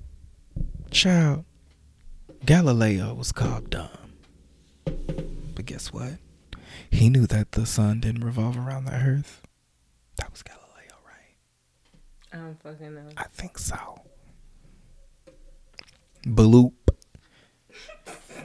child, 0.91 1.45
Galileo 2.45 3.15
was 3.15 3.31
called 3.31 3.71
dumb. 3.71 3.89
But 4.85 5.65
guess 5.67 5.93
what? 5.93 6.15
He 6.91 7.09
knew 7.09 7.27
that 7.29 7.53
the 7.53 7.67
sun 7.67 8.01
didn't 8.01 8.25
revolve 8.25 8.59
around 8.59 8.87
the 8.87 8.95
earth. 8.95 9.43
That 10.17 10.33
was 10.33 10.43
Galileo, 10.43 10.99
right? 11.07 11.37
I 12.33 12.37
don't 12.39 12.61
fucking 12.61 12.95
know. 12.97 13.09
I 13.17 13.25
think 13.25 13.59
so. 13.59 13.77
Bloop. 16.27 16.73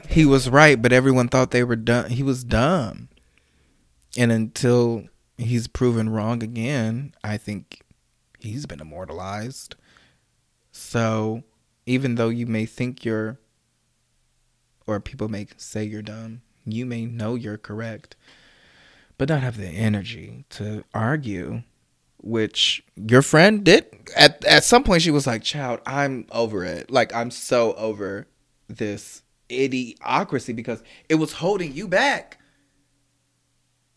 He 0.08 0.26
was 0.26 0.50
right, 0.50 0.82
but 0.82 0.94
everyone 0.94 1.28
thought 1.28 1.52
they 1.52 1.64
were 1.64 1.76
dumb. 1.76 2.10
He 2.10 2.24
was 2.24 2.44
dumb. 2.44 3.10
And 4.18 4.32
until 4.32 5.06
he's 5.38 5.68
proven 5.68 6.10
wrong 6.10 6.42
again, 6.42 7.14
I 7.24 7.38
think 7.38 7.82
he's 8.40 8.66
been 8.66 8.82
immortalized. 8.82 9.76
So 10.72 11.44
even 11.86 12.16
though 12.16 12.30
you 12.30 12.46
may 12.46 12.66
think 12.66 13.06
you're, 13.06 13.38
or 14.86 15.00
people 15.00 15.28
may 15.28 15.48
say 15.58 15.84
you're 15.84 16.02
dumb, 16.02 16.42
you 16.66 16.86
may 16.86 17.06
know 17.06 17.36
you're 17.36 17.58
correct, 17.58 18.16
but 19.18 19.30
not 19.30 19.42
have 19.42 19.58
the 19.58 19.68
energy 19.68 20.46
to 20.52 20.84
argue. 20.94 21.64
Which 22.20 22.84
your 22.96 23.22
friend 23.22 23.64
did 23.64 23.86
at 24.16 24.44
at 24.44 24.64
some 24.64 24.84
point. 24.84 25.04
She 25.04 25.12
was 25.12 25.28
like, 25.28 25.44
"Child, 25.44 25.82
I'm 25.86 26.26
over 26.32 26.66
it. 26.66 26.90
Like 26.90 27.14
I'm 27.14 27.30
so 27.30 27.74
over 27.76 28.28
this 28.68 29.22
idiocracy 29.50 30.56
because 30.56 30.84
it 31.10 31.16
was 31.16 31.34
holding 31.34 31.74
you 31.74 31.88
back." 31.88 32.40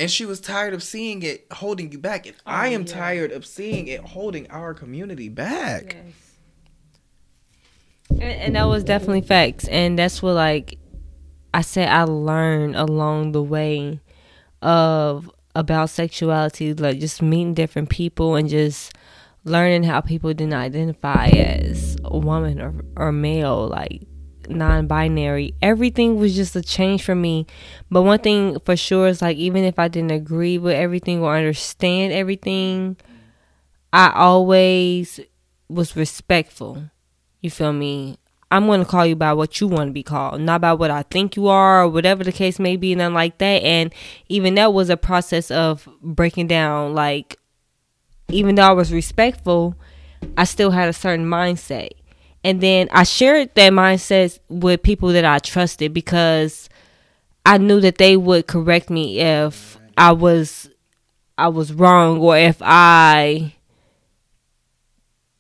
and 0.01 0.11
she 0.11 0.25
was 0.25 0.41
tired 0.41 0.73
of 0.73 0.83
seeing 0.83 1.23
it 1.23 1.47
holding 1.53 1.93
you 1.93 1.99
back 1.99 2.27
and 2.27 2.35
oh, 2.39 2.51
i 2.51 2.69
am 2.69 2.81
yeah. 2.81 2.95
tired 2.95 3.31
of 3.31 3.47
seeing 3.47 3.87
it 3.87 4.01
holding 4.01 4.51
our 4.51 4.73
community 4.75 5.29
back 5.29 5.95
yes. 5.95 6.15
and, 8.13 8.23
and, 8.23 8.57
that 8.57 8.65
was 8.65 8.83
definitely 8.83 9.21
facts 9.21 9.69
and 9.69 9.99
that's 9.99 10.23
what 10.23 10.35
like 10.35 10.79
i 11.53 11.61
said 11.61 11.89
i 11.89 12.03
learned 12.03 12.75
along 12.75 13.33
the 13.33 13.43
way 13.43 14.01
of 14.63 15.31
about 15.55 15.91
sexuality 15.91 16.73
like 16.75 16.99
just 16.99 17.21
meeting 17.21 17.55
different 17.55 17.91
people 17.91 18.37
and 18.37 18.49
just 18.49 18.93
learning 19.45 19.83
how 19.83 20.01
people 20.01 20.33
didn't 20.33 20.55
identify 20.55 21.27
as 21.27 21.97
a 22.05 22.17
woman 22.17 22.61
or, 22.61 22.75
or 22.97 23.13
male 23.13 23.69
like 23.69 24.03
non-binary. 24.49 25.55
Everything 25.61 26.17
was 26.17 26.35
just 26.35 26.57
a 26.57 26.63
change 26.63 27.03
for 27.03 27.15
me. 27.15 27.47
But 27.91 28.03
one 28.03 28.19
thing 28.21 28.59
for 28.61 28.77
sure 28.77 29.09
is 29.09 29.23
like 29.23 29.37
even 29.37 29.65
if 29.65 29.79
i 29.79 29.89
didn't 29.89 30.13
agree 30.13 30.59
with 30.59 30.75
everything 30.75 31.21
or 31.21 31.37
understand 31.37 32.13
everything 32.13 32.97
i 33.93 34.11
always 34.15 35.21
was 35.69 35.97
respectful. 35.97 36.85
You 37.41 37.51
feel 37.51 37.73
me? 37.73 38.19
I'm 38.53 38.67
going 38.67 38.81
to 38.81 38.87
call 38.87 39.07
you 39.07 39.15
by 39.15 39.33
what 39.33 39.61
you 39.61 39.69
want 39.69 39.91
to 39.91 39.93
be 39.93 40.03
called 40.03 40.41
not 40.41 40.61
by 40.61 40.73
what 40.73 40.91
i 40.91 41.03
think 41.03 41.37
you 41.37 41.47
are 41.47 41.85
or 41.85 41.89
whatever 41.89 42.25
the 42.25 42.33
case 42.33 42.59
may 42.59 42.77
be 42.77 42.95
nothing 42.95 43.15
like 43.15 43.39
that. 43.39 43.63
And 43.63 43.93
even 44.29 44.55
that 44.57 44.73
was 44.73 44.91
a 44.91 44.97
process 44.97 45.51
of 45.51 45.89
breaking 46.03 46.49
down. 46.49 46.95
Like 46.95 47.37
even 48.33 48.55
though 48.55 48.63
i 48.63 48.73
was 48.73 48.93
respectful 48.93 49.75
i 50.37 50.45
still 50.45 50.71
had 50.71 50.89
a 50.89 50.93
certain 50.93 51.27
mindset 51.27 51.91
and 52.43 52.61
then 52.61 52.89
I 52.91 53.03
shared 53.03 53.55
that 53.55 53.73
mindset 53.73 54.39
with 54.49 54.83
people 54.83 55.11
that 55.11 55.25
I 55.25 55.39
trusted 55.39 55.93
because 55.93 56.69
I 57.45 57.59
knew 57.59 57.81
that 57.81 57.99
they 57.99 58.17
would 58.17 58.47
correct 58.47 58.91
me 58.91 59.21
if 59.21 59.79
I 59.97 60.13
was 60.13 60.71
I 61.37 61.49
was 61.49 61.73
wrong 61.73 62.19
or 62.19 62.37
if 62.37 62.59
I 62.61 63.55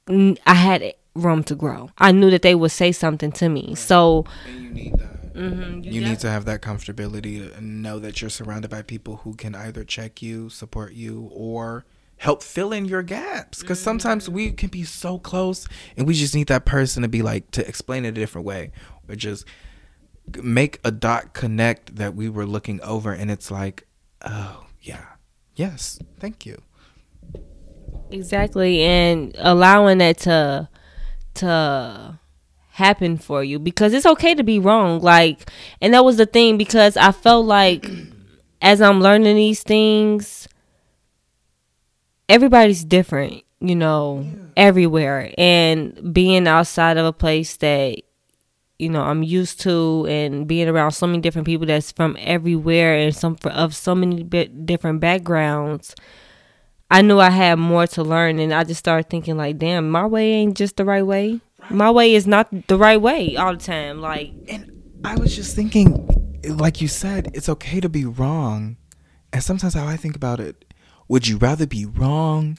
I 0.09 0.55
had 0.55 0.95
room 1.15 1.45
to 1.45 1.55
grow. 1.55 1.91
I 1.99 2.13
knew 2.13 2.31
that 2.31 2.43
they 2.43 2.55
would 2.55 2.71
say 2.71 2.93
something 2.93 3.33
to 3.33 3.49
me. 3.49 3.75
So 3.75 4.25
and 4.47 4.63
you 4.63 4.71
need 4.71 4.99
that. 4.99 5.35
Mm-hmm, 5.35 5.85
you, 5.85 5.93
you 5.93 6.01
need 6.03 6.19
to 6.21 6.31
have 6.31 6.45
that 6.47 6.61
comfortability 6.61 7.57
and 7.57 7.83
know 7.83 7.99
that 8.01 8.21
you're 8.21 8.31
surrounded 8.31 8.71
by 8.71 8.83
people 8.83 9.17
who 9.19 9.35
can 9.35 9.55
either 9.55 9.85
check 9.85 10.21
you, 10.21 10.51
support 10.51 10.93
you, 10.93 11.31
or 11.33 11.87
help 12.21 12.43
fill 12.43 12.71
in 12.71 12.85
your 12.85 13.03
gaps. 13.03 13.61
Because 13.61 13.81
sometimes 13.81 14.29
we 14.29 14.51
mm. 14.51 14.57
can 14.57 14.69
be 14.69 14.85
so 14.85 15.19
close 15.19 15.67
and 15.97 16.07
we 16.07 16.13
just 16.13 16.35
need 16.35 16.49
that 16.49 16.67
person 16.67 17.03
to 17.03 17.09
be 17.09 17.23
like 17.23 17.51
to 17.53 17.67
explain 17.67 18.05
it 18.05 18.09
a 18.09 18.13
different 18.13 18.47
way 18.47 18.73
or 19.09 19.15
just 19.17 19.47
make 20.43 20.79
a 20.85 20.91
dot 20.91 21.33
connect 21.33 21.97
that 21.97 22.15
we 22.15 22.29
were 22.29 22.45
looking 22.45 22.81
over 22.83 23.13
and 23.13 23.31
it's 23.31 23.51
like 23.51 23.87
oh 24.25 24.67
yeah. 24.83 25.05
Yes. 25.55 25.99
Thank 26.19 26.45
you. 26.45 26.61
Exactly. 28.11 28.83
And 28.83 29.35
allowing 29.39 29.99
that 29.99 30.19
to 30.19 30.69
to 31.35 32.21
happen 32.73 33.17
for 33.17 33.43
you 33.43 33.59
because 33.59 33.95
it's 33.95 34.07
okay 34.07 34.35
to 34.35 34.43
be 34.43 34.59
wrong 34.59 35.01
like 35.01 35.51
and 35.81 35.93
that 35.93 36.05
was 36.05 36.17
the 36.17 36.25
thing 36.25 36.57
because 36.57 36.97
i 36.97 37.13
felt 37.13 37.45
like 37.45 37.91
as 38.63 38.81
i'm 38.81 39.01
learning 39.01 39.37
these 39.37 39.63
things 39.63 40.40
everybody's 42.31 42.85
different, 42.85 43.43
you 43.61 43.75
know, 43.75 44.25
yeah. 44.25 44.45
everywhere. 44.57 45.35
And 45.37 46.15
being 46.15 46.47
outside 46.47 46.97
of 46.97 47.05
a 47.05 47.13
place 47.13 47.57
that, 47.57 48.01
you 48.79 48.89
know, 48.89 49.03
I'm 49.03 49.23
used 49.23 49.61
to 49.63 50.07
and 50.09 50.47
being 50.47 50.69
around 50.69 50.93
so 50.93 51.07
many 51.07 51.21
different 51.21 51.45
people 51.45 51.67
that's 51.67 51.93
from 51.93 52.17
everywhere 52.21 52.95
and 52.95 53.15
some 53.15 53.37
of 53.45 53.75
so 53.75 53.95
many 53.95 54.23
different 54.23 55.01
backgrounds. 55.01 55.95
I 56.91 57.03
knew 57.03 57.19
I 57.19 57.31
had 57.31 57.59
more 57.59 57.87
to 57.89 58.03
learn 58.03 58.39
and 58.39 58.55
I 58.55 58.65
just 58.65 58.79
started 58.79 59.11
thinking 59.11 59.37
like, 59.37 59.59
damn, 59.59 59.91
my 59.91 60.07
way 60.07 60.33
ain't 60.33 60.57
just 60.57 60.77
the 60.77 60.85
right 60.85 61.07
way. 61.07 61.41
Right. 61.61 61.71
My 61.73 61.91
way 61.91 62.15
is 62.15 62.27
not 62.27 62.49
the 62.69 62.79
right 62.79 63.01
way 63.01 63.37
all 63.37 63.53
the 63.53 63.63
time. 63.63 64.01
Like 64.01 64.33
And 64.49 64.73
I 65.05 65.17
was 65.17 65.37
just 65.37 65.55
thinking 65.55 66.09
like 66.49 66.81
you 66.81 66.89
said, 66.89 67.31
it's 67.35 67.49
okay 67.49 67.81
to 67.81 67.89
be 67.89 68.05
wrong. 68.05 68.77
And 69.33 69.43
sometimes 69.43 69.75
how 69.75 69.87
I 69.87 69.97
think 69.97 70.17
about 70.17 70.41
it 70.41 70.65
would 71.11 71.27
you 71.27 71.39
rather 71.39 71.67
be 71.67 71.85
wrong 71.85 72.57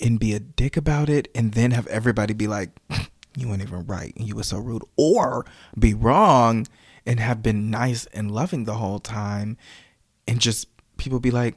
and 0.00 0.18
be 0.18 0.34
a 0.34 0.40
dick 0.40 0.76
about 0.76 1.08
it 1.08 1.28
and 1.32 1.52
then 1.52 1.70
have 1.70 1.86
everybody 1.86 2.34
be 2.34 2.48
like, 2.48 2.70
you 3.36 3.48
weren't 3.48 3.62
even 3.62 3.86
right 3.86 4.12
and 4.16 4.26
you 4.26 4.34
were 4.34 4.42
so 4.42 4.58
rude? 4.58 4.82
Or 4.96 5.46
be 5.78 5.94
wrong 5.94 6.66
and 7.06 7.20
have 7.20 7.40
been 7.40 7.70
nice 7.70 8.06
and 8.06 8.32
loving 8.32 8.64
the 8.64 8.74
whole 8.74 8.98
time 8.98 9.56
and 10.26 10.40
just 10.40 10.66
people 10.96 11.20
be 11.20 11.30
like, 11.30 11.54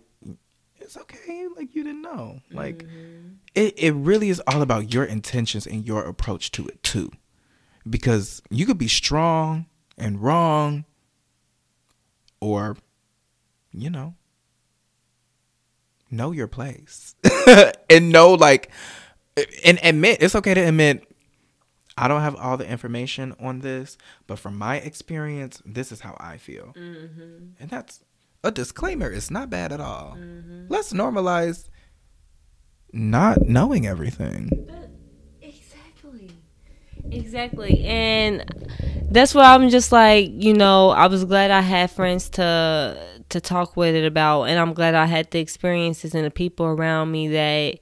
it's 0.79 0.95
okay. 0.95 1.47
Like 1.55 1.73
you 1.73 1.83
didn't 1.83 2.03
know. 2.03 2.39
Like 2.51 2.83
mm-hmm. 2.83 3.29
it, 3.55 3.73
it 3.75 3.93
really 3.93 4.29
is 4.29 4.39
all 4.45 4.61
about 4.61 4.93
your 4.93 5.05
intentions 5.05 5.65
and 5.65 5.87
your 5.87 6.05
approach 6.05 6.51
to 6.51 6.67
it 6.67 6.83
too. 6.83 7.09
Because 7.89 8.43
you 8.51 8.67
could 8.67 8.77
be 8.77 8.87
strong 8.87 9.65
and 9.97 10.21
wrong 10.21 10.85
or, 12.39 12.77
you 13.71 13.89
know, 13.89 14.13
know 16.09 16.31
your 16.31 16.47
place 16.47 17.15
and 17.89 18.09
know 18.09 18.33
like 18.33 18.69
and 19.63 19.79
admit 19.83 20.21
it's 20.21 20.35
okay 20.35 20.53
to 20.53 20.61
admit 20.61 21.03
I 21.97 22.07
don't 22.07 22.21
have 22.21 22.35
all 22.35 22.57
the 22.57 22.69
information 22.69 23.35
on 23.39 23.61
this, 23.61 23.97
but 24.27 24.37
from 24.37 24.55
my 24.55 24.75
experience, 24.77 25.63
this 25.65 25.91
is 25.91 26.01
how 26.01 26.15
I 26.19 26.37
feel. 26.37 26.75
Mm-hmm. 26.77 27.53
And 27.59 27.69
that's 27.71 28.03
a 28.43 28.51
disclaimer. 28.51 29.11
It's 29.11 29.31
not 29.31 29.49
bad 29.49 29.71
at 29.71 29.81
all. 29.81 30.15
Mm-hmm. 30.15 30.65
Let's 30.69 30.93
normalize 30.93 31.69
not 32.93 33.41
knowing 33.47 33.87
everything. 33.87 34.49
Exactly. 35.41 36.31
Exactly. 37.09 37.83
And 37.83 38.45
that's 39.09 39.33
why 39.33 39.55
I'm 39.55 39.69
just 39.69 39.91
like, 39.91 40.29
you 40.31 40.53
know, 40.53 40.91
I 40.91 41.07
was 41.07 41.25
glad 41.25 41.49
I 41.49 41.61
had 41.61 41.89
friends 41.89 42.29
to 42.31 43.16
to 43.29 43.41
talk 43.41 43.75
with 43.75 43.95
it 43.95 44.05
about 44.05 44.43
and 44.43 44.59
I'm 44.59 44.73
glad 44.73 44.95
I 44.95 45.05
had 45.05 45.31
the 45.31 45.39
experiences 45.39 46.15
and 46.15 46.25
the 46.25 46.31
people 46.31 46.65
around 46.65 47.11
me 47.11 47.27
that 47.29 47.79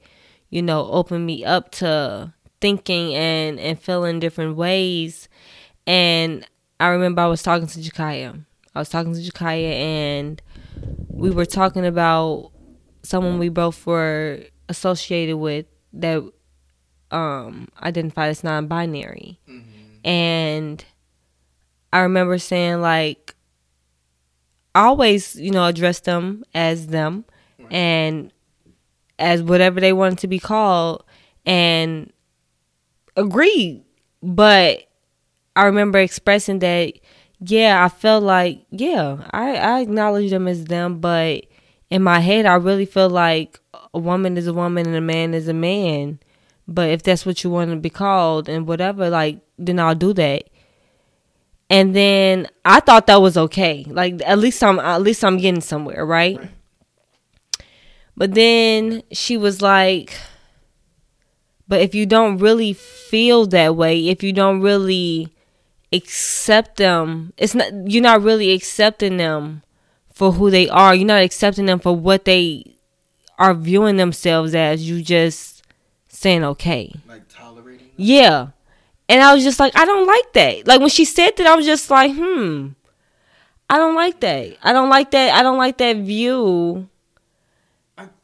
you 0.49 0.61
know 0.61 0.87
opened 0.91 1.25
me 1.25 1.45
up 1.45 1.71
to 1.73 2.33
thinking 2.61 3.13
and 3.13 3.59
and 3.59 3.79
feeling 3.79 4.19
different 4.19 4.55
ways 4.55 5.29
and 5.87 6.45
I 6.79 6.87
remember 6.87 7.21
I 7.21 7.27
was 7.27 7.43
talking 7.43 7.67
to 7.67 7.79
Jakaya. 7.79 8.43
I 8.73 8.79
was 8.79 8.89
talking 8.89 9.13
to 9.13 9.19
Jakaya 9.19 9.71
and 9.71 10.41
we 11.07 11.29
were 11.29 11.45
talking 11.45 11.85
about 11.85 12.51
someone 13.03 13.39
we 13.39 13.49
both 13.49 13.85
were 13.85 14.41
associated 14.67 15.37
with 15.37 15.65
that 15.93 16.23
um 17.11 17.69
identified 17.81 18.29
as 18.29 18.43
non-binary. 18.43 19.39
Mm-hmm. 19.47 20.07
And 20.07 20.85
I 21.93 21.99
remember 21.99 22.37
saying 22.37 22.81
like 22.81 23.34
always, 24.75 25.35
you 25.35 25.51
know, 25.51 25.65
address 25.65 26.01
them 26.01 26.43
as 26.53 26.87
them 26.87 27.25
right. 27.57 27.71
and 27.71 28.31
as 29.17 29.41
whatever 29.41 29.79
they 29.79 29.93
wanted 29.93 30.19
to 30.19 30.27
be 30.27 30.39
called 30.39 31.03
and 31.45 32.11
agreed. 33.15 33.83
But 34.21 34.83
I 35.55 35.65
remember 35.65 35.99
expressing 35.99 36.59
that, 36.59 36.93
yeah, 37.39 37.83
I 37.83 37.89
felt 37.89 38.23
like, 38.23 38.65
yeah, 38.71 39.27
I, 39.31 39.55
I 39.55 39.79
acknowledge 39.79 40.31
them 40.31 40.47
as 40.47 40.65
them, 40.65 40.99
but 40.99 41.45
in 41.89 42.03
my 42.03 42.19
head, 42.19 42.45
I 42.45 42.55
really 42.55 42.85
feel 42.85 43.09
like 43.09 43.59
a 43.93 43.99
woman 43.99 44.37
is 44.37 44.47
a 44.47 44.53
woman 44.53 44.87
and 44.87 44.95
a 44.95 45.01
man 45.01 45.33
is 45.33 45.47
a 45.47 45.53
man. 45.53 46.19
But 46.67 46.89
if 46.89 47.03
that's 47.03 47.25
what 47.25 47.43
you 47.43 47.49
want 47.49 47.69
to 47.69 47.77
be 47.77 47.91
called 47.91 48.49
and 48.49 48.67
whatever, 48.67 49.09
like, 49.09 49.39
then 49.57 49.79
I'll 49.79 49.95
do 49.95 50.13
that. 50.13 50.49
And 51.69 51.95
then 51.95 52.47
I 52.63 52.79
thought 52.79 53.07
that 53.07 53.21
was 53.21 53.37
okay. 53.37 53.85
Like 53.87 54.21
at 54.25 54.37
least 54.37 54.63
I'm 54.63 54.79
at 54.79 55.01
least 55.01 55.23
I'm 55.23 55.37
getting 55.37 55.61
somewhere, 55.61 56.05
right? 56.05 56.37
right. 56.37 56.51
But 58.17 58.33
then 58.33 59.03
she 59.11 59.35
was 59.35 59.61
like, 59.61 60.15
but 61.67 61.81
if 61.81 61.95
you 61.95 62.05
don't 62.05 62.37
really 62.37 62.73
feel 62.73 63.45
that 63.47 63.75
way, 63.75 64.07
if 64.07 64.23
you 64.23 64.31
don't 64.31 64.61
really 64.61 65.33
accept 65.91 66.77
them, 66.77 67.33
it's 67.37 67.55
not 67.55 67.71
you're 67.89 68.03
not 68.03 68.21
really 68.21 68.51
accepting 68.51 69.17
them 69.17 69.63
for 70.13 70.33
who 70.33 70.49
they 70.49 70.69
are. 70.69 70.93
You're 70.95 71.07
not 71.07 71.23
accepting 71.23 71.65
them 71.65 71.79
for 71.79 71.95
what 71.95 72.25
they 72.25 72.75
are 73.37 73.53
viewing 73.53 73.97
themselves 73.97 74.53
as. 74.55 74.87
You 74.87 75.01
just 75.01 75.63
saying 76.07 76.43
okay. 76.43 76.93
Like 77.07 77.27
tolerating. 77.27 77.87
Them? 77.87 77.95
Yeah. 77.97 78.47
And 79.07 79.21
I 79.21 79.33
was 79.33 79.43
just 79.43 79.59
like, 79.59 79.77
I 79.77 79.85
don't 79.85 80.07
like 80.07 80.33
that. 80.33 80.67
Like 80.67 80.79
when 80.79 80.89
she 80.89 81.05
said 81.05 81.31
that, 81.37 81.47
I 81.47 81.55
was 81.55 81.65
just 81.65 81.89
like, 81.89 82.13
hmm. 82.13 82.69
I 83.69 83.77
don't 83.77 83.95
like 83.95 84.19
that. 84.19 84.57
I 84.63 84.73
don't 84.73 84.89
like 84.89 85.11
that. 85.11 85.33
I 85.33 85.43
don't 85.43 85.57
like 85.57 85.77
that 85.77 85.97
view. 85.97 86.87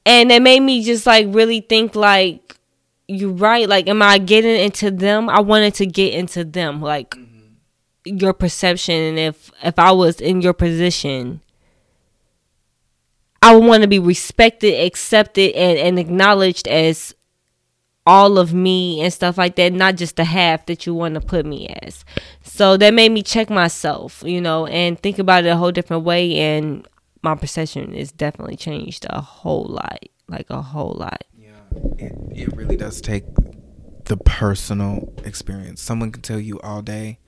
And 0.05 0.31
it 0.31 0.41
made 0.41 0.61
me 0.61 0.83
just 0.83 1.05
like 1.05 1.27
really 1.29 1.61
think 1.61 1.95
like 1.95 2.57
you're 3.07 3.31
right. 3.31 3.67
Like, 3.67 3.87
am 3.87 4.01
I 4.01 4.17
getting 4.17 4.59
into 4.59 4.91
them? 4.91 5.29
I 5.29 5.41
wanted 5.41 5.75
to 5.75 5.85
get 5.85 6.13
into 6.13 6.43
them, 6.43 6.81
like 6.81 7.11
mm-hmm. 7.11 8.17
your 8.17 8.33
perception. 8.33 8.95
And 8.95 9.19
if 9.19 9.51
if 9.63 9.77
I 9.77 9.91
was 9.91 10.21
in 10.21 10.41
your 10.41 10.53
position, 10.53 11.41
I 13.41 13.55
would 13.55 13.65
want 13.65 13.81
to 13.81 13.87
be 13.87 13.99
respected, 13.99 14.79
accepted, 14.85 15.53
and, 15.53 15.77
and 15.77 15.99
acknowledged 15.99 16.67
as 16.67 17.15
all 18.05 18.37
of 18.37 18.53
me 18.53 19.01
and 19.01 19.13
stuff 19.13 19.37
like 19.37 19.55
that, 19.55 19.73
not 19.73 19.95
just 19.95 20.15
the 20.15 20.23
half 20.23 20.65
that 20.65 20.85
you 20.85 20.93
want 20.93 21.13
to 21.15 21.21
put 21.21 21.45
me 21.45 21.67
as. 21.83 22.03
So 22.43 22.77
that 22.77 22.93
made 22.93 23.11
me 23.11 23.21
check 23.21 23.49
myself, 23.49 24.23
you 24.25 24.41
know, 24.41 24.65
and 24.67 24.99
think 24.99 25.19
about 25.19 25.45
it 25.45 25.49
a 25.49 25.55
whole 25.57 25.71
different 25.71 26.03
way. 26.03 26.35
And 26.37 26.87
my 27.21 27.35
perception 27.35 27.93
is 27.93 28.11
definitely 28.11 28.55
changed 28.55 29.05
a 29.09 29.21
whole 29.21 29.65
lot, 29.65 29.99
like 30.27 30.49
a 30.49 30.61
whole 30.61 30.93
lot 30.93 31.23
Yeah, 31.37 31.49
it, 31.97 32.13
it 32.31 32.55
really 32.55 32.77
does 32.77 33.01
take 33.01 33.23
the 34.05 34.17
personal 34.17 35.13
experience. 35.23 35.81
Someone 35.81 36.11
can 36.11 36.21
tell 36.21 36.39
you 36.39 36.59
all 36.61 36.81
day 36.81 37.19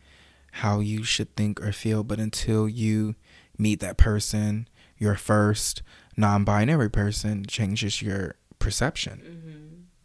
how 0.58 0.80
you 0.80 1.04
should 1.04 1.36
think 1.36 1.62
or 1.62 1.72
feel, 1.72 2.04
but 2.04 2.20
until 2.20 2.68
you 2.68 3.16
meet 3.58 3.80
that 3.80 3.98
person, 3.98 4.68
your 4.98 5.16
first 5.16 5.82
non 6.18 6.44
binary 6.44 6.90
person 6.90 7.46
changes 7.46 8.02
your 8.02 8.36
perception. 8.60 9.22
Mm-hmm. 9.24 9.43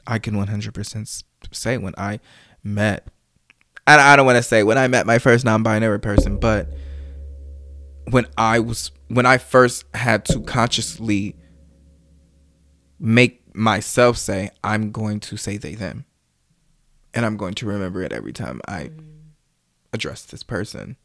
I 0.09 0.19
can 0.19 0.35
100% 0.35 1.23
say 1.53 1.79
when 1.79 1.95
I 1.99 2.19
met, 2.65 3.07
I, 3.87 4.13
I 4.13 4.17
don't 4.17 4.27
want 4.27 4.37
to 4.37 4.43
say 4.43 4.63
when 4.63 4.79
I 4.79 4.89
met 4.89 5.07
my 5.07 5.19
first 5.19 5.45
non 5.45 5.63
binary 5.63 6.01
person, 6.01 6.39
but 6.39 6.69
when 8.11 8.27
I 8.39 8.59
was, 8.59 8.91
when 9.09 9.27
I 9.27 9.37
first 9.37 9.85
had 9.95 10.25
to 10.27 10.41
consciously 10.41 11.37
make 12.99 13.55
myself 13.55 14.17
say, 14.17 14.51
I'm 14.65 14.91
going 14.93 15.21
to 15.21 15.37
say 15.37 15.59
they, 15.59 15.75
them. 15.75 16.07
And 17.13 17.27
I'm 17.27 17.37
going 17.37 17.55
to 17.55 17.67
remember 17.67 18.03
it 18.03 18.13
every 18.13 18.33
time 18.33 18.61
I 18.67 18.85
mm. 18.85 19.05
address 19.93 20.23
this 20.25 20.43
person. 20.43 20.97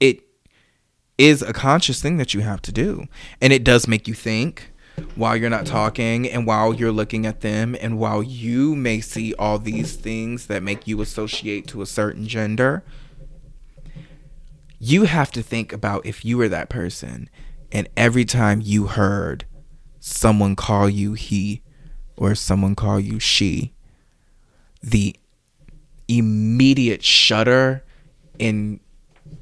It 0.00 0.22
is 1.16 1.42
a 1.42 1.52
conscious 1.52 2.02
thing 2.02 2.18
that 2.18 2.34
you 2.34 2.40
have 2.40 2.60
to 2.62 2.72
do. 2.72 3.06
And 3.40 3.52
it 3.52 3.64
does 3.64 3.88
make 3.88 4.06
you 4.06 4.14
think 4.14 4.72
while 5.14 5.36
you're 5.36 5.50
not 5.50 5.66
talking 5.66 6.28
and 6.28 6.46
while 6.46 6.74
you're 6.74 6.92
looking 6.92 7.26
at 7.26 7.40
them 7.40 7.76
and 7.80 7.98
while 7.98 8.22
you 8.22 8.74
may 8.76 9.00
see 9.00 9.34
all 9.34 9.58
these 9.58 9.96
things 9.96 10.46
that 10.46 10.62
make 10.62 10.86
you 10.86 11.00
associate 11.00 11.66
to 11.68 11.82
a 11.82 11.86
certain 11.86 12.26
gender. 12.26 12.82
You 14.78 15.04
have 15.04 15.30
to 15.32 15.42
think 15.42 15.72
about 15.72 16.06
if 16.06 16.24
you 16.24 16.38
were 16.38 16.48
that 16.48 16.68
person 16.68 17.28
and 17.72 17.88
every 17.96 18.24
time 18.24 18.60
you 18.62 18.86
heard 18.86 19.44
someone 20.00 20.56
call 20.56 20.88
you 20.88 21.14
he 21.14 21.62
or 22.16 22.34
someone 22.34 22.74
call 22.74 22.98
you 22.98 23.18
she, 23.18 23.72
the 24.82 25.16
immediate 26.08 27.04
shudder 27.04 27.84
in 28.38 28.80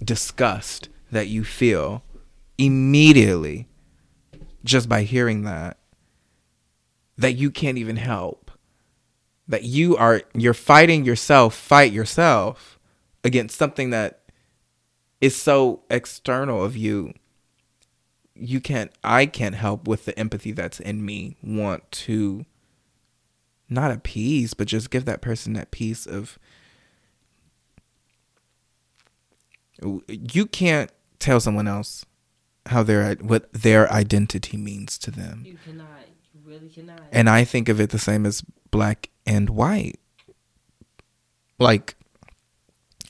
disgust 0.04 0.88
that 1.10 1.28
you 1.28 1.44
feel 1.44 2.02
immediately 2.58 3.68
just 4.66 4.88
by 4.88 5.02
hearing 5.02 5.42
that 5.42 5.78
that 7.16 7.32
you 7.32 7.50
can't 7.50 7.78
even 7.78 7.96
help. 7.96 8.50
That 9.48 9.62
you 9.62 9.96
are 9.96 10.22
you're 10.34 10.54
fighting 10.54 11.04
yourself 11.04 11.54
fight 11.54 11.92
yourself 11.92 12.78
against 13.24 13.56
something 13.56 13.90
that 13.90 14.22
is 15.20 15.34
so 15.34 15.82
external 15.88 16.62
of 16.62 16.76
you. 16.76 17.14
You 18.34 18.60
can't 18.60 18.92
I 19.02 19.26
can't 19.26 19.54
help 19.54 19.88
with 19.88 20.04
the 20.04 20.18
empathy 20.18 20.52
that's 20.52 20.80
in 20.80 21.04
me. 21.04 21.36
Want 21.42 21.90
to 21.92 22.44
not 23.68 23.90
appease 23.90 24.52
but 24.54 24.68
just 24.68 24.90
give 24.90 25.04
that 25.06 25.20
person 25.20 25.52
that 25.54 25.70
piece 25.70 26.06
of 26.06 26.38
you 30.08 30.46
can't 30.46 30.90
tell 31.18 31.40
someone 31.40 31.68
else 31.68 32.04
how 32.68 32.82
their 32.82 33.14
what 33.16 33.52
their 33.52 33.90
identity 33.92 34.56
means 34.56 34.98
to 34.98 35.10
them. 35.10 35.42
You 35.44 35.56
cannot. 35.64 35.88
You 36.34 36.40
really 36.44 36.68
cannot. 36.68 37.00
And 37.12 37.28
I 37.28 37.44
think 37.44 37.68
of 37.68 37.80
it 37.80 37.90
the 37.90 37.98
same 37.98 38.26
as 38.26 38.42
black 38.70 39.10
and 39.26 39.50
white. 39.50 39.98
Like 41.58 41.96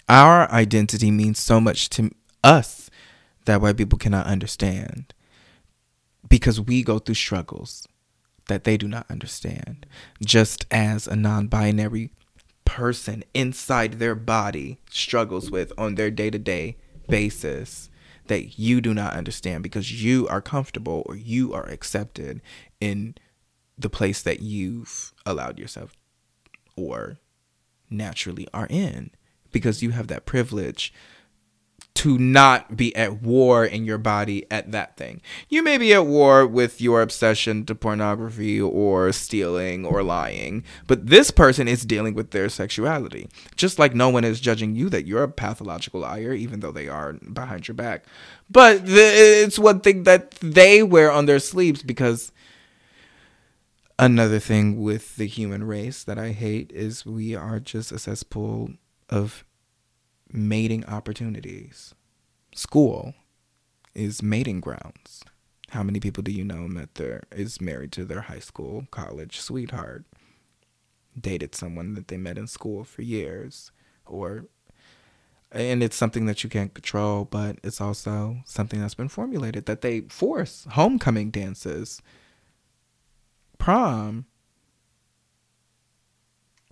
our 0.09 0.51
identity 0.51 1.11
means 1.11 1.39
so 1.39 1.61
much 1.61 1.89
to 1.91 2.11
us 2.45 2.91
that 3.45 3.61
white 3.61 3.77
people 3.77 3.99
cannot 3.99 4.27
understand 4.27 5.13
because 6.29 6.61
we 6.61 6.83
go 6.83 6.99
through 6.99 7.15
struggles 7.15 7.87
that 8.49 8.65
they 8.65 8.77
do 8.77 8.87
not 8.87 9.07
understand. 9.11 9.87
Just 10.25 10.67
as 10.71 11.07
a 11.07 11.17
non 11.17 11.49
binary 11.49 12.11
person 12.65 13.25
inside 13.33 13.95
their 13.95 14.15
body 14.15 14.79
struggles 14.91 15.51
with 15.51 15.73
on 15.79 15.95
their 15.95 16.11
day 16.11 16.31
to 16.31 16.39
day 16.39 16.77
basis 17.09 17.89
that 18.29 18.59
you 18.59 18.81
do 18.81 18.95
not 18.95 19.15
understand 19.15 19.63
because 19.63 20.03
you 20.03 20.27
are 20.29 20.41
comfortable 20.41 21.03
or 21.07 21.17
you 21.17 21.53
are 21.53 21.69
accepted 21.69 22.41
in 22.81 23.15
the 23.79 23.91
place 23.91 24.23
that 24.23 24.41
you've 24.41 25.13
allowed 25.25 25.59
yourself 25.59 25.97
or 26.77 27.19
naturally 27.91 28.49
are 28.53 28.67
in 28.69 29.11
because 29.53 29.83
you 29.83 29.91
have 29.91 30.09
that 30.09 30.27
privilege 30.27 30.93
to 31.97 32.19
not 32.19 32.77
be 32.77 32.95
at 32.95 33.23
war 33.23 33.65
in 33.65 33.85
your 33.85 33.99
body 33.99 34.47
at 34.51 34.71
that 34.73 34.97
thing. 34.97 35.23
You 35.49 35.63
may 35.63 35.79
be 35.79 35.95
at 35.95 36.07
war 36.07 36.47
with 36.47 36.81
your 36.81 37.01
obsession 37.01 37.65
to 37.67 37.75
pornography 37.75 38.61
or 38.61 39.13
stealing 39.13 39.87
or 39.87 40.03
lying, 40.03 40.63
but 40.87 41.07
this 41.07 41.31
person 41.31 41.67
is 41.67 41.85
dealing 41.85 42.15
with 42.15 42.33
their 42.33 42.49
sexuality. 42.49 43.29
Just 43.57 43.79
like 43.79 43.95
no 43.95 44.11
one 44.11 44.25
is 44.25 44.41
judging 44.41 44.75
you 44.77 44.89
that 44.91 45.07
you're 45.07 45.23
a 45.23 45.29
pathological 45.29 46.01
liar, 46.01 46.33
even 46.33 46.61
though 46.61 46.73
they 46.73 46.89
are 46.89 47.15
behind 47.15 47.67
your 47.67 47.75
back. 47.75 48.05
But 48.51 48.83
it's 48.85 49.59
one 49.59 49.81
thing 49.81 50.03
that 50.05 50.33
they 50.43 50.83
wear 50.83 51.11
on 51.11 51.27
their 51.27 51.41
sleeves 51.41 51.83
because 51.83 52.31
another 53.99 54.39
thing 54.39 54.83
with 54.83 55.17
the 55.17 55.27
human 55.27 55.65
race 55.65 56.05
that 56.05 56.19
I 56.19 56.33
hate 56.33 56.71
is 56.73 57.07
we 57.07 57.35
are 57.35 57.59
just 57.59 57.91
a 57.91 57.99
cesspool 57.99 58.71
of 59.09 59.45
mating 60.31 60.85
opportunities. 60.87 61.95
School 62.55 63.15
is 63.95 64.23
mating 64.23 64.61
grounds. 64.61 65.23
How 65.71 65.83
many 65.83 66.01
people 66.01 66.23
do 66.23 66.31
you 66.31 66.45
know 66.45 66.69
met 66.69 66.95
their 66.95 67.25
is 67.33 67.61
married 67.61 67.93
to 67.93 68.05
their 68.05 68.23
high 68.23 68.39
school, 68.39 68.87
college 68.91 69.41
sweetheart? 69.41 70.05
Dated 71.19 71.55
someone 71.55 71.95
that 71.95 72.09
they 72.09 72.17
met 72.17 72.39
in 72.39 72.47
school 72.47 72.85
for 72.85 73.03
years 73.03 73.73
or 74.05 74.47
and 75.53 75.83
it's 75.83 75.97
something 75.97 76.27
that 76.27 76.43
you 76.45 76.51
can't 76.51 76.75
control, 76.75 77.25
but 77.25 77.59
it's 77.63 77.81
also 77.81 78.39
something 78.45 78.81
that's 78.81 78.95
been 78.95 79.09
formulated 79.09 79.67
that 79.67 79.81
they 79.81 80.03
force 80.03 80.67
homecoming 80.71 81.31
dances, 81.31 82.03
prom. 83.59 84.27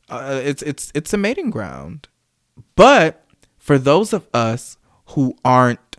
Uh, 0.08 0.40
it's 0.44 0.62
it's 0.62 0.92
it's 0.94 1.14
a 1.14 1.16
mating 1.16 1.50
ground, 1.50 2.08
but 2.76 3.23
for 3.64 3.78
those 3.78 4.12
of 4.12 4.28
us 4.34 4.76
who 5.06 5.34
aren't 5.42 5.96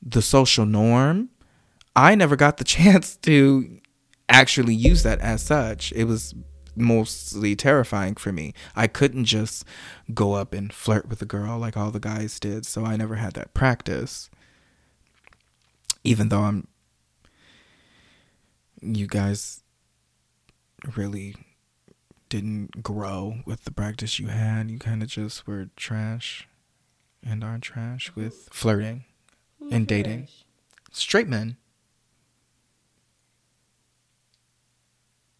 the 0.00 0.22
social 0.22 0.64
norm, 0.64 1.28
I 1.94 2.14
never 2.14 2.34
got 2.34 2.56
the 2.56 2.64
chance 2.78 3.14
to 3.16 3.78
actually 4.26 4.74
use 4.74 5.02
that 5.02 5.20
as 5.20 5.42
such. 5.42 5.92
It 5.92 6.04
was 6.04 6.34
mostly 6.74 7.54
terrifying 7.54 8.14
for 8.14 8.32
me. 8.32 8.54
I 8.74 8.86
couldn't 8.86 9.26
just 9.26 9.66
go 10.14 10.32
up 10.32 10.54
and 10.54 10.72
flirt 10.72 11.10
with 11.10 11.20
a 11.20 11.26
girl 11.26 11.58
like 11.58 11.76
all 11.76 11.90
the 11.90 12.00
guys 12.00 12.40
did, 12.40 12.64
so 12.64 12.86
I 12.86 12.96
never 12.96 13.16
had 13.16 13.34
that 13.34 13.52
practice. 13.52 14.30
Even 16.04 16.30
though 16.30 16.40
I'm 16.40 16.68
you 18.80 19.06
guys 19.06 19.62
really 20.96 21.36
didn't 22.30 22.82
grow 22.82 23.40
with 23.44 23.64
the 23.64 23.70
practice 23.70 24.18
you 24.18 24.28
had. 24.28 24.70
You 24.70 24.78
kind 24.78 25.02
of 25.02 25.10
just 25.10 25.46
were 25.46 25.68
trash 25.76 26.48
and 27.24 27.44
are 27.44 27.58
trash 27.58 28.10
mm-hmm. 28.10 28.22
with 28.22 28.48
flirting 28.52 29.04
mm-hmm. 29.62 29.74
and 29.74 29.86
dating. 29.86 30.28
Straight 30.90 31.28
men. 31.28 31.56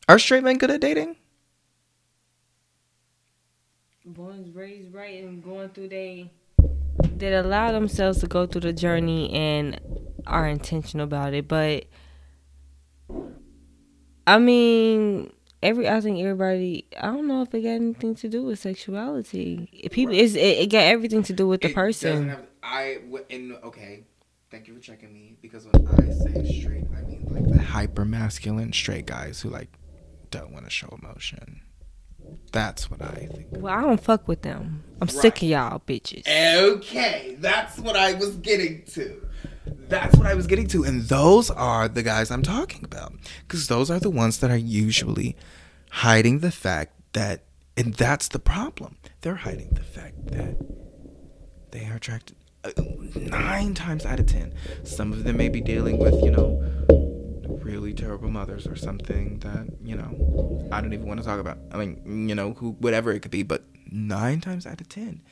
Are 0.09 0.19
straight 0.19 0.45
men 0.45 0.59
good 0.59 0.71
at 0.71 0.81
dating? 0.81 1.17
Born 4.05 4.53
raised 4.53 4.93
right 4.93 5.23
and 5.23 5.43
going 5.43 5.69
through 5.71 5.89
they 5.89 6.31
that 7.17 7.45
allow 7.45 7.71
themselves 7.73 8.19
to 8.19 8.27
go 8.27 8.47
through 8.47 8.63
the 8.63 8.73
journey 8.73 9.33
and 9.33 9.81
are 10.27 10.49
intentional 10.49 11.05
about 11.05 11.35
it. 11.35 11.47
But 11.47 11.87
I 14.27 14.39
mean, 14.39 15.33
every 15.63 15.89
I 15.89 16.01
think 16.01 16.19
everybody. 16.21 16.87
I 17.01 17.07
don't 17.07 17.27
know 17.29 17.43
if 17.43 17.55
it 17.55 17.63
got 17.63 17.69
anything 17.71 18.15
to 18.17 18.29
do 18.29 18.43
with 18.45 18.59
sexuality. 18.59 19.69
People, 19.91 20.15
it's, 20.15 20.35
it, 20.35 20.39
it 20.41 20.67
got 20.71 20.85
everything 20.85 21.23
to 21.25 21.33
do 21.33 21.47
with 21.49 21.61
the 21.63 21.69
It 21.71 21.75
person. 21.75 22.29
have- 22.29 22.47
I 22.63 22.99
in 23.29 23.57
okay. 23.65 24.05
Thank 24.51 24.69
you 24.69 24.75
for 24.75 24.81
checking 24.81 25.13
me 25.13 25.37
because 25.41 25.67
when 25.67 25.87
I 25.89 26.11
say 26.13 26.61
straight, 26.61 26.85
I 26.97 27.01
mean 27.03 27.27
like 27.31 27.49
the 27.49 27.61
hyper 27.63 28.05
masculine 28.05 28.73
straight 28.73 29.07
guys 29.07 29.41
who 29.41 29.49
like 29.49 29.71
don't 30.31 30.53
want 30.53 30.65
to 30.67 30.71
show 30.71 30.97
emotion. 31.03 31.63
That's 32.53 32.91
what 32.91 33.03
I 33.03 33.29
think. 33.33 33.47
well, 33.51 33.75
I 33.77 33.81
don't 33.81 34.01
fuck 34.03 34.29
with 34.29 34.43
them. 34.43 34.85
I'm 35.01 35.09
sick 35.09 35.39
of 35.39 35.43
y'all 35.49 35.81
bitches. 35.81 36.23
Okay, 36.29 37.37
that's 37.41 37.79
what 37.79 37.97
I 37.97 38.13
was 38.15 38.37
getting 38.37 38.85
to. 38.93 39.27
That's 39.89 40.17
what 40.17 40.27
I 40.27 40.35
was 40.35 40.47
getting 40.47 40.67
to. 40.69 40.85
And 40.85 41.03
those 41.03 41.51
are 41.51 41.89
the 41.89 42.03
guys 42.03 42.31
I'm 42.31 42.43
talking 42.43 42.85
about. 42.85 43.13
Because 43.47 43.69
those 43.69 43.91
are 43.91 44.01
the 44.01 44.11
ones 44.11 44.39
that 44.39 44.51
are 44.51 44.57
usually 44.57 45.37
hiding 45.91 46.39
the 46.39 46.51
fact 46.51 46.95
that, 47.13 47.45
and 47.77 47.95
that's 47.95 48.29
the 48.29 48.39
problem. 48.39 48.97
They're 49.21 49.37
hiding 49.37 49.71
the 49.75 49.83
fact 49.83 50.27
that 50.29 50.57
they 51.71 51.87
are 51.87 51.97
attracted 51.97 52.37
uh, 52.65 52.71
nine 53.15 53.75
times 53.75 54.07
out 54.07 54.21
of 54.21 54.27
ten. 54.27 54.55
Some 54.85 55.13
of 55.13 55.25
them 55.25 55.37
may 55.37 55.49
be 55.49 55.61
dealing 55.61 55.99
with, 55.99 56.15
you 56.23 56.31
know, 56.31 56.63
really 57.63 57.93
terrible 57.93 58.31
mothers 58.31 58.67
or 58.67 58.77
something 58.77 59.39
that, 59.41 59.67
you 59.83 59.97
know, 59.97 60.69
I 60.73 60.81
don't 60.81 60.93
even 60.93 61.07
want 61.07 61.21
to 61.21 61.27
talk 61.27 61.41
about. 61.41 61.59
I 61.71 61.77
mean, 61.77 62.29
you 62.29 62.35
know, 62.35 62.55
who, 62.55 62.73
whatever 62.73 63.13
it 63.13 63.21
could 63.21 63.31
be. 63.31 63.43
But 63.43 63.65
nine 63.91 64.41
times 64.41 64.67
out 64.67 64.81
of 64.81 64.89
ten, 64.89 65.23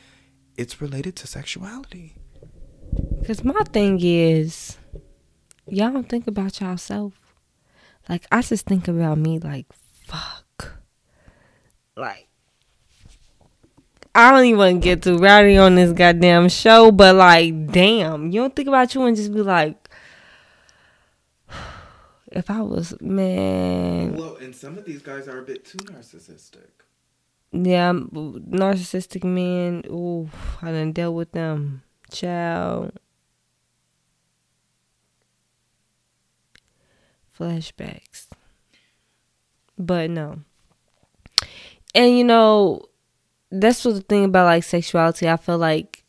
it's 0.57 0.81
related 0.81 1.17
to 1.17 1.27
sexuality. 1.27 2.17
Cause 3.27 3.45
my 3.45 3.63
thing 3.73 3.99
is, 4.03 4.77
y'all 5.67 5.93
don't 5.93 6.09
think 6.09 6.27
about 6.27 6.61
yourself. 6.61 7.13
Like 8.09 8.27
I 8.33 8.43
just 8.43 8.67
think 8.67 8.89
about 8.89 9.19
me. 9.19 9.39
Like 9.39 9.67
fuck. 10.07 10.73
Like 11.97 12.29
I 14.15 14.33
don't 14.33 14.45
even 14.47 14.59
want 14.59 14.83
to 14.83 14.85
get 14.85 15.03
too 15.03 15.19
rowdy 15.19 15.57
on 15.57 15.77
this 15.77 15.93
goddamn 15.93 16.49
show, 16.49 16.91
but 16.91 17.15
like, 17.15 17.69
damn, 17.69 18.31
you 18.33 18.41
don't 18.41 18.57
think 18.57 18.67
about 18.67 18.93
you 18.95 19.05
and 19.05 19.17
just 19.17 19.33
be 19.33 19.43
like, 19.43 19.89
if 22.33 22.51
I 22.51 22.61
was 22.63 23.01
man, 23.01 24.17
Well, 24.17 24.37
and 24.37 24.55
some 24.55 24.77
of 24.79 24.85
these 24.85 25.03
guys 25.03 25.29
are 25.29 25.39
a 25.39 25.43
bit 25.43 25.65
too 25.65 25.79
narcissistic. 25.79 26.71
yeah, 27.53 27.93
narcissistic 27.93 29.23
men. 29.23 29.85
Ooh, 29.87 30.29
I 30.61 30.73
done 30.73 30.91
dealt 30.93 31.15
with 31.15 31.31
them, 31.31 31.83
child. 32.13 32.93
Flashbacks, 37.39 38.27
but 39.79 40.11
no. 40.11 40.41
And 41.95 42.19
you 42.19 42.23
know, 42.23 42.83
that's 43.51 43.85
what 43.85 43.95
the 43.95 44.03
thing 44.03 44.25
about 44.25 44.45
like 44.45 44.63
sexuality. 44.63 45.27
I 45.27 45.39
feel 45.39 45.57
like 45.57 46.05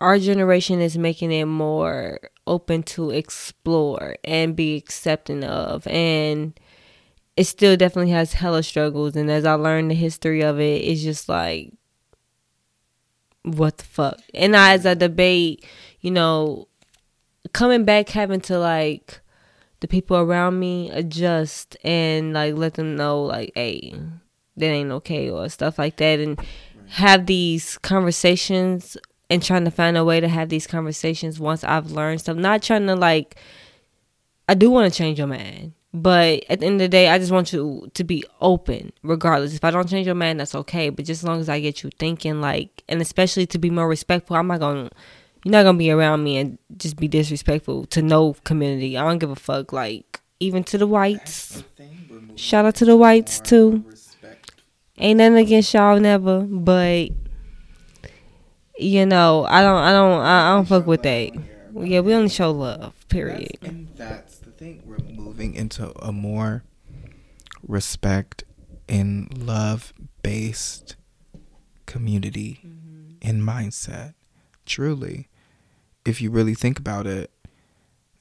our 0.00 0.18
generation 0.18 0.80
is 0.80 0.98
making 0.98 1.30
it 1.30 1.44
more 1.44 2.18
open 2.46 2.82
to 2.82 3.10
explore 3.10 4.16
and 4.24 4.56
be 4.56 4.76
accepting 4.76 5.44
of, 5.44 5.86
and 5.86 6.58
it 7.36 7.44
still 7.44 7.76
definitely 7.76 8.10
has 8.10 8.32
hella 8.32 8.64
struggles. 8.64 9.14
And 9.14 9.30
as 9.30 9.44
I 9.44 9.54
learned 9.54 9.92
the 9.92 9.94
history 9.94 10.42
of 10.42 10.58
it, 10.58 10.82
it's 10.82 11.02
just 11.02 11.28
like, 11.28 11.72
what 13.56 13.78
the 13.78 13.84
fuck? 13.84 14.18
And 14.34 14.56
I, 14.56 14.74
as 14.74 14.86
I 14.86 14.94
debate, 14.94 15.64
you 16.00 16.10
know, 16.10 16.68
coming 17.52 17.84
back, 17.84 18.08
having 18.10 18.40
to 18.42 18.58
like 18.58 19.20
the 19.80 19.88
people 19.88 20.16
around 20.16 20.58
me 20.58 20.90
adjust 20.90 21.76
and 21.84 22.32
like 22.32 22.54
let 22.54 22.74
them 22.74 22.96
know, 22.96 23.22
like, 23.22 23.52
hey, 23.54 23.94
that 24.56 24.66
ain't 24.66 24.90
okay 24.90 25.30
or 25.30 25.48
stuff 25.48 25.78
like 25.78 25.96
that, 25.96 26.18
and 26.18 26.40
have 26.88 27.26
these 27.26 27.78
conversations 27.78 28.96
and 29.30 29.42
trying 29.42 29.64
to 29.64 29.70
find 29.70 29.96
a 29.96 30.04
way 30.04 30.20
to 30.20 30.28
have 30.28 30.48
these 30.48 30.66
conversations 30.66 31.38
once 31.38 31.62
I've 31.62 31.90
learned 31.90 32.20
stuff. 32.20 32.36
Not 32.36 32.62
trying 32.62 32.86
to 32.86 32.96
like, 32.96 33.36
I 34.48 34.54
do 34.54 34.70
want 34.70 34.92
to 34.92 34.96
change 34.96 35.18
your 35.18 35.28
mind. 35.28 35.74
But 35.94 36.44
at 36.50 36.60
the 36.60 36.66
end 36.66 36.74
of 36.76 36.80
the 36.80 36.88
day, 36.88 37.08
I 37.08 37.18
just 37.18 37.32
want 37.32 37.52
you 37.52 37.90
to 37.94 38.04
be 38.04 38.22
open, 38.40 38.92
regardless. 39.02 39.54
If 39.54 39.64
I 39.64 39.70
don't 39.70 39.88
change 39.88 40.06
your 40.06 40.14
mind, 40.14 40.38
that's 40.38 40.54
okay. 40.54 40.90
But 40.90 41.06
just 41.06 41.22
as 41.22 41.28
long 41.28 41.40
as 41.40 41.48
I 41.48 41.60
get 41.60 41.82
you 41.82 41.90
thinking, 41.98 42.40
like, 42.42 42.82
and 42.88 43.00
especially 43.00 43.46
to 43.46 43.58
be 43.58 43.70
more 43.70 43.88
respectful, 43.88 44.36
I'm 44.36 44.48
not 44.48 44.60
gonna, 44.60 44.90
you're 45.44 45.52
not 45.52 45.62
gonna 45.62 45.78
be 45.78 45.90
around 45.90 46.24
me 46.24 46.36
and 46.36 46.58
just 46.76 46.96
be 46.96 47.08
disrespectful 47.08 47.86
to 47.86 48.02
no 48.02 48.34
community. 48.44 48.98
I 48.98 49.02
don't 49.02 49.18
give 49.18 49.30
a 49.30 49.36
fuck. 49.36 49.72
Like, 49.72 50.20
even 50.40 50.62
to 50.64 50.78
the 50.78 50.86
whites. 50.86 51.64
Shout 52.36 52.66
out 52.66 52.74
to 52.76 52.84
the 52.84 52.96
whites 52.96 53.40
too. 53.40 53.84
Ain't 54.98 55.18
nothing 55.18 55.38
against 55.38 55.72
y'all, 55.72 55.98
never. 55.98 56.40
But 56.40 57.10
you 58.78 59.06
know, 59.06 59.44
I 59.44 59.62
don't, 59.62 59.78
I 59.78 59.92
don't, 59.92 60.20
I, 60.20 60.50
I 60.50 60.54
don't 60.54 60.68
fuck 60.68 60.86
with 60.86 61.02
that. 61.02 61.32
Yeah, 61.74 62.00
we 62.00 62.14
only 62.14 62.28
show 62.28 62.50
love. 62.50 62.94
Period. 63.08 63.58
And 63.62 63.88
that's 63.96 64.38
the 64.38 64.50
thing. 64.50 64.82
We're 64.84 64.97
moving 65.28 65.54
into 65.54 65.92
a 66.02 66.10
more 66.10 66.64
respect 67.62 68.44
and 68.88 69.36
love 69.36 69.92
based 70.22 70.96
community 71.84 72.60
mm-hmm. 72.66 73.16
and 73.20 73.42
mindset. 73.42 74.14
Truly. 74.64 75.28
If 76.06 76.22
you 76.22 76.30
really 76.30 76.54
think 76.54 76.78
about 76.78 77.06
it, 77.06 77.30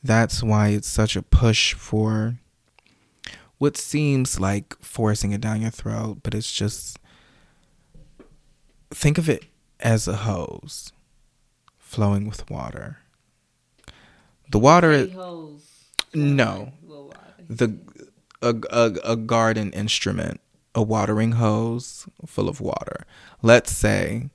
that's 0.04 0.44
why 0.44 0.70
it's 0.70 0.90
such 0.90 1.16
a 1.16 1.22
push 1.22 1.74
for 1.74 2.36
what 3.58 3.78
seems 3.78 4.38
like 4.38 4.76
forcing 4.82 5.32
it 5.32 5.40
down 5.40 5.62
your 5.62 5.72
throat, 5.72 6.18
but 6.24 6.34
it's 6.34 6.52
just 6.52 7.00
think 8.92 9.18
of 9.18 9.30
it 9.30 9.46
as 9.80 10.10
a 10.10 10.18
hose 10.18 10.92
flowing 11.78 12.28
with 12.28 12.50
water. 12.50 12.98
The 14.52 14.60
water 14.60 14.92
is 14.92 15.14
no. 16.14 16.74
The 17.50 17.78
a, 18.42 18.56
a, 18.70 18.94
a 19.04 19.16
garden 19.16 19.72
instrument, 19.72 20.40
a 20.76 20.82
watering 20.82 21.34
hose 21.34 22.08
full 22.26 22.50
of 22.50 22.62
water. 22.62 23.06
Let's 23.42 23.72
say 23.72 24.30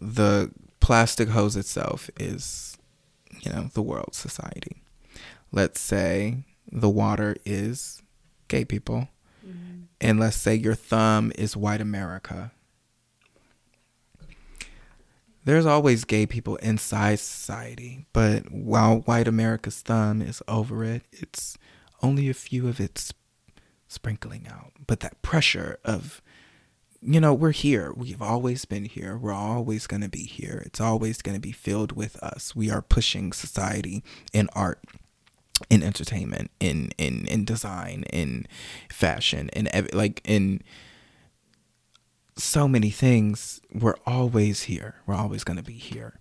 the 0.00 0.50
plastic 0.80 1.28
hose 1.30 1.56
itself 1.56 2.10
is, 2.18 2.76
you 3.40 3.52
know, 3.52 3.70
the 3.72 3.82
world 3.82 4.14
society. 4.14 4.82
Let's 5.52 5.80
say 5.80 6.44
the 6.70 6.90
water 6.90 7.36
is 7.44 8.02
gay 8.48 8.64
people. 8.64 9.08
Mm-hmm. 9.46 9.84
And 10.00 10.20
let's 10.20 10.36
say 10.36 10.54
your 10.54 10.74
thumb 10.74 11.32
is 11.36 11.56
white 11.56 11.80
America. 11.80 12.52
There's 15.46 15.66
always 15.66 16.04
gay 16.04 16.26
people 16.26 16.56
inside 16.56 17.18
society, 17.18 18.06
but 18.14 18.50
while 18.50 19.00
white 19.00 19.28
America's 19.28 19.82
thumb 19.82 20.22
is 20.22 20.42
over 20.48 20.82
it, 20.82 21.02
it's 21.12 21.58
only 22.04 22.28
a 22.28 22.34
few 22.34 22.68
of 22.68 22.80
it's 22.80 23.14
sprinkling 23.88 24.46
out. 24.48 24.72
But 24.86 25.00
that 25.00 25.22
pressure 25.22 25.78
of, 25.84 26.20
you 27.00 27.20
know, 27.20 27.32
we're 27.32 27.52
here. 27.52 27.92
We've 27.96 28.22
always 28.22 28.64
been 28.64 28.84
here. 28.84 29.16
We're 29.16 29.32
always 29.32 29.86
going 29.86 30.02
to 30.02 30.08
be 30.08 30.24
here. 30.24 30.62
It's 30.66 30.80
always 30.80 31.22
going 31.22 31.34
to 31.34 31.40
be 31.40 31.52
filled 31.52 31.92
with 31.92 32.16
us. 32.22 32.54
We 32.54 32.70
are 32.70 32.82
pushing 32.82 33.32
society 33.32 34.04
in 34.32 34.48
art, 34.54 34.80
in 35.70 35.82
entertainment, 35.82 36.50
in 36.60 36.90
in 36.98 37.26
in 37.26 37.44
design, 37.44 38.04
in 38.12 38.46
fashion, 38.90 39.48
in 39.50 39.68
like 39.92 40.20
in 40.24 40.62
so 42.36 42.68
many 42.68 42.90
things. 42.90 43.60
We're 43.72 43.96
always 44.06 44.64
here. 44.64 44.96
We're 45.06 45.14
always 45.14 45.44
going 45.44 45.56
to 45.56 45.62
be 45.62 45.78
here. 45.78 46.20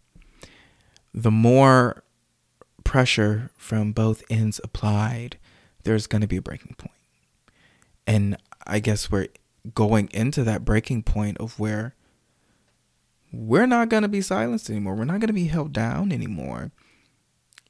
The 1.14 1.32
more 1.32 2.04
pressure 2.84 3.52
from 3.58 3.92
both 3.92 4.24
ends 4.30 4.60
applied, 4.64 5.38
there's 5.84 6.08
going 6.08 6.22
to 6.22 6.28
be 6.28 6.38
a 6.38 6.42
breaking 6.42 6.76
point. 6.78 6.96
And 8.06 8.38
I 8.66 8.80
guess 8.80 9.12
we're 9.12 9.28
going 9.74 10.10
into 10.14 10.44
that 10.44 10.66
breaking 10.66 11.04
point 11.04 11.38
of 11.38 11.60
where 11.60 11.96
we're 13.32 13.66
not 13.66 13.90
going 13.90 14.04
to 14.04 14.10
be 14.10 14.22
silenced 14.22 14.70
anymore. 14.70 14.96
We're 14.96 15.06
not 15.06 15.20
going 15.20 15.28
to 15.28 15.34
be 15.34 15.48
held 15.48 15.74
down 15.74 16.12
anymore. 16.12 16.72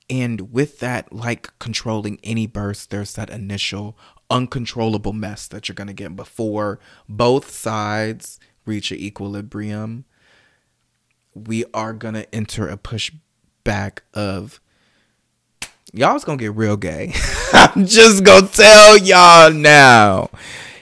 And 0.09 0.51
with 0.51 0.79
that, 0.79 1.13
like 1.13 1.57
controlling 1.59 2.19
any 2.23 2.47
burst, 2.47 2.89
there's 2.89 3.13
that 3.13 3.29
initial 3.29 3.97
uncontrollable 4.29 5.13
mess 5.13 5.47
that 5.47 5.67
you're 5.67 5.75
going 5.75 5.87
to 5.87 5.93
get 5.93 6.15
before 6.15 6.79
both 7.07 7.51
sides 7.51 8.39
reach 8.65 8.91
an 8.91 8.97
equilibrium. 8.97 10.05
we 11.33 11.65
are 11.73 11.93
gonna 11.93 12.25
enter 12.31 12.67
a 12.67 12.77
pushback 12.77 13.99
of 14.13 14.59
y'all's 15.93 16.25
gonna 16.25 16.37
get 16.37 16.55
real 16.55 16.75
gay. 16.75 17.13
I'm 17.53 17.85
just 17.85 18.23
gonna 18.23 18.47
tell 18.47 18.97
y'all 18.97 19.51
now. 19.51 20.29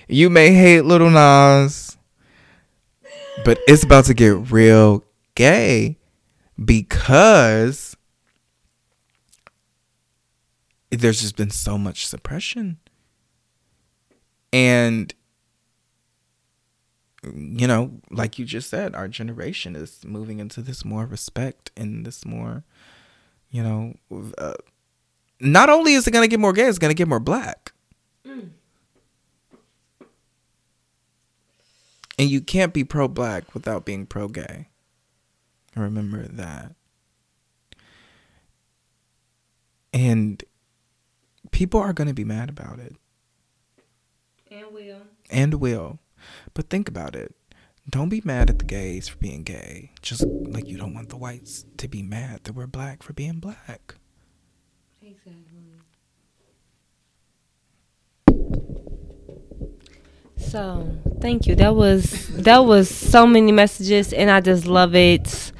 You 0.07 0.29
may 0.29 0.53
hate 0.53 0.81
Lil 0.81 1.09
Nas, 1.09 1.97
but 3.45 3.59
it's 3.67 3.83
about 3.83 4.05
to 4.05 4.13
get 4.13 4.51
real 4.51 5.03
gay 5.35 5.97
because 6.63 7.95
there's 10.89 11.21
just 11.21 11.37
been 11.37 11.49
so 11.49 11.77
much 11.77 12.05
suppression. 12.05 12.77
And 14.51 15.13
you 17.23 17.67
know, 17.67 17.91
like 18.09 18.39
you 18.39 18.45
just 18.45 18.69
said, 18.69 18.95
our 18.95 19.07
generation 19.07 19.75
is 19.75 20.03
moving 20.03 20.39
into 20.39 20.61
this 20.61 20.83
more 20.83 21.05
respect 21.05 21.71
and 21.77 22.03
this 22.03 22.25
more, 22.25 22.63
you 23.51 23.61
know, 23.61 23.93
uh, 24.39 24.53
not 25.41 25.69
only 25.69 25.93
is 25.93 26.07
it 26.07 26.11
going 26.11 26.23
to 26.23 26.29
get 26.29 26.39
more 26.39 26.53
gay, 26.53 26.67
it's 26.67 26.77
going 26.77 26.91
to 26.91 26.95
get 26.95 27.07
more 27.07 27.19
black. 27.19 27.73
Mm. 28.25 28.49
And 32.19 32.29
you 32.29 32.41
can't 32.41 32.73
be 32.73 32.83
pro 32.83 33.07
black 33.07 33.53
without 33.53 33.85
being 33.85 34.05
pro 34.05 34.27
gay. 34.27 34.67
Remember 35.75 36.27
that. 36.27 36.75
And 39.93 40.43
people 41.51 41.79
are 41.79 41.93
going 41.93 42.07
to 42.07 42.13
be 42.13 42.23
mad 42.23 42.49
about 42.49 42.79
it. 42.79 42.95
And 44.49 44.71
will. 44.71 45.01
And 45.29 45.55
will. 45.55 45.99
But 46.53 46.69
think 46.69 46.87
about 46.87 47.15
it. 47.15 47.35
Don't 47.89 48.09
be 48.09 48.21
mad 48.23 48.49
at 48.49 48.59
the 48.59 48.65
gays 48.65 49.07
for 49.07 49.17
being 49.17 49.43
gay. 49.43 49.91
Just 50.01 50.23
like 50.25 50.67
you 50.67 50.77
don't 50.77 50.93
want 50.93 51.09
the 51.09 51.17
whites 51.17 51.65
to 51.77 51.87
be 51.87 52.03
mad 52.03 52.43
that 52.43 52.53
we're 52.53 52.67
black 52.67 53.01
for 53.01 53.13
being 53.13 53.39
black. 53.39 53.95
Exactly. 55.01 55.41
So, 60.41 60.87
thank 61.21 61.47
you. 61.47 61.55
That 61.55 61.75
was 61.75 62.27
that 62.29 62.65
was 62.65 62.89
so 62.89 63.25
many 63.25 63.51
messages 63.51 64.11
and 64.11 64.29
I 64.29 64.41
just 64.41 64.65
love 64.65 64.95
it. 64.95 65.51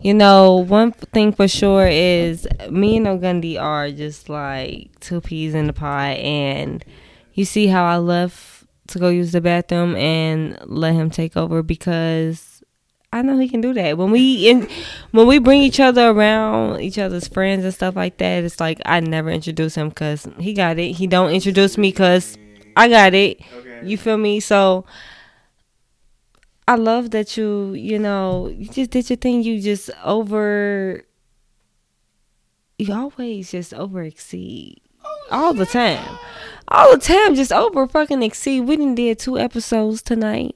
You 0.00 0.14
know, 0.14 0.56
one 0.56 0.92
thing 0.92 1.32
for 1.32 1.48
sure 1.48 1.86
is 1.86 2.46
me 2.70 2.96
and 2.96 3.06
Ogundy 3.06 3.60
are 3.60 3.90
just 3.90 4.28
like 4.28 4.90
two 5.00 5.20
peas 5.20 5.54
in 5.54 5.66
the 5.66 5.72
pot 5.72 6.16
and 6.18 6.84
you 7.34 7.44
see 7.44 7.66
how 7.66 7.84
I 7.84 7.96
left 7.96 8.64
to 8.88 8.98
go 8.98 9.08
use 9.08 9.32
the 9.32 9.40
bathroom 9.40 9.96
and 9.96 10.58
let 10.64 10.94
him 10.94 11.10
take 11.10 11.36
over 11.36 11.62
because 11.62 12.62
I 13.12 13.22
know 13.22 13.38
he 13.38 13.48
can 13.48 13.60
do 13.60 13.74
that. 13.74 13.98
When 13.98 14.10
we 14.10 14.48
in, 14.48 14.68
when 15.10 15.26
we 15.26 15.38
bring 15.38 15.62
each 15.62 15.80
other 15.80 16.10
around 16.10 16.80
each 16.80 16.98
other's 16.98 17.26
friends 17.26 17.64
and 17.64 17.74
stuff 17.74 17.96
like 17.96 18.18
that, 18.18 18.44
it's 18.44 18.60
like 18.60 18.80
I 18.86 19.00
never 19.00 19.30
introduce 19.30 19.74
him 19.74 19.88
because 19.88 20.28
he 20.38 20.52
got 20.52 20.78
it. 20.78 20.92
He 20.92 21.06
don't 21.06 21.30
introduce 21.30 21.76
me 21.76 21.90
because 21.90 22.36
I 22.76 22.88
got 22.88 23.14
it. 23.14 23.40
Okay. 23.40 23.67
You 23.82 23.98
feel 23.98 24.18
me? 24.18 24.40
So 24.40 24.84
I 26.66 26.76
love 26.76 27.10
that 27.10 27.36
you 27.36 27.72
you 27.72 27.98
know 27.98 28.48
you 28.48 28.68
just 28.68 28.90
did 28.90 29.10
your 29.10 29.16
thing. 29.16 29.42
You 29.42 29.60
just 29.60 29.90
over. 30.04 31.04
You 32.78 32.94
always 32.94 33.50
just 33.50 33.74
over 33.74 34.02
exceed 34.02 34.80
all 35.30 35.52
the 35.52 35.66
time 35.66 36.18
all 36.70 36.92
the 36.96 37.02
time 37.02 37.34
just 37.34 37.52
over 37.52 37.86
fucking 37.86 38.22
exceed. 38.22 38.60
We 38.60 38.76
didn't 38.76 38.96
did 38.96 39.18
two 39.18 39.38
episodes 39.38 40.02
tonight. 40.02 40.54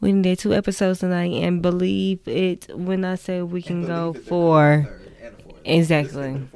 We 0.00 0.10
didn't 0.10 0.22
did 0.22 0.38
two 0.38 0.54
episodes 0.54 1.00
tonight, 1.00 1.32
and 1.32 1.62
believe 1.62 2.26
it 2.26 2.70
when 2.74 3.04
I 3.04 3.14
say 3.14 3.42
we 3.42 3.62
can 3.62 3.86
go 3.86 4.12
for 4.12 4.88
exactly. 5.64 6.48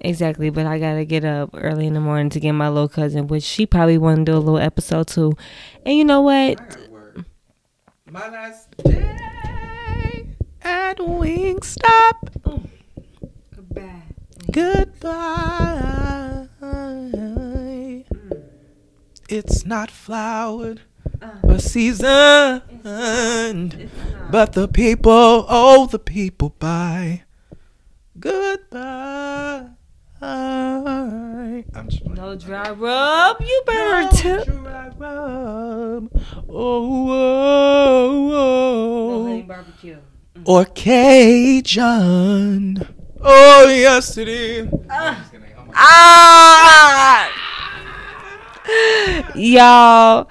Exactly, 0.00 0.50
but 0.50 0.66
I 0.66 0.78
gotta 0.78 1.04
get 1.04 1.24
up 1.24 1.50
early 1.54 1.86
in 1.86 1.94
the 1.94 2.00
morning 2.00 2.30
to 2.30 2.40
get 2.40 2.52
my 2.52 2.68
little 2.68 2.88
cousin, 2.88 3.26
which 3.26 3.42
she 3.42 3.66
probably 3.66 3.98
want 3.98 4.18
to 4.18 4.24
do 4.32 4.36
a 4.36 4.38
little 4.38 4.58
episode 4.58 5.08
too. 5.08 5.36
And 5.84 5.96
you 5.96 6.04
know 6.04 6.20
what? 6.20 6.60
My 8.10 8.28
last 8.28 8.76
day 8.78 10.26
at 10.62 10.98
Wingstop. 10.98 12.12
Oh, 12.44 12.62
goodbye. 13.54 14.02
Goodbye. 14.52 16.46
It's 19.28 19.66
not 19.66 19.90
floured 19.90 20.80
or 21.42 21.58
seasoned, 21.58 22.62
but 24.30 24.52
the 24.54 24.68
people, 24.72 25.44
oh, 25.48 25.86
the 25.86 25.98
people 25.98 26.54
buy. 26.58 27.24
Goodbye. 28.18 29.66
I'm 30.20 31.88
just 31.88 32.04
no 32.06 32.34
dry 32.36 32.70
rub. 32.70 33.40
You 33.40 33.62
better 33.66 34.02
no 34.02 34.10
tell. 34.10 34.44
dry 34.44 34.88
rub. 34.98 36.10
Oh, 36.48 37.10
oh, 37.10 38.30
oh. 38.32 39.18
No 39.18 39.24
honey 39.24 39.42
barbecue. 39.42 39.98
Mm. 40.36 40.42
Or 40.44 40.64
Cajun. 40.64 42.14
Oh, 43.20 43.68
yes, 43.68 44.16
it 44.16 44.28
is. 44.28 44.68
Uh, 44.88 45.14
ah! 45.74 47.30
Y'all, 49.34 50.28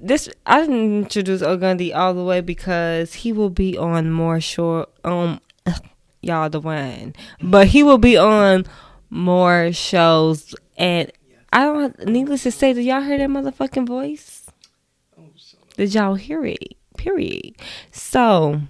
this 0.00 0.28
I 0.46 0.60
didn't 0.60 1.02
introduce 1.02 1.42
Ogundy 1.42 1.94
all 1.94 2.14
the 2.14 2.24
way 2.24 2.40
because 2.40 3.14
he 3.14 3.32
will 3.32 3.50
be 3.50 3.76
on 3.76 4.10
more 4.10 4.40
short 4.40 4.90
um 5.04 5.40
y'all 6.24 6.50
the 6.50 6.60
one. 6.60 7.14
But 7.42 7.68
he 7.68 7.82
will 7.82 7.98
be 7.98 8.16
on 8.16 8.66
more 9.10 9.72
shows 9.72 10.54
and 10.76 11.10
I 11.52 11.64
don't 11.64 12.06
needless 12.06 12.42
to 12.42 12.50
say, 12.50 12.72
did 12.72 12.84
y'all 12.84 13.00
hear 13.00 13.18
that 13.18 13.28
motherfucking 13.28 13.86
voice? 13.86 14.46
Did 15.76 15.94
y'all 15.94 16.14
hear 16.14 16.44
it? 16.44 16.76
Period. 16.96 17.54
So 17.92 18.60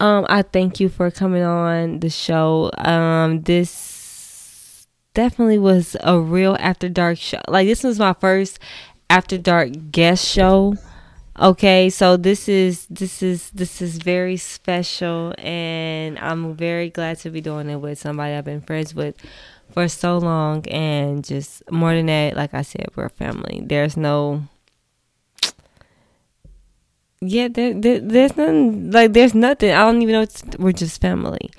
um, 0.00 0.26
I 0.28 0.42
thank 0.42 0.80
you 0.80 0.88
for 0.88 1.10
coming 1.10 1.42
on 1.42 2.00
the 2.00 2.10
show. 2.10 2.70
Um, 2.78 3.42
this 3.42 4.86
definitely 5.14 5.58
was 5.58 5.96
a 6.00 6.18
real 6.18 6.56
after 6.60 6.88
dark 6.88 7.18
show. 7.18 7.40
Like 7.48 7.66
this 7.66 7.82
was 7.82 7.98
my 7.98 8.12
first 8.14 8.58
after 9.08 9.38
dark 9.38 9.70
guest 9.90 10.26
show. 10.26 10.76
Okay, 11.40 11.90
so 11.90 12.16
this 12.16 12.48
is 12.48 12.86
this 12.86 13.20
is 13.20 13.50
this 13.50 13.82
is 13.82 13.98
very 13.98 14.36
special 14.36 15.34
and 15.38 16.16
I'm 16.20 16.54
very 16.54 16.90
glad 16.90 17.18
to 17.20 17.30
be 17.30 17.40
doing 17.40 17.68
it 17.68 17.76
with 17.76 17.98
somebody 17.98 18.34
I've 18.34 18.44
been 18.44 18.60
friends 18.60 18.94
with 18.94 19.16
for 19.72 19.88
so 19.88 20.18
long 20.18 20.64
and 20.68 21.24
just 21.24 21.68
more 21.72 21.92
than 21.92 22.06
that, 22.06 22.36
like 22.36 22.54
I 22.54 22.62
said, 22.62 22.86
we're 22.94 23.08
family. 23.08 23.64
There's 23.66 23.96
no 23.96 24.44
yeah, 27.20 27.48
there, 27.48 27.74
there, 27.74 27.98
there's 27.98 28.36
nothing 28.36 28.92
like 28.92 29.12
there's 29.12 29.34
nothing. 29.34 29.72
I 29.72 29.80
don't 29.86 30.02
even 30.02 30.12
know. 30.12 30.26
we're 30.60 30.70
just 30.70 31.00
family. 31.00 31.50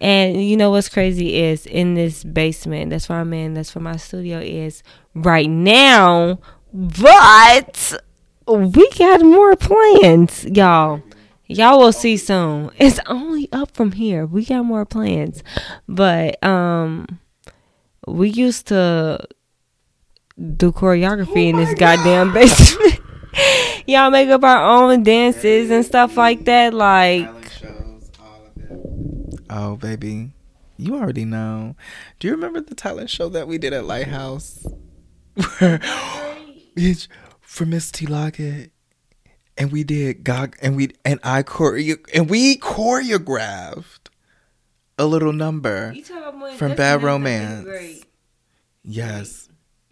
And 0.00 0.42
you 0.42 0.56
know 0.56 0.70
what's 0.70 0.88
crazy 0.88 1.36
is 1.36 1.66
in 1.66 1.94
this 1.94 2.24
basement. 2.24 2.90
That's 2.90 3.10
where 3.10 3.18
I'm 3.18 3.34
in. 3.34 3.52
That's 3.52 3.74
where 3.74 3.82
my 3.82 3.96
studio 3.96 4.38
is 4.38 4.82
right 5.14 5.50
now. 5.50 6.38
But 6.72 8.00
we 8.48 8.90
got 8.90 9.22
more 9.22 9.56
plans, 9.56 10.44
y'all. 10.44 11.02
Y'all 11.46 11.78
will 11.78 11.92
see 11.92 12.16
soon. 12.16 12.70
It's 12.78 13.00
only 13.06 13.48
up 13.52 13.74
from 13.74 13.92
here. 13.92 14.26
We 14.26 14.44
got 14.44 14.64
more 14.64 14.84
plans. 14.84 15.42
But 15.88 16.42
um 16.44 17.20
we 18.06 18.28
used 18.30 18.66
to 18.68 19.26
do 20.56 20.72
choreography 20.72 21.46
oh 21.46 21.48
in 21.48 21.56
this 21.56 21.74
goddamn 21.74 22.32
basement. 22.32 23.00
y'all 23.86 24.10
make 24.10 24.28
up 24.28 24.44
our 24.44 24.64
own 24.64 25.02
dances 25.02 25.70
and 25.70 25.84
stuff 25.84 26.16
like 26.16 26.44
that. 26.44 26.74
Like, 26.74 27.28
oh 29.50 29.76
baby, 29.76 30.32
you 30.76 30.96
already 30.96 31.24
know. 31.24 31.76
Do 32.18 32.28
you 32.28 32.34
remember 32.34 32.60
the 32.60 32.74
talent 32.74 33.10
show 33.10 33.28
that 33.30 33.48
we 33.48 33.58
did 33.58 33.72
at 33.72 33.84
Lighthouse? 33.84 34.66
Bitch, 35.36 37.08
for 37.48 37.64
Miss 37.64 37.90
T 37.90 38.04
Lockett. 38.06 38.72
And 39.56 39.72
we 39.72 39.82
did 39.82 40.22
Gog 40.22 40.56
and 40.62 40.76
we 40.76 40.90
and 41.04 41.18
I 41.24 41.42
choreo 41.42 41.96
and 42.14 42.30
we 42.30 42.58
choreographed 42.58 44.10
a 44.98 45.06
little 45.06 45.32
number 45.32 45.94
from 46.56 46.76
Bad 46.76 47.02
Romance. 47.02 48.04
Yes, 48.84 49.48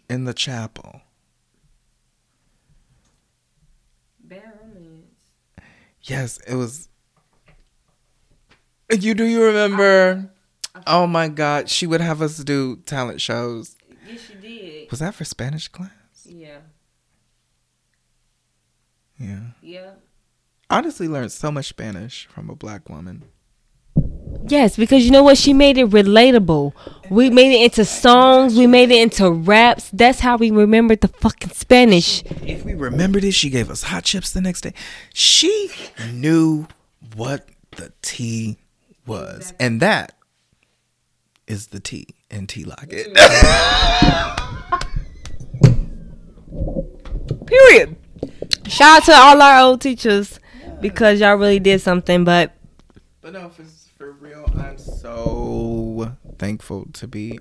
in 0.09 0.23
the 0.23 0.33
chapel. 0.33 1.01
Bad 4.23 4.53
Romance. 4.61 5.05
Yes, 6.03 6.39
it 6.47 6.55
was. 6.55 6.87
You 8.97 9.13
do 9.15 9.25
you 9.25 9.43
remember? 9.43 10.29
Oh 10.85 11.07
my 11.07 11.27
God, 11.27 11.69
she 11.69 11.87
would 11.87 12.01
have 12.01 12.21
us 12.21 12.37
do 12.37 12.77
talent 12.85 13.19
shows. 13.19 13.75
Yes, 14.07 14.21
she 14.27 14.35
did. 14.35 14.91
Was 14.91 14.99
that 14.99 15.15
for 15.15 15.25
Spanish 15.25 15.67
class? 15.67 15.89
Yeah. 16.23 16.59
Yeah. 19.19 19.39
Yeah. 19.61 19.91
honestly 20.69 21.07
learned 21.07 21.31
so 21.31 21.51
much 21.51 21.67
Spanish 21.67 22.27
from 22.27 22.49
a 22.49 22.55
black 22.55 22.89
woman. 22.89 23.23
Yes, 24.49 24.77
because 24.77 25.03
you 25.05 25.11
know 25.11 25.23
what? 25.23 25.37
She 25.37 25.53
made 25.53 25.77
it 25.77 25.89
relatable. 25.89 26.73
We 27.09 27.29
made 27.29 27.53
it 27.53 27.63
into 27.63 27.83
songs. 27.83 28.55
We 28.57 28.67
made 28.67 28.91
it 28.91 29.01
into 29.01 29.29
raps. 29.31 29.89
That's 29.91 30.19
how 30.19 30.37
we 30.37 30.51
remembered 30.51 31.01
the 31.01 31.07
fucking 31.07 31.49
Spanish. 31.51 32.23
If 32.45 32.63
we 32.63 32.73
remembered 32.73 33.23
it, 33.23 33.33
she 33.33 33.49
gave 33.49 33.69
us 33.69 33.83
hot 33.83 34.03
chips 34.03 34.31
the 34.31 34.41
next 34.41 34.61
day. 34.61 34.73
She 35.13 35.69
knew 36.13 36.67
what 37.15 37.49
the 37.71 37.91
tea 38.01 38.57
was, 39.05 39.53
and 39.59 39.81
that 39.81 40.13
is 41.47 41.67
the 41.67 41.79
tea 41.79 42.07
and 42.29 42.47
tea 42.47 42.63
locket. 42.63 43.13
Period. 47.47 47.95
Shout 48.67 49.01
out 49.01 49.05
to 49.05 49.13
all 49.13 49.41
our 49.41 49.59
old 49.59 49.81
teachers 49.81 50.39
because 50.81 51.19
y'all 51.19 51.35
really 51.35 51.59
did 51.59 51.81
something. 51.81 52.23
But 52.23 52.53
But 53.21 53.33
no, 53.33 53.49
for, 53.49 53.63
for 53.97 54.11
real, 54.13 54.49
I'm 54.57 54.77
so 54.77 56.15
thankful 56.37 56.87
to 56.93 57.07
be 57.07 57.39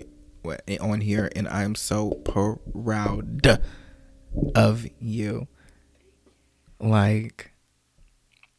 on 0.80 1.00
here, 1.00 1.30
and 1.34 1.48
I'm 1.48 1.74
so 1.74 2.10
proud 2.10 3.60
of 4.54 4.86
you. 5.00 5.48
Like 6.78 7.52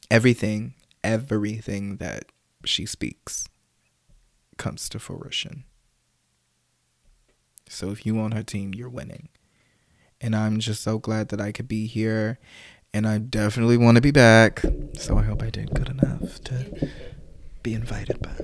everything, 0.10 0.74
everything 1.04 1.98
that 1.98 2.26
she 2.66 2.86
speaks 2.86 3.48
comes 4.58 4.90
to 4.90 5.00
fruition. 5.00 5.64
So 7.70 7.92
if 7.92 8.06
you 8.06 8.20
on 8.20 8.32
her 8.32 8.44
team, 8.44 8.74
you're 8.74 8.90
winning. 8.90 9.30
And 10.20 10.36
I'm 10.36 10.60
just 10.60 10.82
so 10.82 10.98
glad 10.98 11.30
that 11.30 11.42
I 11.42 11.52
could 11.52 11.68
be 11.68 11.86
here. 11.86 12.40
And 12.94 13.08
I 13.08 13.18
definitely 13.18 13.78
want 13.78 13.96
to 13.96 14.02
be 14.02 14.12
back. 14.12 14.64
So 14.94 15.18
I 15.18 15.24
hope 15.24 15.44
I 15.44 15.50
did 15.50 15.74
good 15.74 15.90
enough 15.90 16.44
to 16.46 16.90
be 17.64 17.74
invited 17.74 18.22
back. 18.22 18.40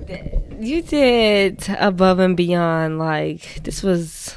you 0.60 0.82
did 0.82 1.66
above 1.78 2.18
and 2.18 2.36
beyond. 2.36 2.98
Like 2.98 3.62
this 3.64 3.82
was 3.82 4.36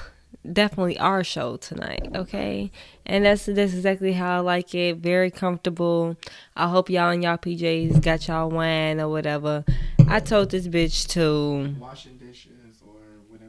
definitely 0.51 0.97
our 0.97 1.23
show 1.23 1.57
tonight. 1.57 2.09
Okay, 2.15 2.71
and 3.05 3.25
that's 3.25 3.45
that's 3.45 3.73
exactly 3.73 4.13
how 4.13 4.38
I 4.38 4.39
like 4.39 4.73
it. 4.73 4.97
Very 4.97 5.31
comfortable. 5.31 6.15
I 6.55 6.67
hope 6.67 6.89
y'all 6.89 7.09
and 7.09 7.23
y'all 7.23 7.38
PJs 7.38 8.01
got 8.01 8.27
y'all 8.27 8.49
wine 8.49 8.99
or 8.99 9.09
whatever. 9.09 9.65
I 10.07 10.19
told 10.19 10.51
this 10.51 10.67
bitch 10.67 11.07
to 11.09 11.75
Washing 11.79 12.16
dishes 12.16 12.16
or 12.16 12.16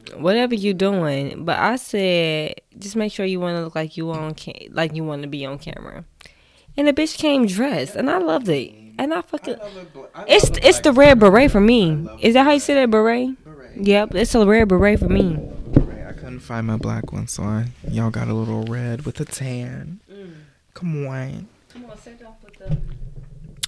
whatever. 0.09 0.23
whatever 0.23 0.55
you 0.55 0.73
doing. 0.73 1.45
But 1.45 1.59
I 1.59 1.75
said, 1.77 2.61
just 2.77 2.95
make 2.95 3.11
sure 3.11 3.25
you 3.25 3.39
want 3.39 3.57
to 3.57 3.63
look 3.63 3.75
like 3.75 3.97
you 3.97 4.11
on 4.11 4.35
ca- 4.35 4.69
like 4.71 4.95
you 4.95 5.03
want 5.03 5.21
to 5.23 5.27
be 5.27 5.45
on 5.45 5.57
camera. 5.59 6.05
And 6.77 6.87
the 6.87 6.93
bitch 6.93 7.17
came 7.17 7.45
dressed, 7.45 7.95
and 7.95 8.09
I 8.09 8.19
loved 8.19 8.47
it. 8.49 8.73
And 8.97 9.13
I 9.13 9.21
fucking, 9.21 9.55
it's 10.27 10.49
it's 10.61 10.79
the 10.81 10.91
red 10.91 11.19
beret 11.19 11.51
for 11.51 11.61
me. 11.61 12.07
Is 12.21 12.33
that 12.33 12.43
how 12.43 12.51
you 12.51 12.59
say 12.59 12.73
that 12.75 12.89
beret? 12.91 13.29
Yep, 13.75 14.15
it's 14.15 14.35
a 14.35 14.45
red 14.45 14.67
beret 14.67 14.99
for 14.99 15.07
me. 15.07 15.37
I 16.07 16.11
couldn't 16.13 16.39
find 16.39 16.67
my 16.67 16.75
black 16.77 17.13
one, 17.13 17.27
so 17.27 17.43
I, 17.43 17.67
y'all 17.89 18.09
got 18.09 18.27
a 18.27 18.33
little 18.33 18.63
red 18.63 19.05
with 19.05 19.19
a 19.21 19.25
tan. 19.25 20.01
Mm. 20.11 20.33
Come 20.73 21.07
on. 21.07 21.47
Come 21.73 21.85
on, 21.85 21.97
set 21.97 22.21
off 22.25 22.35
with 22.43 22.55
the. 22.57 22.77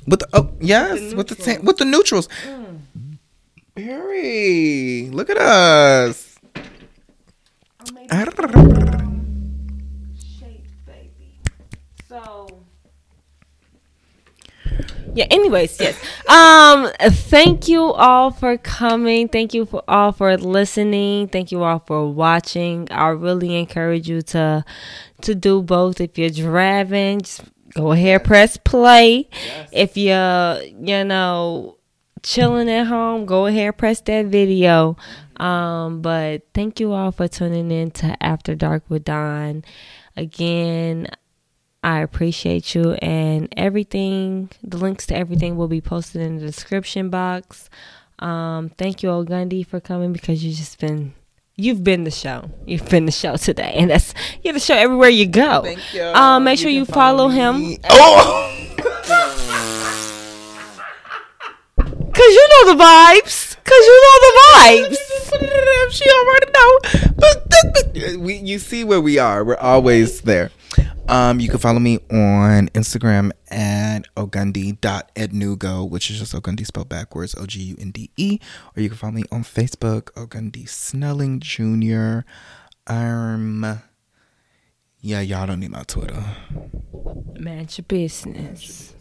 With 0.07 0.19
the 0.19 0.27
oh 0.33 0.51
yes, 0.59 1.13
with 1.13 1.27
the 1.27 1.35
tan, 1.35 1.63
with 1.63 1.77
the 1.77 1.85
neutrals. 1.85 2.27
Mm. 2.45 2.79
Barry, 3.75 5.09
look 5.11 5.29
at 5.29 5.37
us. 5.37 6.30
Shape, 10.19 10.65
baby. 10.85 11.39
So. 12.09 12.47
Yeah. 15.13 15.25
Anyways, 15.29 15.79
yes. 15.79 15.97
Um. 16.27 16.89
Thank 16.99 17.67
you 17.67 17.81
all 17.81 18.31
for 18.31 18.57
coming. 18.57 19.27
Thank 19.27 19.53
you 19.53 19.65
for 19.65 19.83
all 19.87 20.11
for 20.11 20.35
listening. 20.37 21.27
Thank 21.29 21.51
you 21.51 21.63
all 21.63 21.79
for 21.79 22.11
watching. 22.11 22.87
I 22.91 23.07
really 23.09 23.55
encourage 23.57 24.09
you 24.09 24.21
to 24.23 24.63
to 25.21 25.35
do 25.35 25.61
both. 25.61 26.01
If 26.01 26.17
you're 26.17 26.29
driving, 26.29 27.21
just 27.21 27.43
go 27.75 27.91
ahead, 27.91 28.23
press 28.23 28.57
play. 28.57 29.29
If 29.71 29.97
you're, 29.97 30.61
you 30.63 31.03
know, 31.03 31.77
chilling 32.23 32.69
at 32.69 32.87
home, 32.87 33.25
go 33.25 33.45
ahead, 33.45 33.77
press 33.77 34.01
that 34.01 34.25
video. 34.27 34.97
Um, 35.37 36.01
but 36.01 36.43
thank 36.53 36.79
you 36.79 36.93
all 36.93 37.11
for 37.11 37.27
tuning 37.27 37.71
in 37.71 37.91
to 37.91 38.15
After 38.21 38.53
Dark 38.55 38.83
with 38.89 39.05
Don. 39.05 39.63
Again, 40.15 41.07
I 41.83 41.99
appreciate 42.01 42.75
you 42.75 42.91
and 42.93 43.51
everything. 43.57 44.49
The 44.63 44.77
links 44.77 45.07
to 45.07 45.15
everything 45.15 45.55
will 45.57 45.67
be 45.67 45.81
posted 45.81 46.21
in 46.21 46.37
the 46.37 46.45
description 46.45 47.09
box. 47.09 47.69
Um, 48.19 48.69
thank 48.77 49.01
you, 49.01 49.09
Ogundy, 49.09 49.65
for 49.65 49.79
coming 49.79 50.13
because 50.13 50.43
you 50.43 50.53
just 50.53 50.79
been 50.79 51.15
you've 51.55 51.83
been 51.83 52.03
the 52.03 52.11
show. 52.11 52.51
You've 52.67 52.87
been 52.87 53.05
the 53.07 53.11
show 53.11 53.35
today, 53.35 53.73
and 53.75 53.89
that's 53.89 54.13
you're 54.43 54.53
the 54.53 54.59
show 54.59 54.75
everywhere 54.75 55.09
you 55.09 55.25
go. 55.25 55.61
Thank 55.63 55.93
you. 55.93 56.03
Um, 56.03 56.43
make 56.43 56.59
sure 56.59 56.69
can 56.69 56.75
you 56.75 56.85
follow 56.85 57.29
him. 57.29 57.59
me- 57.61 57.77
Oh. 57.89 58.57
Cause 62.21 62.33
you 62.35 62.47
know 62.51 62.73
the 62.73 62.83
vibes. 62.83 63.55
Cause 63.63 63.85
you 63.87 63.97
know 64.05 64.17
the 64.21 64.33
vibes. 64.53 65.91
she 65.91 66.05
already 66.09 66.51
know. 66.51 66.79
But, 67.17 67.49
but- 67.49 67.93
but- 67.93 68.17
we, 68.19 68.35
you 68.35 68.59
see 68.59 68.83
where 68.83 69.01
we 69.01 69.17
are. 69.17 69.43
We're 69.43 69.57
always 69.57 70.21
there. 70.21 70.51
Um, 71.09 71.39
you 71.39 71.49
can 71.49 71.57
follow 71.57 71.79
me 71.79 71.97
on 72.11 72.69
Instagram 72.69 73.31
at 73.49 74.01
ogundy.ednugo, 74.15 75.89
which 75.89 76.09
is 76.11 76.19
just 76.19 76.33
Ogundy 76.33 76.65
spelled 76.65 76.89
backwards, 76.89 77.33
O 77.35 77.45
G 77.47 77.59
U 77.63 77.75
N 77.79 77.89
D 77.91 78.11
E. 78.17 78.39
Or 78.77 78.81
you 78.83 78.89
can 78.89 78.97
follow 78.97 79.13
me 79.13 79.23
on 79.31 79.43
Facebook, 79.43 80.03
Ogundy 80.13 80.69
Snelling 80.69 81.39
Jr. 81.39 82.19
Um, 82.87 83.81
yeah, 85.01 85.21
y'all 85.21 85.47
don't 85.47 85.59
need 85.59 85.71
my 85.71 85.83
Twitter. 85.83 86.23
Manage 87.39 87.79
your 87.79 87.85
business. 87.87 88.93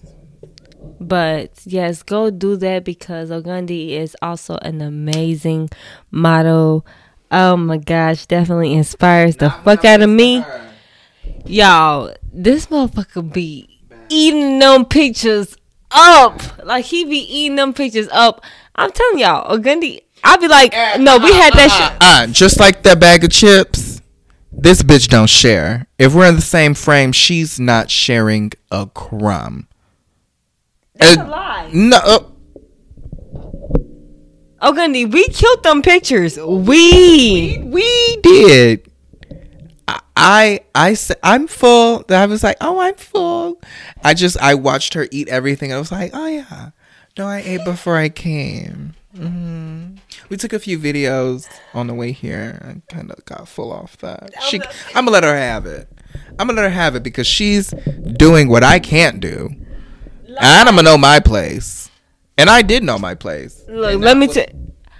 But 1.00 1.50
yes, 1.64 2.02
go 2.02 2.30
do 2.30 2.56
that 2.56 2.84
because 2.84 3.30
Ogundy 3.30 3.90
is 3.90 4.16
also 4.22 4.56
an 4.58 4.80
amazing 4.80 5.70
model. 6.10 6.86
Oh 7.30 7.56
my 7.56 7.78
gosh, 7.78 8.26
definitely 8.26 8.74
inspires 8.74 9.36
the 9.36 9.50
fuck 9.50 9.84
out 9.84 10.02
of 10.02 10.10
me. 10.10 10.44
Y'all, 11.46 12.14
this 12.32 12.66
motherfucker 12.66 13.32
be 13.32 13.80
eating 14.08 14.58
them 14.58 14.84
pictures 14.84 15.56
up. 15.90 16.40
Like 16.64 16.84
he 16.84 17.04
be 17.04 17.18
eating 17.18 17.56
them 17.56 17.72
pictures 17.72 18.08
up. 18.12 18.44
I'm 18.76 18.92
telling 18.92 19.18
y'all, 19.18 19.56
Ogundy, 19.56 20.00
I'll 20.22 20.38
be 20.38 20.48
like, 20.48 20.72
no, 20.98 21.18
we 21.18 21.32
had 21.32 21.52
that 21.54 21.70
shit. 21.70 21.96
Uh, 22.00 22.26
just 22.26 22.60
like 22.60 22.82
that 22.82 23.00
bag 23.00 23.24
of 23.24 23.30
chips, 23.30 24.00
this 24.52 24.82
bitch 24.82 25.08
don't 25.08 25.30
share. 25.30 25.86
If 25.98 26.14
we're 26.14 26.28
in 26.28 26.36
the 26.36 26.42
same 26.42 26.74
frame, 26.74 27.12
she's 27.12 27.58
not 27.58 27.90
sharing 27.90 28.52
a 28.70 28.86
crumb. 28.86 29.66
That's 31.00 31.16
Uh, 31.18 31.24
a 31.24 31.28
lie. 31.28 31.70
No, 31.72 31.96
uh, 31.96 32.18
Ogundy, 34.62 35.10
we 35.10 35.26
killed 35.28 35.62
them 35.62 35.80
pictures. 35.82 36.38
We. 36.38 37.58
we 37.64 38.16
did. 38.22 38.90
I, 39.88 40.00
I, 40.16 40.60
I 40.74 40.94
said 40.94 41.16
I'm 41.22 41.46
full. 41.46 42.04
I 42.10 42.26
was 42.26 42.44
like, 42.44 42.58
oh, 42.60 42.78
I'm 42.78 42.94
full. 42.96 43.60
I 44.04 44.12
just, 44.14 44.36
I 44.40 44.54
watched 44.54 44.94
her 44.94 45.08
eat 45.10 45.28
everything. 45.28 45.72
I 45.72 45.78
was 45.78 45.90
like, 45.90 46.10
oh 46.12 46.26
yeah, 46.26 46.70
no, 47.16 47.26
I 47.26 47.38
ate 47.38 47.64
before 47.64 47.96
I 47.96 48.10
came. 48.10 48.94
hmm 49.16 49.94
We 50.28 50.36
took 50.36 50.52
a 50.52 50.58
few 50.58 50.78
videos 50.78 51.48
on 51.72 51.86
the 51.86 51.94
way 51.94 52.12
here. 52.12 52.60
I 52.62 52.94
kind 52.94 53.10
of 53.10 53.24
got 53.24 53.48
full 53.48 53.72
off 53.72 53.96
that. 53.98 54.30
She, 54.42 54.60
I'm 54.94 55.06
gonna 55.06 55.10
let 55.10 55.24
her 55.24 55.34
have 55.36 55.64
it. 55.64 55.88
I'm 56.38 56.46
gonna 56.48 56.60
let 56.60 56.64
her 56.64 56.70
have 56.74 56.94
it 56.96 57.02
because 57.02 57.26
she's 57.26 57.70
doing 58.16 58.48
what 58.48 58.62
I 58.62 58.78
can't 58.78 59.20
do, 59.20 59.48
and 60.40 60.68
I'm 60.68 60.74
gonna 60.76 60.82
know 60.82 60.98
my 60.98 61.20
place. 61.20 61.90
And 62.38 62.48
I 62.48 62.62
did 62.62 62.82
know 62.82 62.98
my 62.98 63.14
place. 63.14 63.62
Look, 63.68 64.00
let 64.00 64.16
me 64.16 64.26
was 64.26 64.36
tell. 64.36 64.46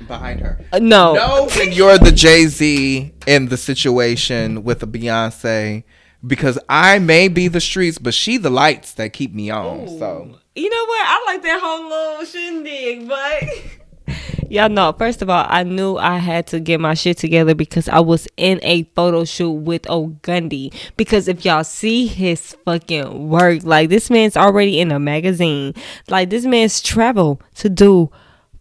behind 0.07 0.41
her. 0.41 0.61
Uh, 0.73 0.79
no. 0.79 1.15
No, 1.15 1.49
when 1.57 1.73
you're 1.73 1.99
the 1.99 2.13
Jay 2.13 2.47
Z 2.47 3.13
in 3.27 3.47
the 3.49 3.57
situation 3.57 4.63
with 4.63 4.83
a 4.83 4.87
Beyonce, 4.87 5.85
because 6.27 6.59
I 6.69 6.99
may 6.99 7.29
be 7.29 7.49
the 7.49 7.61
streets, 7.61 7.99
but 7.99 8.13
she 8.13 8.37
the 8.37 8.51
lights 8.51 8.93
that 8.95 9.13
keep 9.15 9.33
me 9.35 9.49
on. 9.51 9.89
So 9.99 10.39
You 10.55 10.69
know 10.69 10.85
what? 10.87 11.01
I 11.07 11.25
like 11.27 11.43
that 11.43 11.61
whole 11.63 11.89
little 11.89 12.25
shindig, 12.27 13.09
but 13.09 13.45
y'all 14.49 14.69
know. 14.69 14.93
First 14.93 15.23
of 15.23 15.31
all, 15.31 15.47
I 15.49 15.63
knew 15.63 15.97
I 15.97 16.19
had 16.19 16.47
to 16.49 16.61
get 16.61 16.81
my 16.81 16.95
shit 16.95 17.19
together 17.19 17.55
because 17.55 17.89
I 17.89 18.01
was 18.01 18.29
in 18.37 18.61
a 18.63 18.85
photo 18.95 19.25
shoot 19.25 19.51
with 19.51 19.83
Ogundy. 19.83 20.75
Because 20.97 21.29
if 21.29 21.45
y'all 21.45 21.65
see 21.65 22.07
his 22.07 22.57
fucking 22.65 23.29
work, 23.29 23.65
like 23.65 23.89
this 23.89 24.11
man's 24.11 24.37
already 24.37 24.81
in 24.81 24.93
a 24.93 24.99
magazine. 24.99 25.75
Like 26.09 26.31
this 26.31 26.45
man's 26.45 26.81
travel 26.81 27.41
to 27.57 27.69
do 27.69 28.11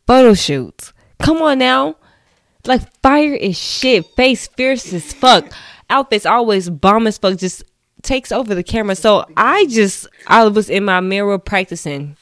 photo 0.07 0.33
shoots. 0.33 0.93
Come 1.19 1.41
on 1.41 1.59
now. 1.59 1.95
Like 2.65 2.81
fire 3.01 3.33
is 3.33 3.57
shit. 3.57 4.05
Face 4.15 4.47
fierce 4.47 4.91
as 4.93 5.13
fuck. 5.13 5.51
Outfits 5.89 6.25
always 6.25 6.69
bomb 6.69 7.07
as 7.07 7.17
fuck. 7.17 7.37
Just 7.37 7.63
takes 8.01 8.31
over 8.31 8.55
the 8.55 8.63
camera. 8.63 8.95
So 8.95 9.25
I 9.35 9.65
just 9.65 10.07
I 10.27 10.47
was 10.47 10.69
in 10.69 10.85
my 10.85 10.99
mirror 10.99 11.37
practicing, 11.37 12.15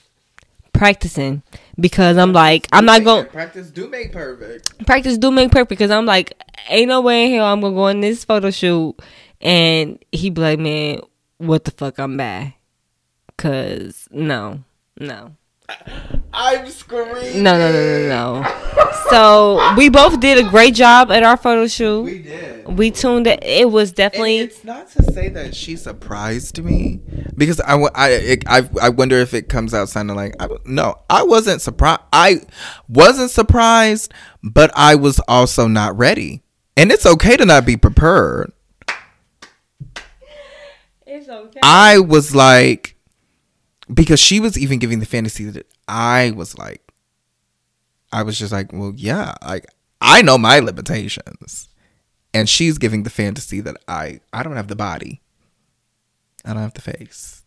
practicing 0.78 1.42
because 1.80 2.18
I'm 2.18 2.34
like 2.34 2.68
I'm 2.72 2.86
not 2.86 3.04
gonna 3.04 3.26
practice 3.26 3.70
do 3.70 3.90
make 3.90 4.12
perfect. 4.12 4.86
practice 4.86 5.18
do 5.18 5.32
make 5.32 5.52
perfect 5.52 5.70
because 5.70 5.92
I'm 5.92 6.06
like 6.06 6.34
ain't 6.70 6.88
no 6.90 7.02
way 7.02 7.26
in 7.26 7.34
hell 7.34 7.48
I'm 7.48 7.62
gonna 7.62 7.76
go 7.76 7.88
in 7.88 8.02
this 8.02 8.24
photo 8.24 8.52
shoot. 8.52 8.96
And 9.42 10.04
he 10.12 10.30
be 10.30 10.42
like 10.42 10.60
man 10.60 11.02
what 11.38 11.66
the 11.66 11.72
fuck? 11.72 12.00
I'm 12.00 12.18
bad. 12.18 12.54
Cause 13.38 14.08
no 14.12 14.64
no 15.00 15.36
I'm 16.34 16.70
screaming. 16.70 17.44
no 17.44 17.58
no 17.58 17.72
no 17.72 18.08
no 18.08 18.42
no. 18.42 18.94
So 19.10 19.76
we 19.76 19.90
both 19.90 20.20
did 20.20 20.46
a 20.46 20.50
great 20.50 20.76
job 20.76 21.12
at 21.12 21.24
our 21.24 21.36
photo 21.38 21.68
shoot. 21.68 22.04
We 22.04 22.20
did. 22.20 22.68
we 22.78 22.92
tuned 22.92 23.28
it. 23.28 23.44
It 23.44 23.72
was 23.72 23.90
And 23.90 23.96
definitely 23.96 24.38
it's 24.40 24.64
not 24.64 24.90
to 24.92 25.04
say 25.12 25.30
that 25.30 25.56
she 25.56 25.76
surprised 25.76 26.64
me 26.64 27.02
because 27.36 27.60
I, 27.62 27.76
I, 27.96 28.10
it, 28.10 28.44
I, 28.48 28.70
I 28.82 28.90
wonder 28.90 29.18
if 29.18 29.34
it 29.34 29.50
comes 29.50 29.74
out 29.74 29.90
sounding 29.90 30.16
like 30.16 30.36
I, 30.40 30.48
no 30.66 30.96
I 31.10 31.24
wasn't 31.24 31.62
surprised 31.62 32.02
I 32.14 32.42
wasn't 32.88 33.32
surprised 33.32 34.14
but 34.44 34.72
I 34.76 34.96
was 34.96 35.20
also 35.28 35.68
not 35.68 35.98
ready. 35.98 36.44
And 36.76 36.92
it's 36.92 37.06
okay 37.06 37.36
to 37.38 37.46
not 37.46 37.66
be 37.66 37.76
prepared. 37.78 38.52
It's 41.08 41.28
okay. 41.28 41.60
I 41.64 42.00
was 42.00 42.36
like 42.36 42.97
because 43.94 44.20
she 44.20 44.40
was 44.40 44.58
even 44.58 44.80
giving 44.80 45.00
the 45.00 45.06
fantasy 45.06 45.46
that 45.46 45.68
I 45.88 46.32
was 46.32 46.58
like 46.58 46.82
I 48.12 48.24
was 48.24 48.38
just 48.40 48.52
like 48.52 48.72
well 48.74 48.94
yeah 48.96 49.36
like 49.46 49.66
I 50.02 50.22
know 50.22 50.38
my 50.38 50.60
limitations. 50.60 51.70
And 52.34 52.48
she's 52.48 52.78
giving 52.78 53.02
the 53.04 53.10
fantasy 53.10 53.62
that 53.62 53.78
I 53.88 54.20
I 54.32 54.44
don't 54.44 54.56
have 54.56 54.68
the 54.68 54.76
body. 54.76 55.22
I 56.46 56.54
don't 56.54 56.62
have 56.62 56.74
the 56.76 56.82
face. 56.82 57.44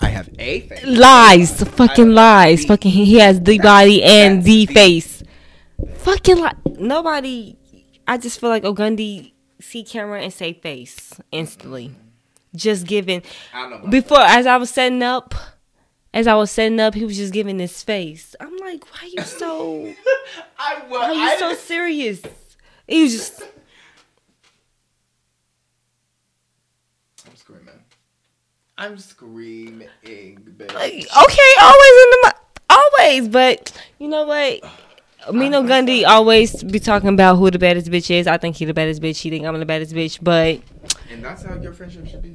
I 0.00 0.08
have 0.08 0.28
a 0.38 0.60
face. 0.60 0.84
Lies. 0.86 1.62
Fucking 1.62 2.10
lies. 2.12 2.64
fucking 2.64 2.92
he 2.92 3.18
has 3.18 3.40
the 3.40 3.58
body 3.58 4.02
and 4.02 4.44
the 4.44 4.66
the- 4.66 4.74
face. 4.74 5.22
Fucking 5.96 6.36
li- 6.36 6.76
nobody 6.78 7.56
i 8.06 8.16
just 8.18 8.40
feel 8.40 8.50
like 8.50 8.64
ogundy 8.64 9.32
see 9.60 9.82
camera 9.84 10.20
and 10.20 10.32
say 10.32 10.52
face 10.52 11.12
instantly 11.30 11.94
just 12.54 12.86
giving 12.86 13.22
I 13.54 13.62
don't 13.62 13.70
know 13.70 13.76
about 13.76 13.90
before 13.90 14.20
as 14.20 14.46
i 14.46 14.56
was 14.56 14.70
setting 14.70 15.02
up 15.02 15.34
as 16.12 16.26
i 16.26 16.34
was 16.34 16.50
setting 16.50 16.80
up 16.80 16.94
he 16.94 17.04
was 17.04 17.16
just 17.16 17.32
giving 17.32 17.58
his 17.58 17.82
face 17.82 18.34
i'm 18.40 18.56
like 18.58 18.84
why 18.92 19.00
are 19.02 19.06
you 19.06 19.22
so 19.22 19.92
I 20.58 20.82
was 20.88 20.90
why 20.90 21.32
you 21.32 21.38
so 21.38 21.54
serious 21.54 22.22
he 22.86 23.02
was 23.02 23.12
just 23.12 23.42
I'm 27.26 27.36
screaming 27.36 27.68
I'm 28.78 28.98
screaming 28.98 29.88
bitch. 30.04 30.74
like 30.74 30.92
okay 30.94 31.52
always 31.60 31.92
in 32.02 32.10
the 32.10 32.34
always 32.70 33.28
but 33.28 33.86
you 33.98 34.08
know 34.08 34.24
what 34.24 34.60
Mino 35.32 35.62
Gundy 35.62 36.06
always 36.06 36.62
be 36.64 36.80
talking 36.80 37.10
about 37.10 37.36
who 37.36 37.50
the 37.50 37.58
baddest 37.58 37.88
bitch 37.88 38.10
is. 38.10 38.26
I 38.26 38.38
think 38.38 38.56
he 38.56 38.64
the 38.64 38.72
baddest 38.72 39.02
bitch. 39.02 39.18
He 39.20 39.28
think 39.28 39.44
I'm 39.44 39.58
the 39.58 39.66
baddest 39.66 39.94
bitch. 39.94 40.18
But 40.22 40.60
and 41.10 41.24
that's 41.24 41.42
how 41.44 41.54
your 41.56 41.72
friendship 41.72 42.06
should 42.06 42.22
be 42.22 42.34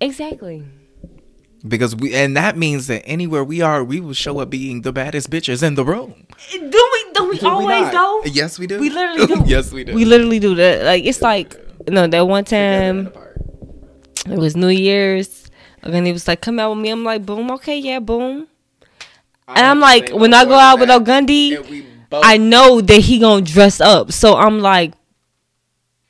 exactly, 0.00 0.64
because 1.66 1.94
we 1.96 2.14
and 2.14 2.36
that 2.36 2.56
means 2.56 2.86
that 2.88 3.02
anywhere 3.06 3.44
we 3.44 3.60
are 3.60 3.82
we 3.84 4.00
will 4.00 4.12
show 4.14 4.38
up 4.40 4.50
being 4.50 4.82
the 4.82 4.92
baddest 4.92 5.30
bitches 5.30 5.62
in 5.62 5.74
the 5.74 5.84
room 5.84 6.26
do 6.52 6.60
we? 6.92 7.12
Do 7.14 7.28
we 7.30 7.38
Do 7.38 7.48
always 7.48 7.92
not? 7.92 7.92
though? 7.92 8.22
yes 8.30 8.58
we 8.58 8.66
do 8.66 8.78
We 8.78 8.90
literally 8.90 9.26
do. 9.26 9.42
yes 9.46 9.72
we 9.72 9.84
do 9.84 9.94
We 9.94 10.04
literally 10.04 10.38
do 10.38 10.54
that. 10.56 10.84
Like 10.84 11.04
it's 11.04 11.22
like 11.22 11.56
no, 11.88 12.06
that 12.06 12.26
one 12.26 12.44
time 12.44 13.12
it 14.28 14.36
was 14.38 14.56
New 14.56 14.68
Year's. 14.68 15.44
And 15.82 16.04
he 16.04 16.12
was 16.12 16.26
like, 16.26 16.40
"Come 16.40 16.58
out 16.58 16.70
with 16.74 16.80
me." 16.80 16.90
I'm 16.90 17.04
like, 17.04 17.24
"Boom, 17.24 17.48
okay, 17.52 17.78
yeah, 17.78 18.00
boom." 18.00 18.48
And 19.46 19.64
I'm 19.66 19.78
like, 19.78 20.10
when 20.10 20.34
I 20.34 20.44
go 20.44 20.54
out 20.54 20.80
with 20.80 20.88
Gundy, 20.88 21.86
I 22.12 22.36
know 22.36 22.80
that 22.80 23.00
he 23.00 23.20
gonna 23.20 23.44
dress 23.44 23.80
up. 23.80 24.10
So 24.10 24.34
I'm 24.34 24.58
like, 24.58 24.94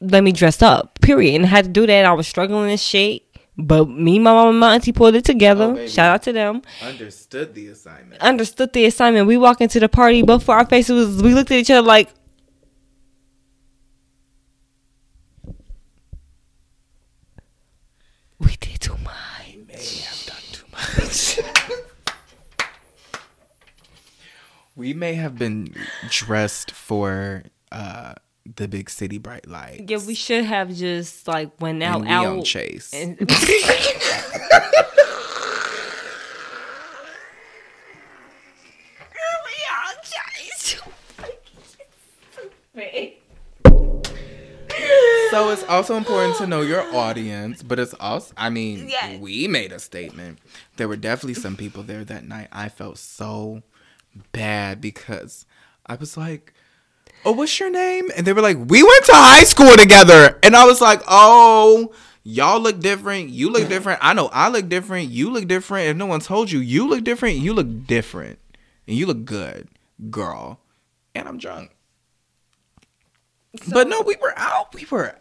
let 0.01 0.23
me 0.23 0.33
dress 0.33 0.63
up. 0.63 1.01
Period. 1.01 1.37
And 1.37 1.45
I 1.45 1.49
had 1.49 1.65
to 1.67 1.71
do 1.71 1.87
that. 1.87 2.05
I 2.05 2.13
was 2.13 2.27
struggling 2.27 2.71
and 2.71 2.81
shit. 2.81 3.23
But 3.59 3.89
me, 3.89 4.19
my 4.19 4.33
mom, 4.33 4.49
and 4.49 4.61
my 4.61 4.75
auntie 4.75 4.93
pulled 4.93 5.15
it 5.15 5.25
together. 5.25 5.77
Oh. 5.79 5.87
Shout 5.87 6.11
out 6.11 6.23
to 6.25 6.33
them. 6.33 6.61
understood 6.83 7.55
the 7.55 7.69
assignment 7.69 8.21
Understood 8.21 8.73
the 8.75 8.85
assignment. 8.85 9.27
We 9.27 9.39
walk 9.39 9.63
into 9.63 9.81
the 9.81 9.89
party, 9.89 10.23
both 10.23 10.43
for 10.43 10.55
our 10.55 10.67
faces 10.67 11.15
was 11.15 11.23
we 11.23 11.33
looked 11.33 11.51
at 11.51 11.59
each 11.59 11.71
other 11.71 11.87
like 11.87 12.11
We 18.39 18.57
did 18.57 18.81
too 18.81 18.97
much. 19.03 19.55
We 19.55 19.65
may 19.65 19.97
have 20.05 20.27
done 20.27 20.37
too 20.53 20.67
much. 20.73 21.41
we 24.77 24.93
may 24.93 25.15
have 25.15 25.39
been 25.39 25.75
dressed 26.11 26.73
for 26.73 27.45
uh, 27.73 28.15
the 28.57 28.69
big 28.69 28.89
city 28.91 29.19
bright 29.19 29.49
lights. 29.49 29.83
Yeah, 29.89 29.99
we 30.07 30.15
should 30.15 30.45
have 30.45 30.73
just 30.75 31.27
like 31.27 31.61
went 31.61 31.83
out 31.83 31.97
and 32.01 32.05
Neon 32.07 32.39
out 32.39 32.45
Chase. 32.45 32.93
and 32.95 33.19
so 45.31 45.51
it's 45.51 45.65
also 45.65 45.97
important 45.97 46.37
to 46.37 46.47
know 46.47 46.61
your 46.63 46.83
audience, 46.95 47.63
but 47.63 47.79
it's 47.79 47.95
also, 47.95 48.33
I 48.37 48.51
mean, 48.51 48.89
Yes. 48.89 49.21
we 49.21 49.49
made 49.49 49.73
a 49.73 49.79
statement. 49.79 50.39
There 50.77 50.89
were 50.89 50.97
definitely 50.97 51.35
some 51.35 51.57
people 51.57 51.83
there 51.83 52.05
that 52.05 52.25
night. 52.27 52.49
I 52.53 52.69
felt 52.69 52.99
so 52.99 53.63
bad 54.33 54.81
because 54.81 55.47
I 55.87 55.97
was 55.97 56.17
like, 56.17 56.55
oh, 57.25 57.33
what's 57.33 57.59
your 57.59 57.71
name? 57.71 58.11
And 58.17 58.27
they 58.27 58.33
were 58.33 58.41
like, 58.43 58.57
we 58.59 58.83
went 58.83 59.05
to 59.07 59.13
high 59.15 59.45
school 59.45 59.77
together. 59.77 60.39
And 60.43 60.55
I 60.57 60.65
was 60.65 60.81
like, 60.81 61.03
oh, 61.09 61.93
y'all 62.23 62.61
look 62.61 62.81
different. 62.81 63.31
You 63.31 63.51
look 63.51 63.69
different. 63.69 64.01
I 64.03 64.13
know 64.15 64.29
I 64.33 64.49
look 64.49 64.69
different. 64.69 65.11
You 65.11 65.31
look 65.31 65.47
different. 65.49 65.89
If 65.89 65.97
no 65.97 66.07
one 66.07 66.21
told 66.21 66.51
you, 66.51 66.61
you 66.61 66.89
look 66.89 67.03
different. 67.05 67.39
You 67.39 67.53
look 67.55 67.87
different. 67.87 68.39
And 68.87 68.97
you 68.97 69.07
look 69.07 69.25
good, 69.25 69.69
girl. 70.11 70.61
And 71.15 71.27
I'm 71.29 71.39
drunk. 71.39 71.71
but 73.73 73.89
no, 73.89 74.03
we 74.03 74.17
were 74.21 74.35
out. 74.37 74.75
We 74.75 74.87
were. 74.91 75.17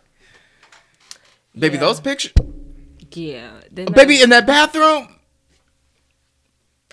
Baby, 1.57 1.75
Yeah. 1.75 1.79
those 1.81 1.99
pictures. 2.01 2.33
yeah, 3.11 3.61
Baby, 3.73 4.21
in 4.21 4.29
that 4.31 4.45
bathroom. 4.45 5.07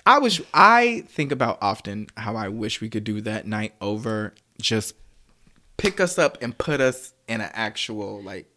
I 0.05 0.19
was. 0.19 0.41
I 0.53 1.03
think 1.07 1.31
about 1.31 1.57
often 1.61 2.07
how 2.17 2.35
I 2.35 2.49
wish 2.49 2.81
we 2.81 2.89
could 2.89 3.03
do 3.03 3.21
that 3.21 3.45
night 3.47 3.73
over. 3.81 4.33
Just 4.63 4.95
pick 5.75 5.99
us 5.99 6.17
up 6.17 6.37
and 6.41 6.57
put 6.57 6.79
us 6.79 7.13
in 7.27 7.41
an 7.41 7.49
actual 7.53 8.21
like. 8.23 8.47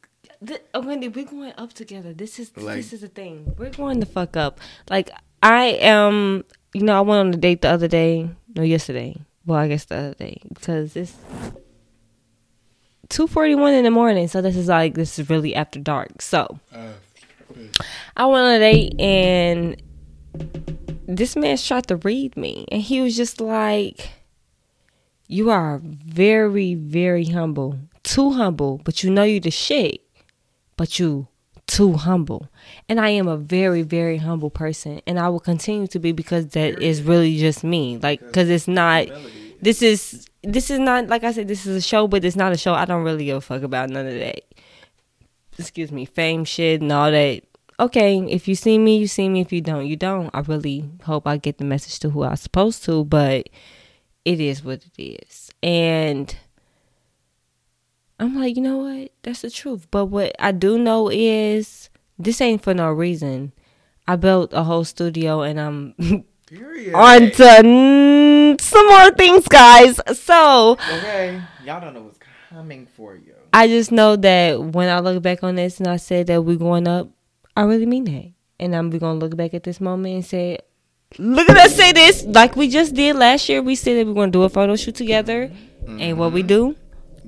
Th- 0.46 0.62
oh, 0.72 0.80
Wendy, 0.82 1.08
we're 1.08 1.24
going 1.24 1.52
up 1.58 1.72
together. 1.72 2.12
This 2.12 2.38
is 2.38 2.56
Like- 2.56 2.76
this 2.76 2.92
is 2.92 3.00
the 3.00 3.08
thing. 3.08 3.54
We're 3.58 3.70
going 3.70 3.98
the 4.00 4.06
fuck 4.06 4.36
up. 4.36 4.60
Like 4.88 5.10
I 5.42 5.64
am. 5.80 6.44
You 6.74 6.82
know, 6.82 6.96
I 6.96 7.00
went 7.00 7.20
on 7.28 7.34
a 7.34 7.36
date 7.36 7.62
the 7.62 7.70
other 7.70 7.88
day. 7.88 8.30
No, 8.54 8.62
yesterday. 8.62 9.16
Well, 9.46 9.58
I 9.58 9.66
guess 9.68 9.84
the 9.86 9.96
other 9.96 10.14
day 10.14 10.40
because 10.54 10.94
it's 10.94 11.14
two 13.08 13.26
forty 13.26 13.54
one 13.56 13.74
in 13.74 13.82
the 13.84 13.90
morning. 13.90 14.28
So 14.28 14.40
this 14.40 14.56
is 14.56 14.68
like 14.68 14.94
this 14.94 15.18
is 15.18 15.28
really 15.28 15.54
after 15.54 15.80
dark. 15.80 16.22
So 16.22 16.60
I 18.16 18.26
went 18.26 18.44
on 18.46 18.52
a 18.54 18.58
date 18.58 19.00
and 19.00 19.76
this 21.08 21.34
man 21.34 21.56
tried 21.56 21.86
to 21.88 21.96
read 21.96 22.36
me, 22.36 22.66
and 22.70 22.82
he 22.82 23.00
was 23.00 23.16
just 23.16 23.40
like, 23.40 24.10
"You 25.28 25.50
are 25.50 25.80
very, 25.82 26.74
very 26.74 27.26
humble, 27.26 27.78
too 28.02 28.32
humble, 28.32 28.80
but 28.84 29.02
you 29.02 29.10
know 29.10 29.22
you 29.22 29.40
the 29.40 29.50
shit, 29.50 30.02
but 30.76 30.98
you 30.98 31.28
too 31.66 31.94
humble." 31.94 32.48
And 32.88 33.00
I 33.00 33.10
am 33.10 33.28
a 33.28 33.36
very, 33.36 33.82
very 33.82 34.18
humble 34.18 34.50
person, 34.50 35.00
and 35.06 35.18
I 35.18 35.28
will 35.28 35.40
continue 35.40 35.86
to 35.88 35.98
be 35.98 36.12
because 36.12 36.48
that 36.48 36.80
is 36.80 37.02
really 37.02 37.38
just 37.38 37.64
me. 37.64 37.98
Like, 37.98 38.20
because 38.20 38.48
it's 38.48 38.68
not. 38.68 39.06
This 39.60 39.82
is 39.82 40.26
this 40.42 40.70
is 40.70 40.78
not 40.78 41.08
like 41.08 41.24
I 41.24 41.32
said. 41.32 41.48
This 41.48 41.66
is 41.66 41.76
a 41.76 41.80
show, 41.80 42.06
but 42.06 42.24
it's 42.24 42.36
not 42.36 42.52
a 42.52 42.58
show. 42.58 42.74
I 42.74 42.84
don't 42.84 43.04
really 43.04 43.24
give 43.24 43.38
a 43.38 43.40
fuck 43.40 43.62
about 43.62 43.90
none 43.90 44.06
of 44.06 44.14
that 44.14 44.42
excuse 45.58 45.92
me, 45.92 46.04
fame 46.04 46.44
shit 46.44 46.80
and 46.80 46.92
all 46.92 47.10
that. 47.10 47.42
Okay, 47.78 48.18
if 48.30 48.48
you 48.48 48.54
see 48.54 48.78
me, 48.78 48.96
you 48.96 49.06
see 49.06 49.28
me. 49.28 49.40
If 49.40 49.52
you 49.52 49.60
don't, 49.60 49.86
you 49.86 49.96
don't. 49.96 50.30
I 50.32 50.40
really 50.40 50.88
hope 51.02 51.26
I 51.26 51.36
get 51.36 51.58
the 51.58 51.64
message 51.64 51.98
to 52.00 52.10
who 52.10 52.22
I'm 52.22 52.36
supposed 52.36 52.84
to, 52.84 53.04
but 53.04 53.48
it 54.26 54.40
is 54.40 54.64
what 54.64 54.82
it 54.84 55.00
is. 55.00 55.52
And 55.62 56.36
I'm 58.18 58.34
like, 58.34 58.56
you 58.56 58.62
know 58.62 58.78
what? 58.78 59.12
That's 59.22 59.42
the 59.42 59.50
truth. 59.50 59.86
But 59.92 60.06
what 60.06 60.34
I 60.40 60.50
do 60.50 60.78
know 60.78 61.08
is 61.08 61.90
this 62.18 62.40
ain't 62.40 62.62
for 62.62 62.74
no 62.74 62.90
reason. 62.90 63.52
I 64.08 64.16
built 64.16 64.52
a 64.52 64.64
whole 64.64 64.82
studio 64.84 65.42
and 65.42 65.60
I'm 65.60 66.24
Period. 66.46 66.94
on 66.94 67.20
to 67.30 67.42
mm, 67.62 68.60
some 68.60 68.86
more 68.88 69.10
things, 69.12 69.46
guys. 69.46 70.00
So 70.18 70.72
Okay, 70.72 71.40
y'all 71.64 71.80
don't 71.80 71.94
know 71.94 72.02
what's 72.02 72.18
coming 72.50 72.86
for 72.96 73.14
you. 73.14 73.34
I 73.52 73.68
just 73.68 73.92
know 73.92 74.16
that 74.16 74.60
when 74.60 74.88
I 74.88 74.98
look 74.98 75.22
back 75.22 75.44
on 75.44 75.54
this 75.54 75.78
and 75.78 75.86
I 75.86 75.96
said 75.98 76.26
that 76.26 76.42
we're 76.42 76.56
going 76.56 76.88
up, 76.88 77.08
I 77.56 77.62
really 77.62 77.86
mean 77.86 78.04
that. 78.04 78.32
And 78.58 78.74
I'm 78.74 78.90
gonna 78.90 79.20
look 79.20 79.36
back 79.36 79.54
at 79.54 79.62
this 79.62 79.80
moment 79.80 80.14
and 80.14 80.24
say, 80.24 80.58
look 81.18 81.48
at 81.48 81.56
us 81.56 81.74
say 81.74 81.92
this 81.92 82.24
like 82.24 82.56
we 82.56 82.68
just 82.68 82.94
did 82.94 83.16
last 83.16 83.48
year. 83.48 83.62
We 83.62 83.74
said 83.74 83.96
that 83.98 84.06
we 84.06 84.12
are 84.12 84.14
gonna 84.14 84.30
do 84.32 84.42
a 84.42 84.48
photo 84.48 84.76
shoot 84.76 84.94
together, 84.94 85.50
and 85.86 86.18
what 86.18 86.32
we 86.32 86.42
do, 86.42 86.76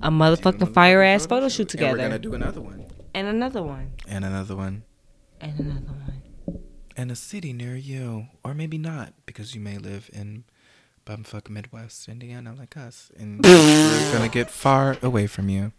a 0.03 0.11
motherfucking 0.11 0.73
fire 0.75 1.03
ass 1.03 1.27
photo 1.27 1.49
shoot 1.49 1.69
together. 1.69 1.91
And 1.99 1.99
we're 1.99 2.09
gonna 2.09 2.19
do 2.19 2.35
another 2.35 2.61
one. 2.61 2.85
and 3.15 3.27
another 3.29 3.63
one, 3.63 3.93
And 4.09 4.25
another 4.25 4.57
one. 4.57 4.83
and 5.41 5.59
another 5.59 5.93
one. 5.93 6.23
In 6.97 7.11
a 7.13 7.17
city 7.17 7.53
near 7.53 7.77
you. 7.77 8.27
Or 8.43 8.55
maybe 8.55 8.77
not, 8.79 9.13
because 9.25 9.55
you 9.55 9.61
may 9.61 9.79
live 9.79 10.11
in 10.13 10.43
bumfuck 11.07 11.49
Midwest 11.49 12.09
Indiana 12.09 12.55
like 12.59 12.77
us. 12.77 13.11
And 13.19 13.41
we're 13.45 14.13
gonna 14.13 14.29
get 14.29 14.51
far 14.51 14.97
away 15.03 15.27
from 15.29 15.49
you. 15.49 15.73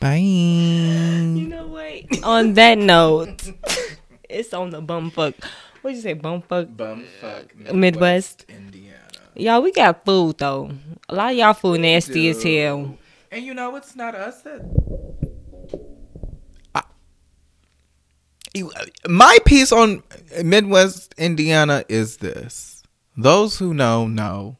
Bye. 0.00 0.16
You 0.16 1.48
know 1.48 1.66
what? 1.68 2.22
on 2.24 2.54
that 2.54 2.76
note, 2.78 3.42
it's 4.34 4.52
on 4.52 4.70
the 4.70 4.82
bumfuck. 4.82 5.34
What'd 5.82 5.96
you 5.96 6.02
say, 6.02 6.14
bumfuck? 6.14 6.74
Bumfuck 6.76 7.68
uh, 7.68 7.72
Midwest. 7.74 8.44
Indiana. 8.48 8.98
Y'all, 9.36 9.62
we 9.62 9.72
got 9.72 10.04
food 10.04 10.38
though. 10.38 10.70
A 11.08 11.14
lot 11.14 11.32
of 11.32 11.38
y'all 11.38 11.54
food 11.54 11.80
nasty 11.80 12.28
as 12.28 12.42
hell. 12.42 12.96
And 13.30 13.44
you 13.44 13.52
know, 13.54 13.74
it's 13.76 13.96
not 13.96 14.14
us 14.14 14.42
that. 14.42 14.60
I- 16.74 16.82
You- 18.54 18.72
My 19.08 19.38
piece 19.44 19.72
on 19.72 20.02
Midwest 20.42 21.14
Indiana 21.18 21.84
is 21.88 22.18
this: 22.18 22.82
those 23.16 23.58
who 23.58 23.74
know 23.74 24.06
know 24.06 24.58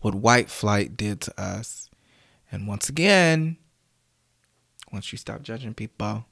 what 0.00 0.14
white 0.14 0.50
flight 0.50 0.96
did 0.96 1.20
to 1.22 1.40
us, 1.40 1.88
and 2.52 2.66
once 2.66 2.88
again, 2.88 3.56
once 4.92 5.12
you 5.12 5.18
stop 5.18 5.42
judging 5.42 5.74
people, 5.74 6.24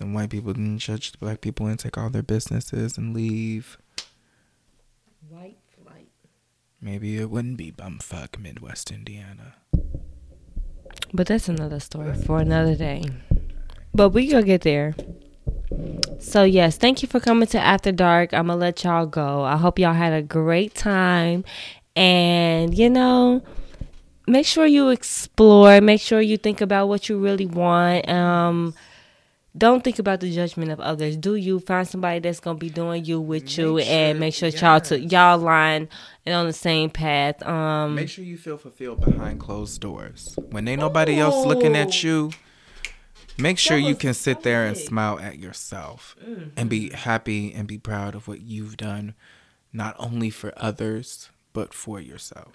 if 0.00 0.06
the 0.06 0.12
white 0.14 0.30
people 0.30 0.52
didn't 0.52 0.78
judge 0.78 1.12
the 1.12 1.18
black 1.18 1.40
people 1.40 1.66
and 1.66 1.78
take 1.78 1.98
all 1.98 2.10
their 2.10 2.22
businesses 2.22 2.96
and 2.96 3.14
leave, 3.14 3.78
White 5.28 5.58
flight. 5.82 6.08
maybe 6.80 7.18
it 7.18 7.30
wouldn't 7.30 7.56
be 7.56 7.70
bumfuck 7.70 8.38
Midwest 8.38 8.90
Indiana. 8.90 9.54
But 11.12 11.26
that's 11.26 11.48
another 11.48 11.80
story 11.80 12.14
for 12.14 12.38
another 12.38 12.74
day. 12.74 13.04
But 13.94 14.10
we 14.10 14.28
gonna 14.28 14.44
get 14.44 14.62
there. 14.62 14.94
So 16.18 16.44
yes, 16.44 16.76
thank 16.76 17.02
you 17.02 17.08
for 17.08 17.20
coming 17.20 17.48
to 17.48 17.58
After 17.58 17.92
Dark. 17.92 18.32
I'm 18.32 18.46
gonna 18.46 18.58
let 18.58 18.84
y'all 18.84 19.06
go. 19.06 19.42
I 19.42 19.56
hope 19.56 19.78
y'all 19.78 19.92
had 19.92 20.12
a 20.12 20.22
great 20.22 20.74
time, 20.74 21.44
and 21.94 22.76
you 22.76 22.88
know, 22.88 23.42
make 24.26 24.46
sure 24.46 24.66
you 24.66 24.88
explore. 24.88 25.80
Make 25.80 26.00
sure 26.00 26.20
you 26.20 26.36
think 26.36 26.60
about 26.60 26.86
what 26.86 27.08
you 27.08 27.18
really 27.18 27.46
want. 27.46 28.08
Um, 28.08 28.74
don't 29.56 29.82
think 29.82 29.98
about 29.98 30.20
the 30.20 30.32
judgment 30.32 30.70
of 30.70 30.80
others. 30.80 31.16
Do 31.16 31.34
you 31.34 31.58
find 31.60 31.86
somebody 31.86 32.20
that's 32.20 32.40
gonna 32.40 32.58
be 32.58 32.70
doing 32.70 33.04
you 33.04 33.20
with 33.20 33.58
you, 33.58 33.74
Make 33.76 33.88
and 33.88 34.20
make 34.20 34.34
sure 34.34 34.48
y'all 34.48 34.80
to 34.82 34.98
y'all 35.00 35.38
line 35.38 35.88
and 36.24 36.34
on 36.34 36.46
the 36.46 36.52
same 36.52 36.90
path. 36.90 37.42
Um, 37.46 37.96
Make 37.96 38.08
sure 38.08 38.24
you 38.24 38.36
feel 38.38 38.56
fulfilled 38.58 39.04
behind 39.04 39.40
closed 39.40 39.80
doors. 39.80 40.36
When 40.50 40.68
ain't 40.68 40.80
nobody 40.80 41.18
else 41.18 41.44
looking 41.46 41.74
at 41.74 42.02
you, 42.04 42.30
make 43.38 43.58
sure 43.58 43.76
you 43.76 43.96
can 43.96 44.14
sit 44.14 44.42
there 44.42 44.66
and 44.66 44.76
smile 44.76 45.18
at 45.18 45.38
yourself 45.38 46.16
and 46.56 46.70
be 46.70 46.90
happy 46.90 47.52
and 47.52 47.66
be 47.66 47.78
proud 47.78 48.14
of 48.14 48.28
what 48.28 48.40
you've 48.42 48.76
done, 48.76 49.14
not 49.72 49.96
only 49.98 50.30
for 50.30 50.52
others, 50.56 51.30
but 51.52 51.74
for 51.74 52.00
yourself. 52.00 52.54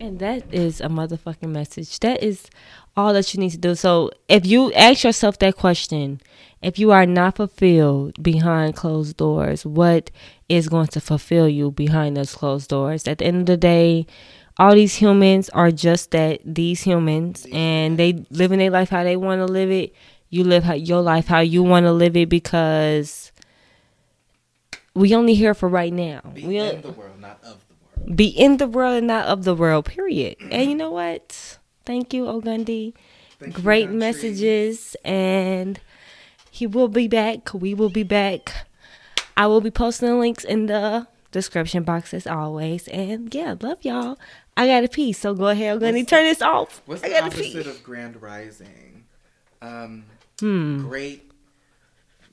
And 0.00 0.18
that 0.18 0.52
is 0.52 0.80
a 0.80 0.88
motherfucking 0.88 1.48
message. 1.48 1.98
That 2.00 2.22
is 2.22 2.48
all 2.96 3.12
that 3.12 3.32
you 3.32 3.40
need 3.40 3.50
to 3.50 3.58
do. 3.58 3.74
So 3.74 4.10
if 4.28 4.44
you 4.44 4.72
ask 4.72 5.04
yourself 5.04 5.38
that 5.38 5.56
question, 5.56 6.20
if 6.60 6.78
you 6.78 6.90
are 6.90 7.06
not 7.06 7.36
fulfilled 7.36 8.22
behind 8.22 8.76
closed 8.76 9.16
doors, 9.16 9.64
what 9.64 10.10
is 10.48 10.68
going 10.68 10.88
to 10.88 11.00
fulfill 11.00 11.48
you 11.48 11.70
behind 11.70 12.16
those 12.16 12.34
closed 12.34 12.68
doors? 12.68 13.06
At 13.06 13.18
the 13.18 13.26
end 13.26 13.40
of 13.40 13.46
the 13.46 13.56
day, 13.56 14.06
all 14.58 14.74
these 14.74 14.96
humans 14.96 15.48
are 15.50 15.70
just 15.70 16.10
that 16.10 16.40
these 16.44 16.82
humans 16.82 17.46
and 17.52 17.98
they 17.98 18.24
living 18.30 18.58
their 18.58 18.70
life 18.70 18.90
how 18.90 19.02
they 19.02 19.16
want 19.16 19.40
to 19.40 19.46
live 19.46 19.70
it. 19.70 19.94
You 20.30 20.44
live 20.44 20.64
how, 20.64 20.74
your 20.74 21.02
life 21.02 21.26
how 21.26 21.40
you 21.40 21.62
want 21.62 21.84
to 21.84 21.92
live 21.92 22.16
it 22.16 22.28
because 22.28 23.32
we 24.94 25.14
only 25.14 25.34
here 25.34 25.54
for 25.54 25.68
right 25.68 25.92
now. 25.92 26.20
we 26.34 26.60
on- 26.60 26.82
world, 26.96 27.20
not 27.20 27.42
of 27.44 27.58
the. 27.60 27.61
Be 28.14 28.26
in 28.26 28.56
the 28.58 28.66
world 28.68 28.96
and 28.98 29.06
not 29.06 29.26
of 29.26 29.44
the 29.44 29.54
world, 29.54 29.86
period. 29.86 30.36
And 30.50 30.68
you 30.70 30.74
know 30.76 30.90
what? 30.90 31.58
Thank 31.84 32.12
you, 32.14 32.24
Ogundy. 32.24 32.94
Thank 33.38 33.54
Great 33.54 33.84
country. 33.86 33.98
messages. 33.98 34.96
And 35.04 35.80
he 36.50 36.66
will 36.66 36.88
be 36.88 37.08
back. 37.08 37.52
We 37.54 37.74
will 37.74 37.88
be 37.90 38.02
back. 38.02 38.66
I 39.36 39.46
will 39.46 39.60
be 39.60 39.70
posting 39.70 40.08
the 40.08 40.16
links 40.16 40.44
in 40.44 40.66
the 40.66 41.06
description 41.30 41.82
box 41.82 42.12
as 42.12 42.26
always. 42.26 42.86
And 42.88 43.34
yeah, 43.34 43.54
love 43.60 43.78
y'all. 43.82 44.18
I 44.56 44.66
got 44.66 44.84
a 44.84 44.88
pee, 44.88 45.12
so 45.14 45.34
go 45.34 45.48
ahead, 45.48 45.78
Ogundy. 45.80 45.94
What's- 46.00 46.10
Turn 46.10 46.24
this 46.24 46.42
off. 46.42 46.82
What's 46.86 47.02
I 47.02 47.08
the 47.08 47.14
got 47.14 47.22
a 47.22 47.26
opposite 47.26 47.66
of 47.66 47.82
grand 47.82 48.20
rising? 48.20 49.04
Um, 49.62 50.04
Hmm. 50.40 50.82
great, 50.88 51.30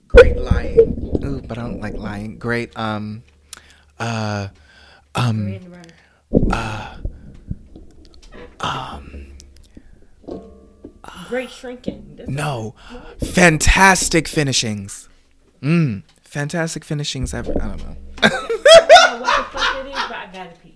great 0.07 0.35
lying. 0.35 1.19
Ooh, 1.23 1.41
but 1.47 1.57
I 1.57 1.61
don't 1.61 1.79
like 1.79 1.93
lying. 1.93 2.37
Great, 2.37 2.77
um, 2.77 3.23
uh, 3.99 4.47
um, 5.15 5.59
uh 6.51 6.97
Um 8.59 9.25
Great 11.27 11.49
shrinking. 11.51 12.15
That's 12.17 12.29
no, 12.29 12.73
fantastic 13.23 14.27
finishings. 14.27 15.07
Mmm, 15.61 16.03
fantastic 16.23 16.83
finishings 16.83 17.33
ever. 17.33 17.51
I 17.61 17.67
don't 17.67 17.77
know. 17.77 17.95
not 18.23 19.21
what 19.21 19.37
the 19.51 19.57
fuck 19.57 19.85
it 19.85 19.89
is, 19.89 19.93
but 19.93 20.15
I 20.15 20.29
got 20.33 20.47
a 20.47 20.55
pee. 20.59 20.68